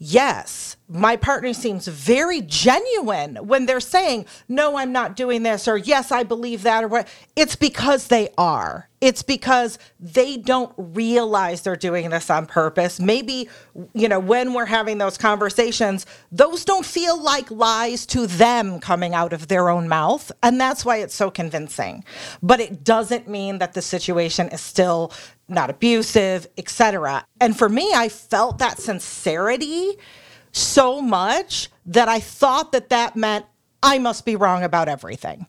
yes, 0.00 0.76
my 0.88 1.14
partner 1.14 1.52
seems 1.52 1.86
very 1.86 2.40
genuine 2.40 3.36
when 3.36 3.66
they're 3.66 3.78
saying, 3.78 4.24
no, 4.48 4.76
I'm 4.76 4.90
not 4.90 5.14
doing 5.14 5.44
this, 5.44 5.68
or 5.68 5.76
yes, 5.76 6.10
I 6.10 6.24
believe 6.24 6.62
that, 6.62 6.82
or 6.82 6.88
what, 6.88 7.06
it's 7.36 7.54
because 7.54 8.08
they 8.08 8.30
are. 8.36 8.88
It's 9.00 9.22
because 9.22 9.78
they 9.98 10.36
don't 10.36 10.72
realize 10.76 11.62
they're 11.62 11.76
doing 11.76 12.10
this 12.10 12.28
on 12.28 12.46
purpose. 12.46 12.98
Maybe, 12.98 13.48
you 13.94 14.08
know, 14.08 14.18
when 14.18 14.52
we're 14.52 14.66
having 14.66 14.98
those 14.98 15.16
conversations, 15.16 16.04
those 16.32 16.64
don't 16.64 16.84
feel 16.84 17.22
like 17.22 17.50
lies 17.50 18.04
to 18.06 18.26
them 18.26 18.78
coming 18.78 19.14
out 19.14 19.32
of 19.32 19.48
their 19.48 19.70
own 19.70 19.88
mouth. 19.88 20.30
And 20.42 20.60
that's 20.60 20.84
why 20.84 20.98
it's 20.98 21.14
so 21.14 21.30
convincing. 21.30 22.04
But 22.42 22.60
it 22.60 22.84
doesn't 22.84 23.26
mean 23.28 23.58
that 23.58 23.72
the 23.72 23.82
situation 23.82 24.48
is 24.48 24.60
still 24.60 25.12
not 25.50 25.70
abusive, 25.70 26.46
etc. 26.56 27.26
And 27.40 27.56
for 27.56 27.68
me, 27.68 27.92
I 27.94 28.08
felt 28.08 28.58
that 28.58 28.78
sincerity 28.78 29.96
so 30.52 31.00
much 31.00 31.68
that 31.86 32.08
I 32.08 32.20
thought 32.20 32.72
that 32.72 32.90
that 32.90 33.16
meant 33.16 33.46
I 33.82 33.98
must 33.98 34.24
be 34.24 34.36
wrong 34.36 34.62
about 34.62 34.88
everything. 34.88 35.46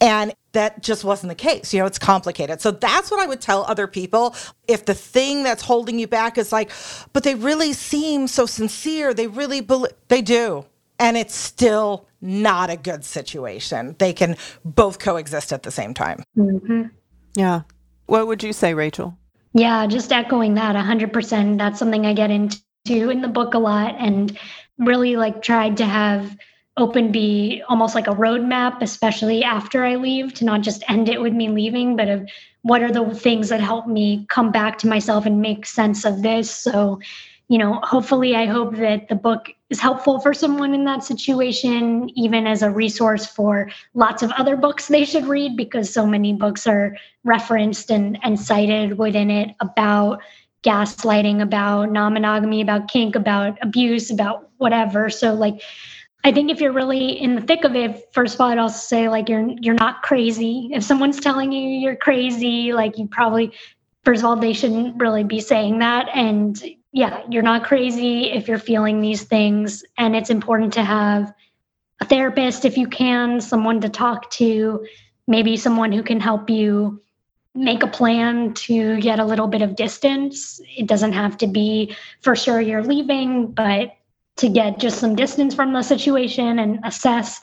And 0.00 0.32
that 0.52 0.82
just 0.82 1.04
wasn't 1.04 1.30
the 1.30 1.34
case. 1.34 1.74
You 1.74 1.80
know, 1.80 1.86
it's 1.86 1.98
complicated. 1.98 2.60
So 2.60 2.70
that's 2.70 3.10
what 3.10 3.20
I 3.20 3.26
would 3.26 3.40
tell 3.40 3.64
other 3.64 3.86
people. 3.86 4.34
If 4.66 4.84
the 4.84 4.94
thing 4.94 5.42
that's 5.42 5.62
holding 5.62 5.98
you 5.98 6.06
back 6.06 6.38
is 6.38 6.52
like, 6.52 6.70
but 7.12 7.24
they 7.24 7.34
really 7.34 7.72
seem 7.72 8.28
so 8.28 8.46
sincere, 8.46 9.12
they 9.12 9.26
really 9.26 9.60
believe, 9.60 9.92
they 10.08 10.22
do. 10.22 10.64
And 11.00 11.16
it's 11.16 11.34
still 11.34 12.08
not 12.20 12.70
a 12.70 12.76
good 12.76 13.04
situation. 13.04 13.94
They 13.98 14.12
can 14.12 14.36
both 14.64 14.98
coexist 14.98 15.52
at 15.52 15.62
the 15.62 15.70
same 15.70 15.94
time. 15.94 16.22
Mm-hmm. 16.36 16.84
Yeah. 17.34 17.62
What 18.06 18.26
would 18.26 18.42
you 18.42 18.52
say, 18.52 18.74
Rachel? 18.74 19.16
Yeah, 19.58 19.88
just 19.88 20.12
echoing 20.12 20.54
that 20.54 20.76
100%. 20.76 21.58
That's 21.58 21.80
something 21.80 22.06
I 22.06 22.12
get 22.12 22.30
into 22.30 23.10
in 23.10 23.22
the 23.22 23.28
book 23.28 23.54
a 23.54 23.58
lot 23.58 23.96
and 23.98 24.38
really 24.78 25.16
like 25.16 25.42
tried 25.42 25.76
to 25.78 25.84
have 25.84 26.36
open 26.76 27.10
be 27.10 27.60
almost 27.68 27.96
like 27.96 28.06
a 28.06 28.14
roadmap, 28.14 28.80
especially 28.82 29.42
after 29.42 29.84
I 29.84 29.96
leave, 29.96 30.32
to 30.34 30.44
not 30.44 30.60
just 30.60 30.84
end 30.88 31.08
it 31.08 31.20
with 31.20 31.32
me 31.32 31.48
leaving, 31.48 31.96
but 31.96 32.08
of 32.08 32.28
what 32.62 32.82
are 32.82 32.92
the 32.92 33.12
things 33.12 33.48
that 33.48 33.60
help 33.60 33.88
me 33.88 34.26
come 34.28 34.52
back 34.52 34.78
to 34.78 34.86
myself 34.86 35.26
and 35.26 35.42
make 35.42 35.66
sense 35.66 36.04
of 36.04 36.22
this. 36.22 36.48
So, 36.54 37.00
you 37.48 37.58
know, 37.58 37.80
hopefully, 37.82 38.36
I 38.36 38.46
hope 38.46 38.76
that 38.76 39.08
the 39.08 39.16
book 39.16 39.52
is 39.70 39.80
helpful 39.80 40.18
for 40.20 40.32
someone 40.32 40.74
in 40.74 40.84
that 40.84 41.04
situation, 41.04 42.10
even 42.16 42.46
as 42.46 42.62
a 42.62 42.70
resource 42.70 43.26
for 43.26 43.70
lots 43.94 44.22
of 44.22 44.30
other 44.32 44.56
books 44.56 44.88
they 44.88 45.04
should 45.04 45.26
read, 45.26 45.56
because 45.56 45.92
so 45.92 46.06
many 46.06 46.32
books 46.32 46.66
are 46.66 46.96
referenced 47.24 47.90
and, 47.90 48.18
and 48.22 48.40
cited 48.40 48.98
within 48.98 49.30
it 49.30 49.54
about 49.60 50.22
gaslighting, 50.62 51.42
about 51.42 51.90
non 51.90 52.14
monogamy, 52.14 52.60
about 52.60 52.88
kink, 52.88 53.14
about 53.14 53.58
abuse, 53.62 54.10
about 54.10 54.50
whatever. 54.56 55.10
So, 55.10 55.34
like, 55.34 55.62
I 56.24 56.32
think 56.32 56.50
if 56.50 56.60
you're 56.60 56.72
really 56.72 57.10
in 57.10 57.36
the 57.36 57.42
thick 57.42 57.64
of 57.64 57.76
it, 57.76 58.08
first 58.12 58.34
of 58.34 58.40
all, 58.40 58.48
I'd 58.48 58.58
also 58.58 58.78
say 58.78 59.08
like 59.08 59.28
you're 59.28 59.48
you're 59.60 59.74
not 59.74 60.02
crazy. 60.02 60.68
If 60.72 60.82
someone's 60.82 61.20
telling 61.20 61.52
you 61.52 61.60
you're 61.60 61.96
crazy, 61.96 62.72
like 62.72 62.98
you 62.98 63.06
probably 63.06 63.52
first 64.04 64.20
of 64.20 64.24
all 64.24 64.36
they 64.36 64.52
shouldn't 64.52 65.00
really 65.00 65.24
be 65.24 65.40
saying 65.40 65.78
that. 65.78 66.08
And 66.12 66.60
yeah, 66.98 67.22
you're 67.30 67.44
not 67.44 67.62
crazy 67.62 68.24
if 68.24 68.48
you're 68.48 68.58
feeling 68.58 69.00
these 69.00 69.22
things. 69.22 69.84
And 69.96 70.16
it's 70.16 70.30
important 70.30 70.72
to 70.72 70.82
have 70.82 71.32
a 72.00 72.04
therapist 72.04 72.64
if 72.64 72.76
you 72.76 72.88
can, 72.88 73.40
someone 73.40 73.80
to 73.82 73.88
talk 73.88 74.28
to, 74.32 74.84
maybe 75.28 75.56
someone 75.56 75.92
who 75.92 76.02
can 76.02 76.18
help 76.18 76.50
you 76.50 77.00
make 77.54 77.84
a 77.84 77.86
plan 77.86 78.52
to 78.54 79.00
get 79.00 79.20
a 79.20 79.24
little 79.24 79.46
bit 79.46 79.62
of 79.62 79.76
distance. 79.76 80.60
It 80.76 80.88
doesn't 80.88 81.12
have 81.12 81.38
to 81.38 81.46
be 81.46 81.94
for 82.20 82.34
sure 82.34 82.60
you're 82.60 82.82
leaving, 82.82 83.52
but 83.52 83.94
to 84.38 84.48
get 84.48 84.80
just 84.80 84.98
some 84.98 85.14
distance 85.14 85.54
from 85.54 85.72
the 85.72 85.82
situation 85.82 86.58
and 86.58 86.80
assess. 86.82 87.40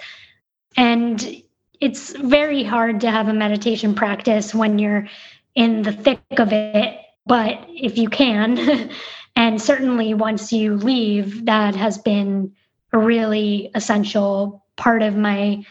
And 0.75 1.43
it's 1.79 2.11
very 2.11 2.65
hard 2.65 2.99
to 3.01 3.09
have 3.09 3.29
a 3.29 3.33
meditation 3.33 3.95
practice 3.95 4.53
when 4.53 4.79
you're 4.79 5.07
in 5.55 5.81
the 5.81 5.93
thick 5.93 6.19
of 6.39 6.51
it. 6.51 6.99
But 7.25 7.65
if 7.69 7.97
you 7.97 8.09
can, 8.09 8.91
and 9.35 9.61
certainly 9.61 10.13
once 10.13 10.51
you 10.51 10.75
leave, 10.75 11.45
that 11.45 11.75
has 11.75 11.97
been 11.97 12.53
a 12.93 12.97
really 12.97 13.69
essential 13.75 14.65
part 14.77 15.01
of 15.01 15.15
my 15.15 15.63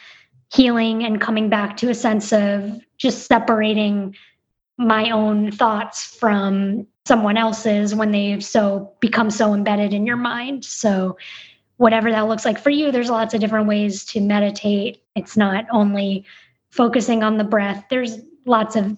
healing 0.53 1.05
and 1.05 1.21
coming 1.21 1.49
back 1.49 1.77
to 1.79 1.91
a 1.91 1.95
sense 1.95 2.33
of 2.33 2.81
just 2.97 3.27
separating 3.27 4.15
my 4.77 5.11
own 5.11 5.51
thoughts 5.51 6.05
from 6.05 6.87
someone 7.07 7.37
else's 7.37 7.95
when 7.95 8.13
they've 8.13 8.45
so 8.45 8.93
become 9.01 9.31
so 9.31 9.55
embedded 9.55 9.93
in 9.93 10.07
your 10.07 10.17
mind. 10.17 10.65
So 10.65 11.17
whatever 11.77 12.11
that 12.11 12.29
looks 12.29 12.45
like 12.45 12.59
for 12.59 12.71
you, 12.71 12.93
there's 12.93 13.11
lots 13.11 13.35
of 13.35 13.41
different 13.41 13.67
ways 13.67 14.05
to 14.07 14.21
meditate. 14.21 15.03
It's 15.15 15.37
not 15.37 15.67
only 15.71 16.25
focusing 16.71 17.23
on 17.23 17.37
the 17.37 17.45
breath. 17.45 17.85
There's 17.91 18.19
lots 18.47 18.77
of 18.77 18.97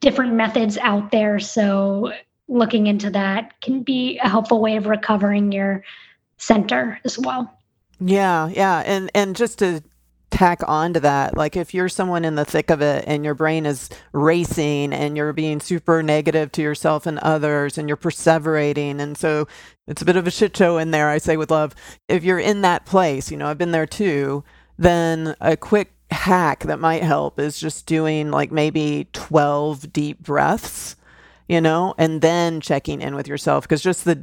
different 0.00 0.34
methods 0.34 0.78
out 0.78 1.10
there. 1.10 1.38
So 1.38 2.12
looking 2.50 2.86
into 2.86 3.10
that 3.10 3.60
can 3.60 3.82
be 3.82 4.18
a 4.18 4.28
helpful 4.28 4.60
way 4.60 4.76
of 4.76 4.86
recovering 4.86 5.52
your 5.52 5.82
center 6.36 7.00
as 7.04 7.18
well. 7.18 7.56
Yeah, 8.00 8.48
yeah. 8.48 8.82
And 8.84 9.10
and 9.14 9.36
just 9.36 9.58
to 9.60 9.82
tack 10.30 10.60
on 10.66 10.94
to 10.94 11.00
that. 11.00 11.36
Like 11.36 11.56
if 11.56 11.74
you're 11.74 11.88
someone 11.88 12.24
in 12.24 12.36
the 12.36 12.44
thick 12.44 12.70
of 12.70 12.80
it 12.80 13.04
and 13.06 13.24
your 13.24 13.34
brain 13.34 13.66
is 13.66 13.90
racing 14.12 14.92
and 14.92 15.16
you're 15.16 15.32
being 15.32 15.60
super 15.60 16.02
negative 16.02 16.52
to 16.52 16.62
yourself 16.62 17.06
and 17.06 17.18
others 17.18 17.76
and 17.76 17.88
you're 17.88 17.96
perseverating. 17.96 19.00
And 19.00 19.18
so 19.18 19.48
it's 19.86 20.02
a 20.02 20.04
bit 20.04 20.16
of 20.16 20.26
a 20.26 20.30
shit 20.30 20.56
show 20.56 20.78
in 20.78 20.92
there, 20.92 21.08
I 21.08 21.18
say 21.18 21.36
with 21.36 21.50
love. 21.50 21.74
If 22.08 22.24
you're 22.24 22.38
in 22.38 22.62
that 22.62 22.86
place, 22.86 23.30
you 23.30 23.36
know, 23.36 23.48
I've 23.48 23.58
been 23.58 23.72
there 23.72 23.86
too, 23.86 24.44
then 24.78 25.34
a 25.40 25.56
quick 25.56 25.92
hack 26.10 26.60
that 26.64 26.80
might 26.80 27.02
help 27.02 27.38
is 27.38 27.58
just 27.58 27.86
doing 27.86 28.30
like 28.30 28.50
maybe 28.50 29.08
12 29.12 29.92
deep 29.92 30.20
breaths 30.20 30.96
you 31.50 31.60
know, 31.60 31.96
and 31.98 32.20
then 32.20 32.60
checking 32.60 33.02
in 33.02 33.16
with 33.16 33.26
yourself 33.26 33.64
because 33.64 33.82
just 33.82 34.04
the 34.04 34.14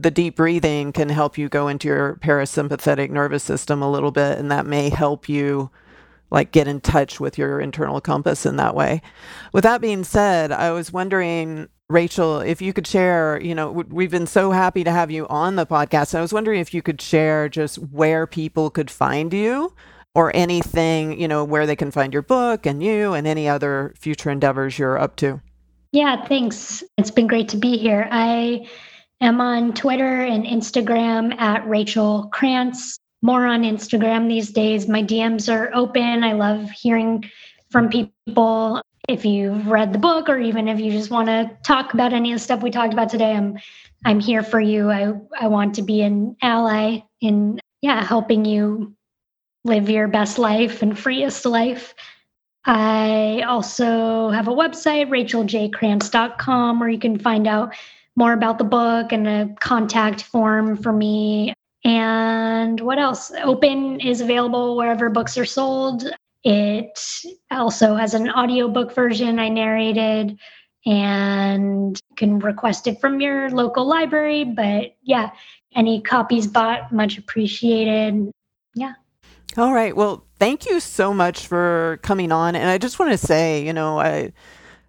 the 0.00 0.10
deep 0.10 0.36
breathing 0.36 0.92
can 0.92 1.08
help 1.08 1.36
you 1.36 1.48
go 1.48 1.66
into 1.66 1.88
your 1.88 2.14
parasympathetic 2.22 3.10
nervous 3.10 3.42
system 3.42 3.82
a 3.82 3.90
little 3.90 4.12
bit, 4.12 4.38
and 4.38 4.52
that 4.52 4.66
may 4.66 4.88
help 4.88 5.28
you 5.28 5.68
like 6.30 6.52
get 6.52 6.68
in 6.68 6.80
touch 6.80 7.18
with 7.18 7.36
your 7.38 7.60
internal 7.60 8.00
compass 8.00 8.46
in 8.46 8.54
that 8.58 8.76
way. 8.76 9.02
With 9.52 9.64
that 9.64 9.80
being 9.80 10.04
said, 10.04 10.52
I 10.52 10.70
was 10.70 10.92
wondering 10.92 11.68
Rachel, 11.88 12.38
if 12.38 12.62
you 12.62 12.72
could 12.72 12.86
share, 12.86 13.40
you 13.42 13.56
know, 13.56 13.72
we've 13.72 14.12
been 14.12 14.28
so 14.28 14.52
happy 14.52 14.84
to 14.84 14.92
have 14.92 15.10
you 15.10 15.26
on 15.26 15.56
the 15.56 15.66
podcast. 15.66 16.14
I 16.14 16.20
was 16.20 16.32
wondering 16.32 16.60
if 16.60 16.72
you 16.72 16.82
could 16.82 17.00
share 17.00 17.48
just 17.48 17.78
where 17.78 18.28
people 18.28 18.70
could 18.70 18.92
find 18.92 19.32
you 19.32 19.74
or 20.14 20.30
anything, 20.36 21.20
you 21.20 21.26
know, 21.26 21.42
where 21.42 21.66
they 21.66 21.76
can 21.76 21.90
find 21.90 22.12
your 22.12 22.22
book 22.22 22.64
and 22.64 22.80
you 22.80 23.12
and 23.12 23.26
any 23.26 23.48
other 23.48 23.92
future 23.98 24.30
endeavors 24.30 24.78
you're 24.78 24.96
up 24.96 25.16
to. 25.16 25.40
Yeah, 25.96 26.26
thanks. 26.26 26.84
It's 26.98 27.10
been 27.10 27.26
great 27.26 27.48
to 27.48 27.56
be 27.56 27.78
here. 27.78 28.06
I 28.10 28.68
am 29.22 29.40
on 29.40 29.72
Twitter 29.72 30.20
and 30.20 30.44
Instagram 30.44 31.34
at 31.40 31.66
Rachel 31.66 32.28
Krantz. 32.34 32.98
More 33.22 33.46
on 33.46 33.62
Instagram 33.62 34.28
these 34.28 34.50
days. 34.50 34.88
My 34.88 35.02
DMs 35.02 35.50
are 35.50 35.74
open. 35.74 36.22
I 36.22 36.34
love 36.34 36.70
hearing 36.70 37.24
from 37.70 37.88
people. 37.88 38.82
If 39.08 39.24
you've 39.24 39.68
read 39.68 39.94
the 39.94 39.98
book 39.98 40.28
or 40.28 40.38
even 40.38 40.68
if 40.68 40.78
you 40.80 40.92
just 40.92 41.10
want 41.10 41.28
to 41.28 41.56
talk 41.64 41.94
about 41.94 42.12
any 42.12 42.30
of 42.30 42.40
the 42.40 42.44
stuff 42.44 42.62
we 42.62 42.70
talked 42.70 42.92
about 42.92 43.08
today, 43.08 43.32
I'm 43.32 43.56
I'm 44.04 44.20
here 44.20 44.42
for 44.42 44.60
you. 44.60 44.90
I 44.90 45.14
I 45.40 45.46
want 45.46 45.76
to 45.76 45.82
be 45.82 46.02
an 46.02 46.36
ally 46.42 46.98
in 47.22 47.58
yeah, 47.80 48.04
helping 48.04 48.44
you 48.44 48.94
live 49.64 49.88
your 49.88 50.08
best 50.08 50.38
life 50.38 50.82
and 50.82 50.98
freest 50.98 51.46
life. 51.46 51.94
I 52.66 53.42
also 53.46 54.30
have 54.30 54.48
a 54.48 54.52
website, 54.52 55.08
racheljkrantz.com, 55.08 56.80
where 56.80 56.88
you 56.88 56.98
can 56.98 57.18
find 57.18 57.46
out 57.46 57.74
more 58.16 58.32
about 58.32 58.58
the 58.58 58.64
book 58.64 59.12
and 59.12 59.28
a 59.28 59.54
contact 59.60 60.24
form 60.24 60.76
for 60.76 60.92
me. 60.92 61.54
And 61.84 62.80
what 62.80 62.98
else? 62.98 63.30
Open 63.44 64.00
is 64.00 64.20
available 64.20 64.76
wherever 64.76 65.08
books 65.08 65.38
are 65.38 65.44
sold. 65.44 66.04
It 66.42 66.98
also 67.50 67.94
has 67.94 68.14
an 68.14 68.30
audiobook 68.30 68.94
version 68.94 69.38
I 69.38 69.48
narrated 69.48 70.38
and 70.84 72.00
you 72.10 72.16
can 72.16 72.38
request 72.38 72.86
it 72.86 73.00
from 73.00 73.20
your 73.20 73.50
local 73.50 73.86
library. 73.86 74.44
But 74.44 74.96
yeah, 75.02 75.30
any 75.74 76.00
copies 76.00 76.46
bought, 76.46 76.92
much 76.92 77.18
appreciated. 77.18 78.30
Yeah. 78.74 78.94
All 79.56 79.72
right. 79.72 79.94
Well, 79.94 80.25
thank 80.38 80.66
you 80.66 80.80
so 80.80 81.12
much 81.14 81.46
for 81.46 81.98
coming 82.02 82.32
on. 82.32 82.56
And 82.56 82.68
I 82.68 82.78
just 82.78 82.98
want 82.98 83.12
to 83.12 83.18
say, 83.18 83.64
you 83.64 83.72
know, 83.72 83.98
I 83.98 84.32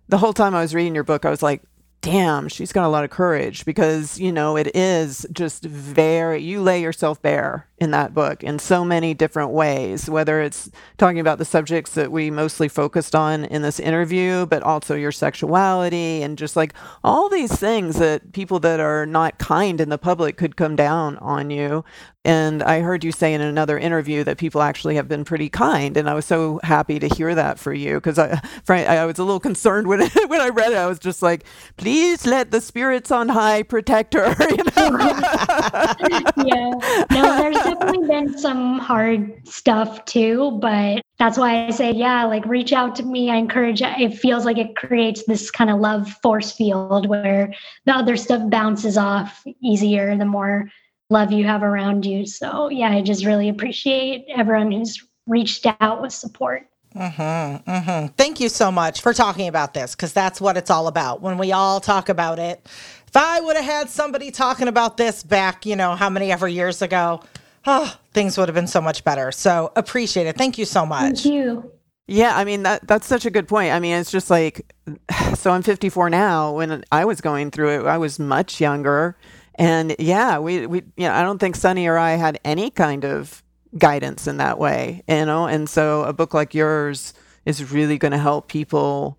the 0.10 0.18
whole 0.18 0.34
time 0.34 0.56
I 0.56 0.62
was 0.62 0.74
reading 0.74 0.96
your 0.96 1.04
book, 1.04 1.26
I 1.26 1.30
was 1.30 1.44
like, 1.44 1.62
damn, 2.02 2.48
she's 2.48 2.72
got 2.72 2.86
a 2.86 2.90
lot 2.90 3.04
of 3.04 3.10
courage 3.10 3.66
because, 3.66 4.20
you 4.20 4.32
know, 4.32 4.56
it 4.56 4.76
is 4.76 5.26
just 5.32 5.64
very, 5.64 6.42
you 6.42 6.62
lay 6.62 6.82
yourself 6.82 7.22
bare 7.22 7.68
in 7.80 7.92
that 7.92 8.14
book 8.14 8.44
in 8.44 8.58
so 8.58 8.84
many 8.84 9.14
different 9.14 9.52
ways, 9.52 10.10
whether 10.10 10.42
it's 10.42 10.70
talking 10.98 11.20
about 11.20 11.38
the 11.38 11.46
subjects 11.46 11.94
that 11.94 12.12
we 12.12 12.32
mostly 12.32 12.68
focused 12.68 13.16
on 13.16 13.46
in 13.46 13.62
this 13.62 13.80
interview, 13.80 14.46
but 14.48 14.64
also 14.64 14.96
your 14.96 15.12
sexuality 15.12 16.24
and 16.24 16.38
just 16.38 16.56
like 16.56 16.74
all 17.04 17.30
these 17.30 17.56
things 17.56 18.00
that 18.00 18.34
people 18.34 18.60
that 18.60 18.80
are 18.80 19.06
not 19.06 19.38
kind 19.38 19.80
in 19.80 19.90
the 19.90 19.98
public 19.98 20.38
could 20.38 20.56
come 20.56 20.76
down 20.76 21.18
on 21.18 21.52
you. 21.52 21.84
And 22.28 22.62
I 22.62 22.82
heard 22.82 23.06
you 23.06 23.14
say 23.14 23.34
in 23.34 23.40
another 23.40 23.80
interview 23.80 24.22
that 24.26 24.38
people 24.38 24.62
actually 24.62 24.96
have 24.96 25.08
been 25.08 25.24
pretty 25.24 25.48
kind, 25.48 25.96
and 25.96 26.10
I 26.10 26.14
was 26.14 26.26
so 26.26 26.60
happy 26.62 27.00
to 27.00 27.08
hear 27.08 27.34
that 27.34 27.58
for 27.58 27.72
you 27.72 27.96
because 28.02 28.20
I, 28.20 28.42
I 28.68 29.06
was 29.06 29.18
a 29.18 29.24
little 29.24 29.40
concerned 29.40 29.88
when 29.88 30.02
when 30.28 30.42
I 30.42 30.50
read 30.50 30.74
it. 30.74 30.78
I 30.78 30.88
was 30.88 31.00
just 31.00 31.22
like, 31.22 31.46
please 31.78 32.26
let 32.26 32.52
the 32.52 32.60
spirits 32.60 33.12
on 33.12 33.30
high 33.30 33.64
protect 33.64 34.14
her. 34.14 34.36
You 34.58 34.64
know? 34.64 34.98
yeah, 36.46 36.72
no, 37.12 37.38
there's 37.38 37.67
definitely 37.80 38.08
been 38.08 38.38
some 38.38 38.80
hard 38.80 39.48
stuff 39.48 40.06
too, 40.06 40.58
but 40.62 41.02
that's 41.20 41.38
why 41.38 41.66
I 41.66 41.72
say, 41.72 41.92
yeah, 41.92 42.26
like 42.26 42.46
reach 42.46 42.74
out 42.74 42.96
to 42.98 43.04
me. 43.04 43.30
I 43.30 43.36
encourage 43.36 43.82
it 43.82 44.18
feels 44.18 44.46
like 44.46 44.58
it 44.58 44.76
creates 44.76 45.24
this 45.26 45.52
kind 45.52 45.70
of 45.70 45.80
love 45.80 46.10
force 46.22 46.52
field 46.52 47.08
where 47.08 47.54
the 47.86 47.94
other 47.94 48.18
stuff 48.18 48.50
bounces 48.50 48.98
off 48.98 49.44
easier 49.62 50.16
the 50.16 50.26
more 50.26 50.70
love 51.10 51.32
you 51.32 51.46
have 51.46 51.64
around 51.64 52.06
you. 52.06 52.26
So 52.26 52.70
yeah, 52.70 52.90
I 52.90 53.02
just 53.02 53.26
really 53.26 53.50
appreciate 53.50 54.26
everyone 54.36 54.72
who's 54.72 55.04
reached 55.26 55.66
out 55.80 56.02
with 56.02 56.14
support. 56.14 56.68
Mm-hmm, 56.96 57.70
mm-hmm. 57.70 58.08
Thank 58.16 58.40
you 58.40 58.50
so 58.50 58.72
much 58.72 59.02
for 59.02 59.14
talking 59.14 59.48
about 59.48 59.74
this 59.74 59.96
because 59.96 60.14
that's 60.14 60.42
what 60.42 60.58
it's 60.58 60.70
all 60.70 60.88
about. 60.88 61.22
When 61.22 61.38
we 61.38 61.52
all 61.52 61.80
talk 61.80 62.10
about 62.10 62.40
it, 62.40 62.62
if 63.08 63.16
I 63.16 63.40
would 63.40 63.56
have 63.56 63.66
had 63.66 63.90
somebody 63.90 64.32
talking 64.32 64.68
about 64.68 64.98
this 64.98 65.24
back, 65.24 65.66
you 65.66 65.76
know, 65.76 65.96
how 65.96 66.10
many 66.10 66.32
ever 66.32 66.48
years 66.48 66.82
ago, 66.82 67.22
oh, 67.68 68.00
things 68.14 68.38
would 68.38 68.48
have 68.48 68.56
been 68.56 68.66
so 68.66 68.82
much 68.82 69.04
better. 69.04 69.32
So 69.32 69.72
appreciate 69.76 70.26
it. 70.26 70.38
Thank 70.38 70.58
you 70.58 70.66
so 70.66 70.86
much. 70.86 71.24
Thank 71.24 71.26
you. 71.26 71.72
Yeah, 72.08 72.36
I 72.36 72.46
mean 72.46 72.64
that 72.64 72.88
that's 72.88 73.06
such 73.06 73.26
a 73.26 73.30
good 73.30 73.50
point. 73.50 73.74
I 73.74 73.80
mean, 73.80 73.98
it's 73.98 74.12
just 74.12 74.30
like 74.30 74.74
so 75.36 75.52
I'm 75.52 75.62
54 75.62 76.10
now. 76.10 76.54
When 76.54 76.84
I 76.92 77.06
was 77.06 77.22
going 77.22 77.52
through 77.52 77.82
it, 77.82 77.86
I 77.86 77.98
was 77.98 78.18
much 78.18 78.62
younger. 78.62 79.18
And 79.56 79.96
yeah, 80.00 80.40
we 80.40 80.66
we 80.66 80.84
you 80.96 81.08
know, 81.08 81.14
I 81.14 81.22
don't 81.22 81.40
think 81.40 81.56
Sunny 81.56 81.86
or 81.88 81.98
I 81.98 82.12
had 82.12 82.40
any 82.46 82.72
kind 82.72 83.04
of 83.04 83.44
guidance 83.78 84.26
in 84.26 84.38
that 84.38 84.58
way, 84.58 85.04
you 85.08 85.26
know. 85.26 85.48
And 85.48 85.70
so 85.70 86.04
a 86.04 86.14
book 86.14 86.34
like 86.34 86.54
yours 86.54 87.14
is 87.46 87.72
really 87.72 87.98
going 87.98 88.14
to 88.14 88.18
help 88.18 88.48
people 88.48 89.18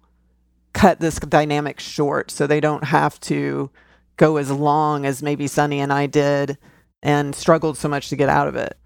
cut 0.72 1.00
this 1.00 1.18
dynamic 1.18 1.80
short 1.80 2.30
so 2.30 2.46
they 2.46 2.60
don't 2.60 2.84
have 2.84 3.18
to 3.20 3.70
go 4.16 4.36
as 4.36 4.50
long 4.50 5.04
as 5.04 5.22
maybe 5.22 5.46
Sunny 5.46 5.80
and 5.80 5.92
I 5.92 6.06
did 6.06 6.56
and 7.02 7.34
struggled 7.34 7.76
so 7.76 7.88
much 7.88 8.08
to 8.08 8.16
get 8.16 8.28
out 8.28 8.48
of 8.48 8.56
it. 8.56 8.78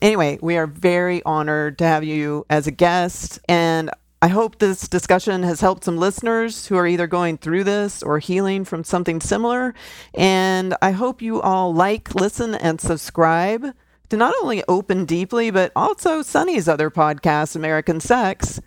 Anyway, 0.00 0.38
we 0.40 0.56
are 0.56 0.66
very 0.66 1.22
honored 1.24 1.78
to 1.78 1.84
have 1.84 2.04
you 2.04 2.46
as 2.48 2.66
a 2.66 2.70
guest. 2.70 3.38
And 3.48 3.90
I 4.22 4.28
hope 4.28 4.58
this 4.58 4.88
discussion 4.88 5.42
has 5.42 5.60
helped 5.60 5.84
some 5.84 5.98
listeners 5.98 6.66
who 6.66 6.76
are 6.76 6.86
either 6.86 7.06
going 7.06 7.38
through 7.38 7.64
this 7.64 8.02
or 8.02 8.18
healing 8.18 8.64
from 8.64 8.84
something 8.84 9.20
similar. 9.20 9.74
And 10.14 10.74
I 10.82 10.92
hope 10.92 11.22
you 11.22 11.40
all 11.40 11.74
like, 11.74 12.14
listen, 12.14 12.54
and 12.54 12.80
subscribe 12.80 13.74
to 14.10 14.16
not 14.16 14.34
only 14.42 14.62
Open 14.68 15.04
Deeply, 15.04 15.50
but 15.50 15.72
also 15.74 16.22
Sunny's 16.22 16.68
other 16.68 16.90
podcast, 16.90 17.56
American 17.56 18.00
Sex. 18.00 18.60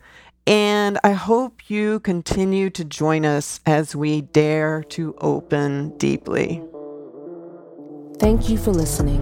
And 0.48 1.00
I 1.04 1.12
hope 1.12 1.70
you 1.70 2.00
continue 2.00 2.70
to 2.72 2.84
join 2.84 3.26
us 3.26 3.60
as 3.66 3.96
we 3.96 4.22
dare 4.22 4.84
to 4.89 5.16
open 5.20 5.98
deeply. 5.98 6.64
Thank 8.24 8.47
you 8.47 8.55
for 8.57 8.71
listening. 8.71 9.21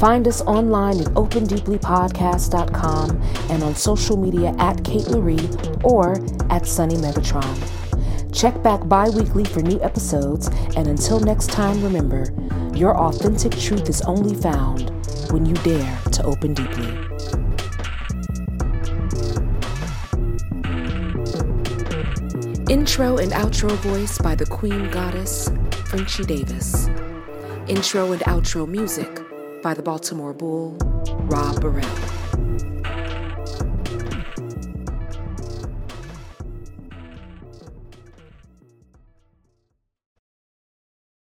Find 0.00 0.26
us 0.26 0.42
online 0.42 0.98
at 0.98 1.06
opendeeplypodcast.com 1.14 3.22
and 3.50 3.62
on 3.62 3.76
social 3.76 4.16
media 4.16 4.52
at 4.58 4.82
Kate 4.82 5.08
Marie 5.10 5.48
or 5.84 6.16
at 6.50 6.66
Sunny 6.66 6.96
Megatron. 6.96 8.34
Check 8.34 8.60
back 8.64 8.88
bi 8.88 9.08
weekly 9.10 9.44
for 9.44 9.62
new 9.62 9.80
episodes, 9.80 10.48
and 10.76 10.88
until 10.88 11.20
next 11.20 11.52
time, 11.52 11.80
remember 11.84 12.34
your 12.74 12.96
authentic 12.96 13.56
truth 13.56 13.88
is 13.88 14.02
only 14.02 14.34
found 14.34 14.90
when 15.30 15.46
you 15.46 15.54
dare 15.62 15.96
to 16.10 16.24
open 16.24 16.52
deeply. 16.52 16.88
Intro 22.74 23.18
and 23.18 23.30
outro 23.30 23.70
voice 23.76 24.18
by 24.18 24.34
the 24.34 24.46
Queen 24.46 24.90
Goddess, 24.90 25.48
Frenchie 25.84 26.24
Davis. 26.24 26.88
Intro 27.68 28.12
and 28.12 28.22
outro 28.22 28.68
music 28.68 29.20
by 29.60 29.74
the 29.74 29.82
Baltimore 29.82 30.32
Bull, 30.32 30.76
Rob 31.28 31.60
Burrell. 31.60 32.25